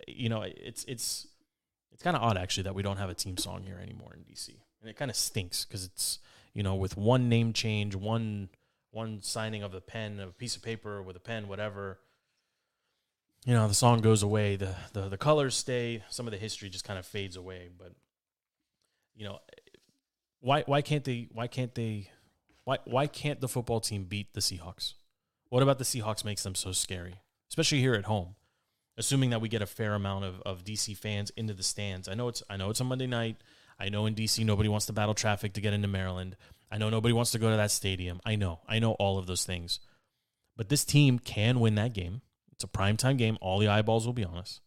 you 0.07 0.29
know, 0.29 0.43
it's 0.43 0.85
it's 0.85 1.29
it's 1.93 2.03
kind 2.03 2.15
of 2.15 2.23
odd 2.23 2.37
actually 2.37 2.65
that 2.65 2.75
we 2.75 2.83
don't 2.83 2.99
have 2.99 3.09
a 3.09 3.15
team 3.15 3.39
song 3.39 3.63
here 3.63 3.81
anymore 3.83 4.15
in 4.15 4.21
DC, 4.31 4.51
and 4.83 4.91
it 4.91 4.97
kind 4.97 5.11
of 5.11 5.17
stinks 5.17 5.65
because 5.65 5.87
it's 5.87 6.19
you 6.53 6.63
know 6.63 6.75
with 6.75 6.99
one 6.99 7.31
name 7.31 7.55
change, 7.55 7.97
one 7.97 8.51
one 8.91 9.23
signing 9.23 9.63
of 9.63 9.73
a 9.73 9.81
pen, 9.81 10.21
of 10.21 10.29
a 10.29 10.33
piece 10.35 10.57
of 10.57 10.63
paper 10.63 11.03
with 11.03 11.17
a 11.17 11.21
pen, 11.21 11.49
whatever. 11.49 12.01
You 13.47 13.55
know, 13.55 13.67
the 13.67 13.73
song 13.73 14.03
goes 14.03 14.23
away, 14.23 14.57
the 14.57 14.75
the 14.93 15.09
the 15.09 15.17
colors 15.17 15.57
stay, 15.57 16.05
some 16.11 16.27
of 16.27 16.33
the 16.33 16.39
history 16.39 16.69
just 16.69 16.85
kind 16.85 16.99
of 16.99 17.07
fades 17.07 17.37
away, 17.37 17.71
but 17.79 17.95
you 19.21 19.27
know, 19.27 19.39
why 20.41 20.63
why 20.67 20.83
can't 20.83 21.05
they 21.05 21.29
why 21.33 21.47
can't 21.47 21.75
they 21.75 22.11
why 22.65 22.79
why 22.85 23.07
can't 23.07 23.41
the 23.41 23.49
football 23.49 23.81
team 23.81 24.05
beat 24.05 24.33
the 24.33 24.41
Seahawks? 24.41 24.95
What 25.49 25.63
about 25.63 25.79
the 25.79 25.85
Seahawks 25.85 26.25
makes 26.25 26.43
them 26.43 26.55
so 26.55 26.73
scary? 26.73 27.21
Especially 27.49 27.81
here 27.81 27.95
at 27.95 28.05
home. 28.05 28.37
Assuming 28.97 29.31
that 29.31 29.41
we 29.41 29.49
get 29.49 29.63
a 29.63 29.67
fair 29.67 29.95
amount 29.95 30.25
of, 30.25 30.43
of 30.43 30.65
DC 30.65 30.97
fans 30.97 31.31
into 31.31 31.55
the 31.55 31.63
stands. 31.63 32.09
I 32.09 32.15
know 32.15 32.29
it's 32.29 32.43
I 32.51 32.57
know 32.57 32.71
it's 32.71 32.81
a 32.81 32.85
Monday 32.85 33.07
night. 33.07 33.37
I 33.79 33.89
know 33.89 34.07
in 34.07 34.15
DC 34.15 34.45
nobody 34.45 34.69
wants 34.69 34.87
to 34.87 34.93
battle 34.93 35.15
traffic 35.15 35.55
to 35.55 35.61
get 35.61 35.73
into 35.73 35.89
Maryland. 35.89 36.37
I 36.71 36.79
know 36.79 36.91
nobody 36.91 37.13
wants 37.13 37.33
to 37.33 37.39
go 37.39 37.51
to 37.51 37.57
that 37.57 37.71
stadium. 37.71 38.21
I 38.25 38.37
know. 38.37 38.61
I 38.69 38.79
know 38.79 38.93
all 38.93 39.19
of 39.19 39.27
those 39.27 39.45
things. 39.45 39.81
But 40.57 40.69
this 40.69 40.85
team 40.85 41.19
can 41.19 41.61
win 41.61 41.75
that 41.77 41.95
game. 41.95 42.21
It's 42.53 42.65
a 42.65 42.69
primetime 42.69 43.17
game. 43.17 43.39
All 43.41 43.59
the 43.59 43.69
eyeballs 43.69 44.07
will 44.07 44.13
be 44.13 44.25
on 44.25 44.37
us 44.37 44.61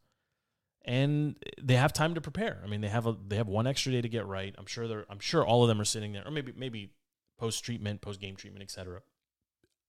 and 0.86 1.38
they 1.62 1.76
have 1.76 1.94
time 1.94 2.16
to 2.16 2.22
prepare. 2.22 2.60
I 2.64 2.68
mean, 2.68 2.82
they 2.82 2.90
have 2.90 3.08
a 3.08 3.16
they 3.28 3.38
have 3.38 3.48
one 3.48 3.68
extra 3.68 3.92
day 3.92 4.02
to 4.02 4.10
get 4.10 4.26
right. 4.26 4.54
I'm 4.58 4.66
sure 4.66 4.88
they're 4.88 5.06
I'm 5.10 5.20
sure 5.20 5.46
all 5.46 5.64
of 5.64 5.68
them 5.68 5.80
are 5.80 5.86
sitting 5.86 6.14
there, 6.14 6.24
or 6.26 6.32
maybe 6.32 6.54
maybe 6.56 6.92
post 7.38 7.64
treatment, 7.64 8.02
post 8.02 8.20
game 8.20 8.36
treatment, 8.36 8.64
etc. 8.64 9.02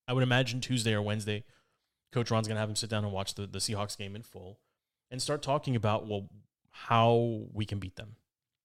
I 0.07 0.12
would 0.12 0.22
imagine 0.22 0.61
Tuesday 0.61 0.92
or 0.92 1.03
Wednesday, 1.03 1.45
Coach 2.12 2.30
Ron's 2.30 2.47
gonna 2.47 2.61
have 2.61 2.68
him 2.68 2.76
sit 2.76 2.90
down 2.90 3.05
and 3.05 3.12
watch 3.12 3.34
the, 3.34 3.47
the 3.47 3.59
Seahawks 3.59 3.99
game 3.99 4.14
in 4.14 4.22
full 4.22 4.61
and 5.11 5.20
start 5.20 5.42
talking 5.42 5.74
about 5.74 6.07
well 6.07 6.28
how 6.70 7.47
we 7.53 7.64
can 7.64 7.78
beat 7.78 7.97
them. 7.97 8.16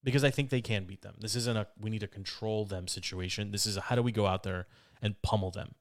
Because 0.02 0.24
I 0.24 0.30
think 0.30 0.48
they 0.48 0.62
can 0.62 0.84
beat 0.84 1.02
them. 1.02 1.16
This 1.20 1.36
isn't 1.36 1.56
a 1.56 1.66
we 1.78 1.90
need 1.90 2.00
to 2.00 2.08
control 2.08 2.64
them 2.64 2.88
situation. 2.88 3.50
This 3.50 3.66
is 3.66 3.76
a 3.76 3.82
how 3.82 3.96
do 3.96 4.02
we 4.02 4.12
go 4.12 4.26
out 4.26 4.44
there 4.44 4.66
and 5.02 5.20
pummel 5.22 5.50
them. 5.50 5.74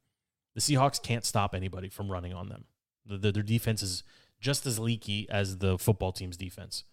The 0.55 0.61
Seahawks 0.61 1.01
can't 1.01 1.25
stop 1.25 1.53
anybody 1.53 1.89
from 1.89 2.11
running 2.11 2.33
on 2.33 2.49
them. 2.49 2.65
The, 3.05 3.17
the, 3.17 3.31
their 3.31 3.43
defense 3.43 3.81
is 3.81 4.03
just 4.39 4.65
as 4.65 4.79
leaky 4.79 5.27
as 5.29 5.57
the 5.57 5.77
football 5.77 6.11
team's 6.11 6.37
defense. 6.37 6.83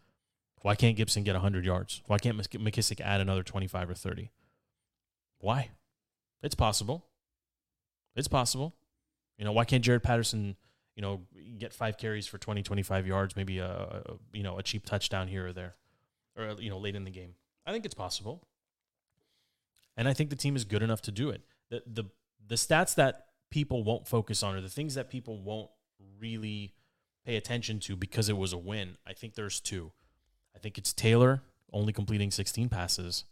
Why 0.63 0.75
can't 0.75 0.97
Gibson 0.97 1.23
get 1.23 1.35
100 1.35 1.65
yards? 1.65 2.03
Why 2.07 2.19
can't 2.19 2.37
McKissic 2.37 3.01
add 3.01 3.21
another 3.21 3.43
25 3.43 3.91
or 3.91 3.95
30? 3.95 4.31
Why? 5.39 5.71
It's 6.43 6.55
possible. 6.55 7.07
It's 8.17 8.29
possible. 8.29 8.75
You 9.39 9.45
know, 9.45 9.53
why 9.53 9.65
can't 9.65 9.85
Jaret 9.85 10.03
Patterson, 10.03 10.57
you 10.97 11.03
know, 11.03 11.23
get 11.59 11.73
five 11.73 11.99
carries 11.99 12.27
for 12.27 12.39
20, 12.39 12.63
25 12.63 13.07
yards, 13.07 13.37
maybe 13.37 13.59
a, 13.59 13.69
a 13.69 14.03
you 14.33 14.43
know, 14.43 14.59
a 14.59 14.63
cheap 14.63 14.87
touchdown 14.87 15.29
here 15.29 15.49
or 15.49 15.53
there, 15.53 15.75
or, 16.37 16.57
you 16.59 16.71
know, 16.71 16.79
late 16.79 16.97
in 16.97 17.05
the 17.05 17.11
game? 17.11 17.35
I 17.65 17.73
think 17.73 17.85
it's 17.85 17.95
possible. 17.95 18.47
And 19.97 20.09
I 20.09 20.15
think 20.15 20.31
the 20.31 20.37
team 20.37 20.57
is 20.57 20.65
good 20.65 20.83
enough 20.83 21.03
to 21.03 21.13
do 21.13 21.31
it. 21.31 21.43
The, 21.71 21.83
the, 21.87 22.05
the 22.47 22.55
stats 22.57 22.95
that 22.97 23.27
people 23.51 23.85
won't 23.85 24.09
focus 24.09 24.43
on 24.43 24.55
or 24.55 24.61
the 24.61 24.69
things 24.69 24.95
that 24.95 25.11
people 25.11 25.39
won't 25.39 25.71
really– 26.19 26.73
pay 27.27 27.37
attention 27.37 27.81
to 27.81 27.97
because 27.97 28.29
it 28.29 28.37
was 28.37 28.53
a 28.53 28.59
win, 28.59 28.97
I 29.07 29.13
think 29.13 29.35
there's 29.35 29.61
two. 29.61 29.93
I 30.55 30.59
think 30.59 30.79
it's 30.79 30.93
Taylor 30.93 31.43
only 31.73 31.93
completing 31.93 32.31
16 32.31 32.69
passes. 32.69 33.25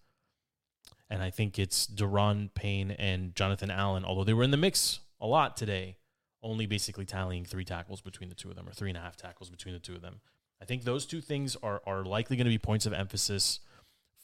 And 1.08 1.22
I 1.22 1.30
think 1.30 1.58
it's 1.58 1.86
Daron 1.86 2.52
Payne 2.54 2.90
and 2.92 3.34
Jonathan 3.34 3.70
Allen, 3.70 4.04
although 4.04 4.24
they 4.24 4.34
were 4.34 4.42
in 4.42 4.50
the 4.50 4.56
mix 4.56 5.00
a 5.20 5.26
lot 5.26 5.56
today, 5.56 5.96
only 6.42 6.66
basically 6.66 7.04
tallying 7.04 7.44
three 7.44 7.64
tackles 7.64 8.00
between 8.00 8.28
the 8.28 8.34
two 8.34 8.50
of 8.50 8.56
them 8.56 8.68
or 8.68 8.72
three 8.72 8.90
and 8.90 8.98
a 8.98 9.00
half 9.00 9.16
tackles 9.16 9.48
between 9.48 9.74
the 9.74 9.80
two 9.80 9.94
of 9.94 10.02
them. 10.02 10.20
I 10.60 10.64
think 10.64 10.84
those 10.84 11.06
two 11.06 11.20
things 11.20 11.56
are, 11.62 11.80
are 11.86 12.04
likely 12.04 12.36
going 12.36 12.46
to 12.46 12.50
be 12.50 12.58
points 12.58 12.86
of 12.86 12.92
emphasis 12.92 13.60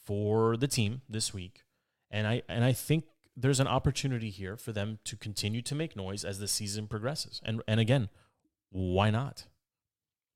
for 0.03 0.57
the 0.57 0.67
team 0.67 1.01
this 1.07 1.33
week. 1.33 1.63
And 2.09 2.27
I 2.27 2.41
and 2.49 2.65
I 2.65 2.73
think 2.73 3.05
there's 3.37 3.59
an 3.59 3.67
opportunity 3.67 4.29
here 4.29 4.57
for 4.57 4.73
them 4.73 4.99
to 5.05 5.15
continue 5.15 5.61
to 5.61 5.75
make 5.75 5.95
noise 5.95 6.25
as 6.25 6.39
the 6.39 6.47
season 6.47 6.87
progresses. 6.87 7.41
And 7.45 7.61
and 7.67 7.79
again, 7.79 8.09
why 8.69 9.11
not? 9.11 9.45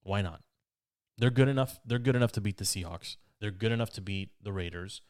Why 0.06 0.22
not? 0.22 0.41
They're 1.18 1.32
good 1.32 1.47
enough. 1.47 1.80
They're 1.84 1.99
good 1.99 2.16
enough 2.16 2.32
to 2.34 2.41
beat 2.41 2.58
the 2.58 2.64
Seahawks. 2.64 3.18
They're 3.41 3.51
good 3.51 3.72
enough 3.72 3.89
to 3.93 4.01
beat 4.01 4.30
the 4.41 4.53
Raiders. 4.53 5.01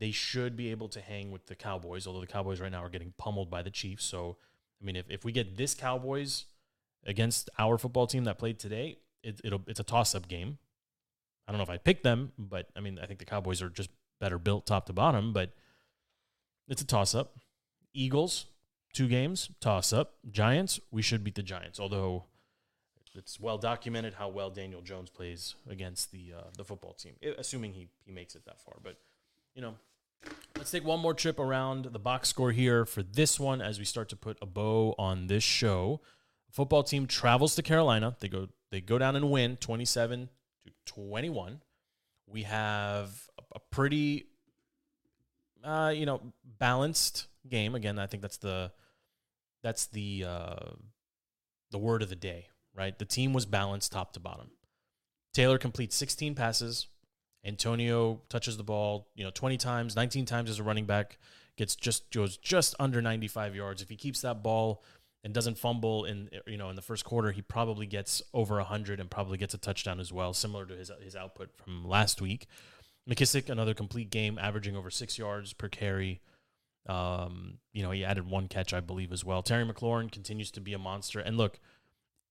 They 0.00 0.10
should 0.10 0.56
be 0.56 0.70
able 0.70 0.88
to 0.88 1.00
hang 1.00 1.30
with 1.30 1.46
the 1.46 1.54
Cowboys, 1.54 2.06
although 2.06 2.20
the 2.20 2.26
Cowboys 2.26 2.60
right 2.60 2.72
now 2.72 2.82
are 2.82 2.88
getting 2.88 3.12
pummeled 3.18 3.50
by 3.50 3.62
the 3.62 3.70
Chiefs. 3.70 4.04
So, 4.04 4.38
I 4.80 4.84
mean, 4.84 4.96
if, 4.96 5.10
if 5.10 5.24
we 5.24 5.32
get 5.32 5.56
this 5.56 5.74
Cowboys 5.74 6.46
against 7.04 7.50
our 7.58 7.76
football 7.76 8.06
team 8.06 8.24
that 8.24 8.38
played 8.38 8.58
today, 8.58 8.98
it, 9.22 9.40
it'll 9.44 9.62
it's 9.66 9.80
a 9.80 9.84
toss 9.84 10.14
up 10.14 10.26
game. 10.26 10.58
I 11.46 11.52
don't 11.52 11.58
know 11.58 11.64
if 11.64 11.70
I 11.70 11.76
pick 11.76 12.02
them, 12.02 12.32
but 12.38 12.68
I 12.76 12.80
mean, 12.80 12.98
I 13.02 13.06
think 13.06 13.18
the 13.18 13.26
Cowboys 13.26 13.60
are 13.60 13.68
just 13.68 13.90
better 14.20 14.38
built 14.38 14.66
top 14.66 14.86
to 14.86 14.94
bottom. 14.94 15.34
But 15.34 15.52
it's 16.66 16.82
a 16.82 16.86
toss 16.86 17.14
up. 17.14 17.34
Eagles, 17.92 18.46
two 18.94 19.08
games, 19.08 19.50
toss 19.60 19.92
up. 19.92 20.14
Giants, 20.30 20.80
we 20.90 21.02
should 21.02 21.22
beat 21.24 21.34
the 21.34 21.42
Giants, 21.42 21.78
although 21.78 22.24
it's 23.18 23.38
well 23.38 23.58
documented 23.58 24.14
how 24.14 24.28
well 24.28 24.50
Daniel 24.50 24.80
Jones 24.80 25.10
plays 25.10 25.54
against 25.68 26.12
the 26.12 26.34
uh, 26.36 26.42
the 26.56 26.64
football 26.64 26.94
team, 26.94 27.14
assuming 27.36 27.72
he, 27.72 27.88
he 28.04 28.12
makes 28.12 28.34
it 28.34 28.44
that 28.46 28.60
far. 28.60 28.76
But, 28.82 28.96
you 29.54 29.60
know, 29.60 29.74
let's 30.56 30.70
take 30.70 30.84
one 30.84 31.00
more 31.00 31.14
trip 31.14 31.38
around 31.38 31.86
the 31.86 31.98
box 31.98 32.28
score 32.28 32.52
here 32.52 32.84
for 32.84 33.02
this 33.02 33.38
one 33.38 33.60
as 33.60 33.78
we 33.78 33.84
start 33.84 34.08
to 34.10 34.16
put 34.16 34.38
a 34.40 34.46
bow 34.46 34.94
on 34.98 35.26
this 35.26 35.44
show. 35.44 36.00
football 36.50 36.82
team 36.82 37.06
travels 37.06 37.54
to 37.56 37.62
Carolina. 37.62 38.16
They 38.20 38.28
go 38.28 38.48
they 38.70 38.80
go 38.80 38.98
down 38.98 39.16
and 39.16 39.30
win 39.30 39.56
27 39.56 40.28
to 40.64 40.72
21. 40.86 41.60
We 42.26 42.42
have 42.44 43.28
a 43.54 43.58
pretty 43.58 44.26
uh, 45.64 45.92
you 45.94 46.06
know, 46.06 46.20
balanced 46.58 47.26
game. 47.48 47.74
Again, 47.74 47.98
I 47.98 48.06
think 48.06 48.22
that's 48.22 48.38
the 48.38 48.72
that's 49.62 49.86
the 49.86 50.24
uh, 50.26 50.70
the 51.70 51.78
word 51.78 52.02
of 52.02 52.08
the 52.08 52.16
day, 52.16 52.48
right? 52.78 52.96
The 52.96 53.04
team 53.04 53.32
was 53.32 53.44
balanced 53.44 53.90
top 53.92 54.12
to 54.12 54.20
bottom. 54.20 54.50
Taylor 55.34 55.58
completes 55.58 55.96
16 55.96 56.36
passes. 56.36 56.86
Antonio 57.44 58.22
touches 58.28 58.56
the 58.56 58.62
ball, 58.62 59.08
you 59.14 59.24
know, 59.24 59.30
20 59.30 59.56
times, 59.56 59.96
19 59.96 60.24
times 60.24 60.48
as 60.48 60.58
a 60.58 60.62
running 60.62 60.86
back, 60.86 61.18
gets 61.56 61.74
just 61.74 62.10
goes 62.12 62.36
just 62.36 62.74
under 62.78 63.02
95 63.02 63.54
yards. 63.54 63.82
If 63.82 63.88
he 63.88 63.96
keeps 63.96 64.20
that 64.22 64.42
ball 64.42 64.82
and 65.24 65.34
doesn't 65.34 65.58
fumble 65.58 66.04
in 66.04 66.30
you 66.46 66.56
know 66.56 66.70
in 66.70 66.76
the 66.76 66.82
first 66.82 67.04
quarter, 67.04 67.32
he 67.32 67.42
probably 67.42 67.86
gets 67.86 68.22
over 68.32 68.56
100 68.56 69.00
and 69.00 69.10
probably 69.10 69.38
gets 69.38 69.54
a 69.54 69.58
touchdown 69.58 70.00
as 70.00 70.12
well, 70.12 70.32
similar 70.32 70.66
to 70.66 70.74
his 70.74 70.90
his 71.02 71.16
output 71.16 71.50
from 71.56 71.84
last 71.84 72.20
week. 72.20 72.46
McKissic 73.08 73.48
another 73.48 73.74
complete 73.74 74.10
game, 74.10 74.38
averaging 74.38 74.76
over 74.76 74.90
six 74.90 75.18
yards 75.18 75.52
per 75.52 75.68
carry. 75.68 76.20
Um, 76.88 77.58
you 77.72 77.82
know, 77.82 77.90
he 77.90 78.04
added 78.04 78.28
one 78.28 78.48
catch, 78.48 78.72
I 78.72 78.80
believe, 78.80 79.12
as 79.12 79.24
well. 79.24 79.42
Terry 79.42 79.64
McLaurin 79.64 80.10
continues 80.10 80.50
to 80.52 80.60
be 80.60 80.72
a 80.72 80.78
monster. 80.78 81.20
And 81.20 81.36
look, 81.36 81.60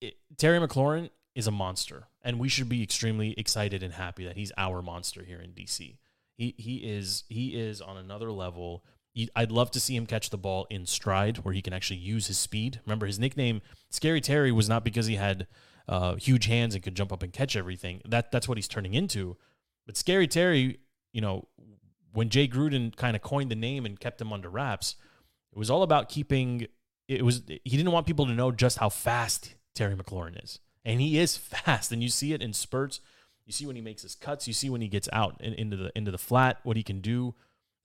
it, 0.02 0.16
Terry 0.38 0.60
McLaurin 0.60 1.10
is 1.36 1.48
a 1.48 1.52
monster, 1.52 2.08
and 2.24 2.40
we 2.40 2.50
should 2.50 2.70
be 2.70 2.82
extremely 2.82 3.34
excited 3.38 3.84
and 3.84 3.94
happy 3.94 4.26
that 4.26 4.36
he's 4.38 4.52
our 4.58 4.82
monster 4.82 5.24
here 5.24 5.40
in 5.40 5.52
DC. 5.52 5.98
He 6.38 6.56
he 6.58 6.78
is 6.78 7.24
he 7.30 7.50
is 7.60 7.82
on 7.82 7.98
another 7.98 8.32
level. 8.32 8.84
He, 9.14 9.30
I'd 9.36 9.52
love 9.52 9.72
to 9.72 9.80
see 9.80 9.96
him 9.96 10.06
catch 10.06 10.30
the 10.30 10.38
ball 10.38 10.68
in 10.70 10.86
stride, 10.86 11.38
where 11.38 11.54
he 11.54 11.62
can 11.62 11.74
actually 11.74 11.98
use 11.98 12.28
his 12.28 12.38
speed. 12.38 12.80
Remember, 12.86 13.06
his 13.08 13.20
nickname 13.20 13.62
Scary 13.90 14.22
Terry 14.22 14.52
was 14.52 14.70
not 14.70 14.84
because 14.84 15.08
he 15.08 15.16
had 15.16 15.48
uh, 15.88 16.16
huge 16.16 16.46
hands 16.46 16.76
and 16.76 16.84
could 16.84 16.96
jump 16.96 17.12
up 17.12 17.24
and 17.24 17.34
catch 17.34 17.56
everything. 17.56 18.02
That 18.06 18.32
that's 18.32 18.48
what 18.48 18.58
he's 18.58 18.68
turning 18.68 18.94
into. 18.94 19.38
But 19.86 19.98
Scary 19.98 20.28
Terry, 20.28 20.80
you 21.14 21.22
know, 21.22 21.48
when 22.14 22.30
Jay 22.30 22.48
Gruden 22.48 22.96
kind 22.96 23.16
of 23.16 23.22
coined 23.22 23.50
the 23.50 23.56
name 23.56 23.86
and 23.86 24.00
kept 24.00 24.22
him 24.22 24.34
under 24.34 24.50
wraps, 24.50 24.96
it 25.54 25.58
was 25.58 25.70
all 25.70 25.84
about 25.84 26.10
keeping. 26.10 26.68
It 27.08 27.24
was 27.24 27.42
he 27.48 27.78
didn't 27.78 27.92
want 27.92 28.06
people 28.06 28.26
to 28.26 28.34
know 28.34 28.52
just 28.52 28.78
how 28.78 28.90
fast 28.90 29.56
Terry 29.78 29.96
McLaurin 29.96 30.44
is, 30.44 30.60
and 30.84 31.00
he 31.00 31.18
is 31.18 31.38
fast, 31.38 31.92
and 31.92 32.02
you 32.02 32.10
see 32.10 32.34
it 32.34 32.42
in 32.42 32.54
spurts. 32.54 33.00
You 33.46 33.54
see 33.54 33.66
when 33.66 33.78
he 33.78 33.82
makes 33.82 34.02
his 34.02 34.16
cuts. 34.16 34.48
You 34.48 34.54
see 34.54 34.70
when 34.70 34.82
he 34.82 34.90
gets 34.90 35.08
out 35.14 35.40
in, 35.40 35.54
into 35.54 35.78
the 35.78 35.92
into 35.96 36.12
the 36.12 36.18
flat. 36.18 36.60
What 36.64 36.76
he 36.76 36.84
can 36.84 37.00
do 37.00 37.36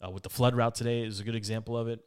uh, 0.05 0.11
with 0.11 0.25
the 0.25 0.31
flood 0.31 0.57
route 0.57 0.75
today 0.75 1.03
is 1.03 1.21
a 1.21 1.25
good 1.25 1.37
example 1.37 1.77
of 1.77 1.87
it. 1.87 2.01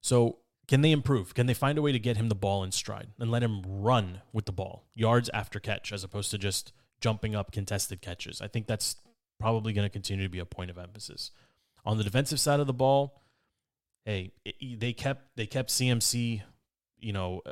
So 0.00 0.38
can 0.68 0.82
they 0.82 0.92
improve? 0.92 1.34
Can 1.34 1.46
they 1.46 1.54
find 1.54 1.78
a 1.78 1.82
way 1.82 1.90
to 1.90 1.98
get 1.98 2.16
him 2.16 2.28
the 2.28 2.36
ball 2.36 2.62
in 2.62 2.70
stride 2.70 3.08
and 3.18 3.30
let 3.30 3.42
him 3.42 3.62
run 3.66 4.22
with 4.32 4.46
the 4.46 4.52
ball, 4.52 4.84
yards 4.94 5.28
after 5.34 5.58
catch, 5.58 5.92
as 5.92 6.04
opposed 6.04 6.30
to 6.30 6.38
just 6.38 6.72
jumping 7.02 7.34
up 7.34 7.52
contested 7.52 8.00
catches. 8.00 8.40
I 8.40 8.48
think 8.48 8.66
that's 8.66 8.96
probably 9.38 9.74
going 9.74 9.84
to 9.84 9.90
continue 9.92 10.24
to 10.24 10.30
be 10.30 10.38
a 10.38 10.46
point 10.46 10.70
of 10.70 10.78
emphasis. 10.78 11.32
On 11.84 11.98
the 11.98 12.04
defensive 12.04 12.40
side 12.40 12.60
of 12.60 12.66
the 12.66 12.72
ball, 12.72 13.20
hey, 14.06 14.30
it, 14.44 14.80
they 14.80 14.92
kept 14.94 15.36
they 15.36 15.46
kept 15.46 15.68
CMC, 15.68 16.42
you 16.98 17.12
know, 17.12 17.42
uh, 17.44 17.50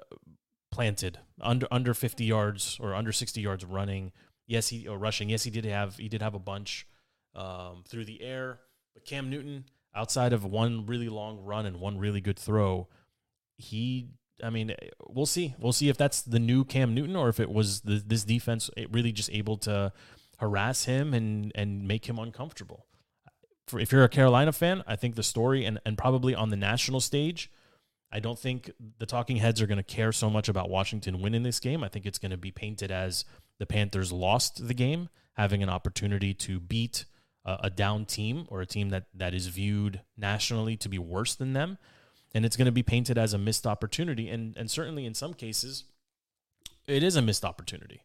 planted 0.81 1.19
under 1.43 1.67
under 1.71 1.93
50 1.93 2.25
yards 2.25 2.79
or 2.81 2.95
under 2.95 3.13
60 3.13 3.39
yards 3.39 3.67
running. 3.67 4.13
Yes, 4.47 4.69
he 4.69 4.89
or 4.89 4.97
rushing. 4.97 5.29
Yes, 5.29 5.45
he 5.45 5.51
did 5.51 5.67
have 5.67 5.97
he 5.97 6.09
did 6.09 6.23
have 6.23 6.35
a 6.35 6.39
bunch 6.39 6.87
um, 7.35 7.85
through 7.87 8.07
the 8.07 8.23
air, 8.23 8.61
but 8.95 9.05
Cam 9.05 9.29
Newton, 9.29 9.67
outside 9.95 10.33
of 10.33 10.43
one 10.43 10.87
really 10.87 11.11
long 11.11 11.45
run 11.45 11.67
and 11.67 11.81
one 11.81 11.99
really 11.99 12.23
good 12.23 12.39
throw, 12.39 12.89
he 13.59 14.09
I 14.43 14.49
mean, 14.49 14.75
we'll 15.07 15.27
see. 15.27 15.55
We'll 15.59 15.75
see 15.75 15.91
if 15.91 15.99
that's 15.99 16.23
the 16.23 16.39
new 16.39 16.65
Cam 16.65 16.95
Newton 16.95 17.15
or 17.15 17.29
if 17.29 17.41
it 17.41 17.51
was 17.51 17.83
the, 17.83 18.03
this 18.05 18.25
defense 18.25 18.71
really 18.91 19.13
just 19.13 19.29
able 19.31 19.59
to 19.59 19.93
harass 20.39 20.85
him 20.85 21.13
and 21.13 21.53
and 21.55 21.87
make 21.87 22.09
him 22.09 22.19
uncomfortable. 22.19 22.87
For, 23.67 23.79
if 23.79 23.93
you're 23.93 24.05
a 24.05 24.09
Carolina 24.09 24.53
fan, 24.53 24.83
I 24.87 24.97
think 24.97 25.15
the 25.15 25.23
story 25.23 25.67
and 25.67 25.79
and 25.85 25.99
probably 25.99 26.35
on 26.35 26.49
the 26.49 26.57
national 26.57 27.01
stage, 27.01 27.51
I 28.13 28.21
don't 28.21 28.39
think 28.39 28.71
the 28.99 29.07
talking 29.07 29.37
heads 29.37 29.63
are 29.63 29.67
going 29.67 29.79
to 29.79 29.85
care 29.85 30.13
so 30.13 30.29
much 30.29 30.49
about 30.49 30.69
Washington 30.69 31.23
winning 31.23 31.43
this 31.43 31.61
game. 31.61 31.85
I 31.85 31.89
think 31.89 32.07
it's 32.07 32.19
going 32.19 32.33
to 32.33 32.37
be 32.37 32.51
painted 32.51 32.91
as 32.91 33.25
the 33.59 33.67
Panthers 33.67 34.11
lost 34.11 34.67
the 34.67 34.75
game, 34.75 35.09
having 35.35 35.63
an 35.63 35.69
opportunity 35.69 36.35
to 36.35 36.59
beat 36.59 37.05
a, 37.45 37.59
a 37.65 37.71
down 37.71 38.07
team 38.07 38.47
or 38.49 38.61
a 38.61 38.67
team 38.67 38.91
that 38.91 39.07
that 39.15 39.35
is 39.35 39.47
viewed 39.47 40.01
nationally 40.17 40.77
to 40.79 40.89
be 40.89 40.99
worse 40.99 41.35
than 41.35 41.53
them 41.53 41.79
and 42.35 42.45
it's 42.45 42.57
going 42.57 42.67
to 42.67 42.73
be 42.73 42.83
painted 42.83 43.19
as 43.19 43.33
a 43.33 43.39
missed 43.39 43.67
opportunity. 43.67 44.29
And 44.29 44.57
and 44.57 44.71
certainly 44.71 45.05
in 45.05 45.15
some 45.15 45.35
cases, 45.35 45.85
it 46.87 47.03
is 47.03 47.17
a 47.17 47.23
missed 47.23 47.45
opportunity. 47.45 48.03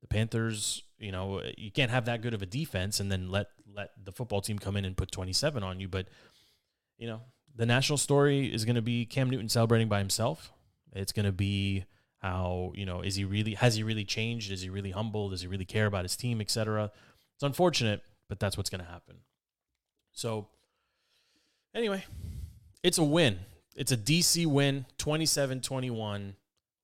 The 0.00 0.08
Panthers, 0.08 0.82
you 0.98 1.12
know, 1.12 1.42
you 1.56 1.70
can't 1.70 1.90
have 1.90 2.04
that 2.04 2.22
good 2.22 2.34
of 2.34 2.42
a 2.42 2.46
defense 2.46 3.00
and 3.00 3.10
then 3.10 3.30
let 3.30 3.48
let 3.72 3.90
the 4.02 4.12
football 4.12 4.40
team 4.40 4.58
come 4.58 4.76
in 4.76 4.84
and 4.84 4.96
put 4.96 5.10
27 5.10 5.62
on 5.62 5.80
you. 5.80 5.88
But 5.88 6.06
you 6.98 7.08
know, 7.08 7.22
the 7.54 7.66
national 7.66 7.98
story 7.98 8.52
is 8.52 8.64
going 8.64 8.76
to 8.76 8.82
be 8.82 9.06
Cam 9.06 9.30
Newton 9.30 9.48
celebrating 9.48 9.88
by 9.88 9.98
himself. 9.98 10.52
It's 10.92 11.12
going 11.12 11.26
to 11.26 11.32
be 11.32 11.84
how 12.18 12.72
you 12.74 12.86
know 12.86 13.02
is 13.02 13.16
he 13.16 13.24
really 13.24 13.54
has 13.54 13.76
he 13.76 13.82
really 13.82 14.04
changed? 14.04 14.50
Is 14.50 14.62
he 14.62 14.70
really 14.70 14.90
humble? 14.90 15.28
Does 15.28 15.42
he 15.42 15.46
really 15.46 15.64
care 15.64 15.86
about 15.86 16.04
his 16.04 16.16
team, 16.16 16.40
etc. 16.40 16.90
It's 17.34 17.42
unfortunate, 17.42 18.02
but 18.28 18.40
that's 18.40 18.56
what's 18.56 18.70
going 18.70 18.82
to 18.82 18.90
happen. 18.90 19.16
So, 20.12 20.46
anyway, 21.74 22.04
it's 22.82 22.98
a 22.98 23.04
win. 23.04 23.40
It's 23.76 23.90
a 23.90 23.96
DC 23.96 24.46
win, 24.46 24.86
27-21. 24.98 26.34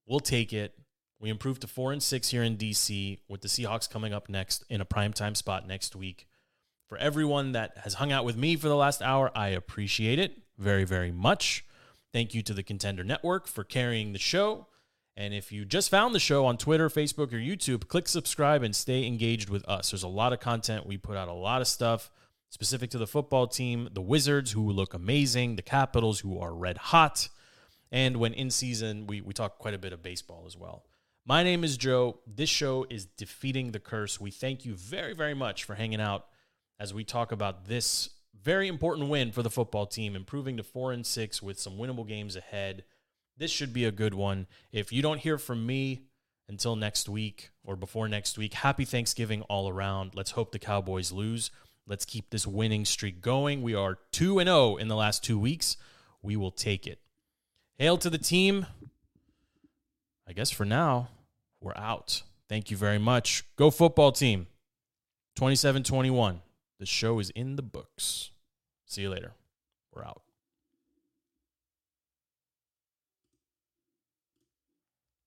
We'll 0.07 0.19
take 0.19 0.53
it. 0.53 0.75
We 1.21 1.31
improved 1.31 1.61
to 1.61 1.69
4 1.69 1.93
and 1.93 2.03
6 2.03 2.29
here 2.31 2.43
in 2.43 2.57
DC 2.57 3.19
with 3.29 3.43
the 3.43 3.49
Seahawks 3.49 3.89
coming 3.89 4.13
up 4.13 4.29
next 4.29 4.65
in 4.69 4.81
a 4.81 4.85
primetime 4.85 5.37
spot 5.37 5.69
next 5.69 5.95
week. 5.95 6.27
For 6.89 6.99
everyone 6.99 7.53
that 7.53 7.79
has 7.85 7.95
hung 7.95 8.11
out 8.11 8.25
with 8.25 8.37
me 8.37 8.57
for 8.57 8.67
the 8.67 8.75
last 8.75 9.01
hour, 9.01 9.31
I 9.37 9.49
appreciate 9.51 10.19
it 10.19 10.37
very 10.61 10.85
very 10.85 11.11
much. 11.11 11.65
Thank 12.13 12.35
you 12.35 12.43
to 12.43 12.55
the 12.55 12.63
Contender 12.63 13.05
Network 13.05 13.47
for 13.47 13.65
carrying 13.65 14.13
the 14.13 14.19
show. 14.19 14.67
And 15.17 15.35
if 15.35 15.53
you 15.53 15.65
just 15.65 15.91
found 15.91 16.15
the 16.15 16.21
show 16.21 16.47
on 16.47 16.57
Twitter, 16.57 16.89
Facebook, 16.89 17.33
or 17.33 17.37
YouTube, 17.37 17.89
click 17.89 18.09
subscribe 18.09 18.63
and 18.63 18.75
stay 18.75 19.07
engaged 19.07 19.51
with 19.51 19.69
us. 19.69 19.91
There's 19.91 20.03
a 20.03 20.09
lot 20.09 20.33
of 20.33 20.41
content. 20.41 20.87
We 20.87 20.97
put 20.97 21.17
out 21.17 21.29
a 21.29 21.33
lot 21.33 21.61
of 21.61 21.69
stuff 21.69 22.11
specific 22.49 22.91
to 22.91 22.99
the 22.99 23.07
football 23.07 23.47
team, 23.47 23.89
the 23.93 24.01
Wizards, 24.01 24.53
who 24.53 24.71
look 24.71 24.95
amazing, 24.95 25.57
the 25.57 25.63
Capitals, 25.63 26.21
who 26.21 26.39
are 26.39 26.55
red 26.55 26.79
hot. 26.79 27.29
And 27.93 28.17
when 28.17 28.33
in 28.33 28.51
season, 28.51 29.07
we, 29.07 29.21
we 29.21 29.33
talk 29.33 29.59
quite 29.59 29.75
a 29.75 29.79
bit 29.79 29.93
of 29.93 30.03
baseball 30.03 30.45
as 30.47 30.57
well. 30.57 30.85
My 31.25 31.43
name 31.43 31.65
is 31.65 31.77
Joe. 31.77 32.21
This 32.27 32.51
show 32.51 32.87
is 32.89 33.05
Defeating 33.05 33.73
the 33.73 33.79
Curse. 33.79 34.21
We 34.21 34.31
thank 34.31 34.65
you 34.65 34.75
very, 34.75 35.15
very 35.15 35.35
much 35.35 35.65
for 35.65 35.75
hanging 35.75 36.01
out 36.01 36.27
as 36.79 36.95
we 36.95 37.05
talk 37.05 37.31
about 37.31 37.67
this 37.67 38.11
very 38.43 38.69
important 38.69 39.09
win 39.09 39.33
for 39.33 39.43
the 39.43 39.51
football 39.51 39.87
team, 39.87 40.17
improving 40.17 40.57
to 40.57 40.63
four 40.63 40.93
and 40.93 41.05
six 41.05 41.43
with 41.43 41.59
some 41.59 41.77
winnable 41.77 42.07
games 42.07 42.37
ahead. 42.37 42.85
This 43.37 43.51
should 43.51 43.73
be 43.73 43.85
a 43.85 43.93
good 43.93 44.15
one. 44.15 44.47
If 44.73 44.93
you 44.93 45.03
don't 45.03 45.21
hear 45.21 45.39
from 45.39 45.67
me 45.67 46.03
until 46.49 46.77
next 46.77 47.09
week 47.09 47.51
or 47.65 47.77
before 47.77 48.09
next 48.09 48.39
week, 48.39 48.55
happy 48.55 48.85
Thanksgiving 48.85 49.43
all 49.43 49.69
around. 49.69 50.15
Let's 50.15 50.33
hope 50.33 50.53
the 50.53 50.59
Cowboys 50.59 51.13
lose. 51.13 51.51
Let's 51.87 52.05
keep 52.05 52.31
this 52.31 52.47
winning 52.47 52.85
streak 52.85 53.21
going. 53.21 53.63
We 53.63 53.75
are 53.75 53.99
2 54.13 54.39
and 54.39 54.49
0 54.49 54.77
in 54.77 54.89
the 54.89 54.97
last 54.97 55.25
2 55.25 55.39
weeks. 55.39 55.77
We 56.23 56.37
will 56.37 56.51
take 56.51 56.87
it. 56.87 57.01
Hail 57.79 57.97
to 57.99 58.11
the 58.11 58.19
team. 58.19 58.67
I 60.29 60.33
guess 60.33 60.51
for 60.51 60.65
now, 60.65 61.09
we're 61.61 61.77
out. 61.77 62.23
Thank 62.49 62.71
you 62.71 62.77
very 62.77 62.99
much. 62.99 63.45
Go 63.57 63.71
football 63.71 64.13
team. 64.13 64.47
27 65.37 65.83
21. 65.83 66.43
The 66.81 66.87
show 66.87 67.19
is 67.19 67.29
in 67.31 67.57
the 67.57 67.63
books. 67.63 68.31
See 68.87 69.03
you 69.03 69.11
later. 69.11 69.35
We're 69.93 70.03
out. 70.03 70.23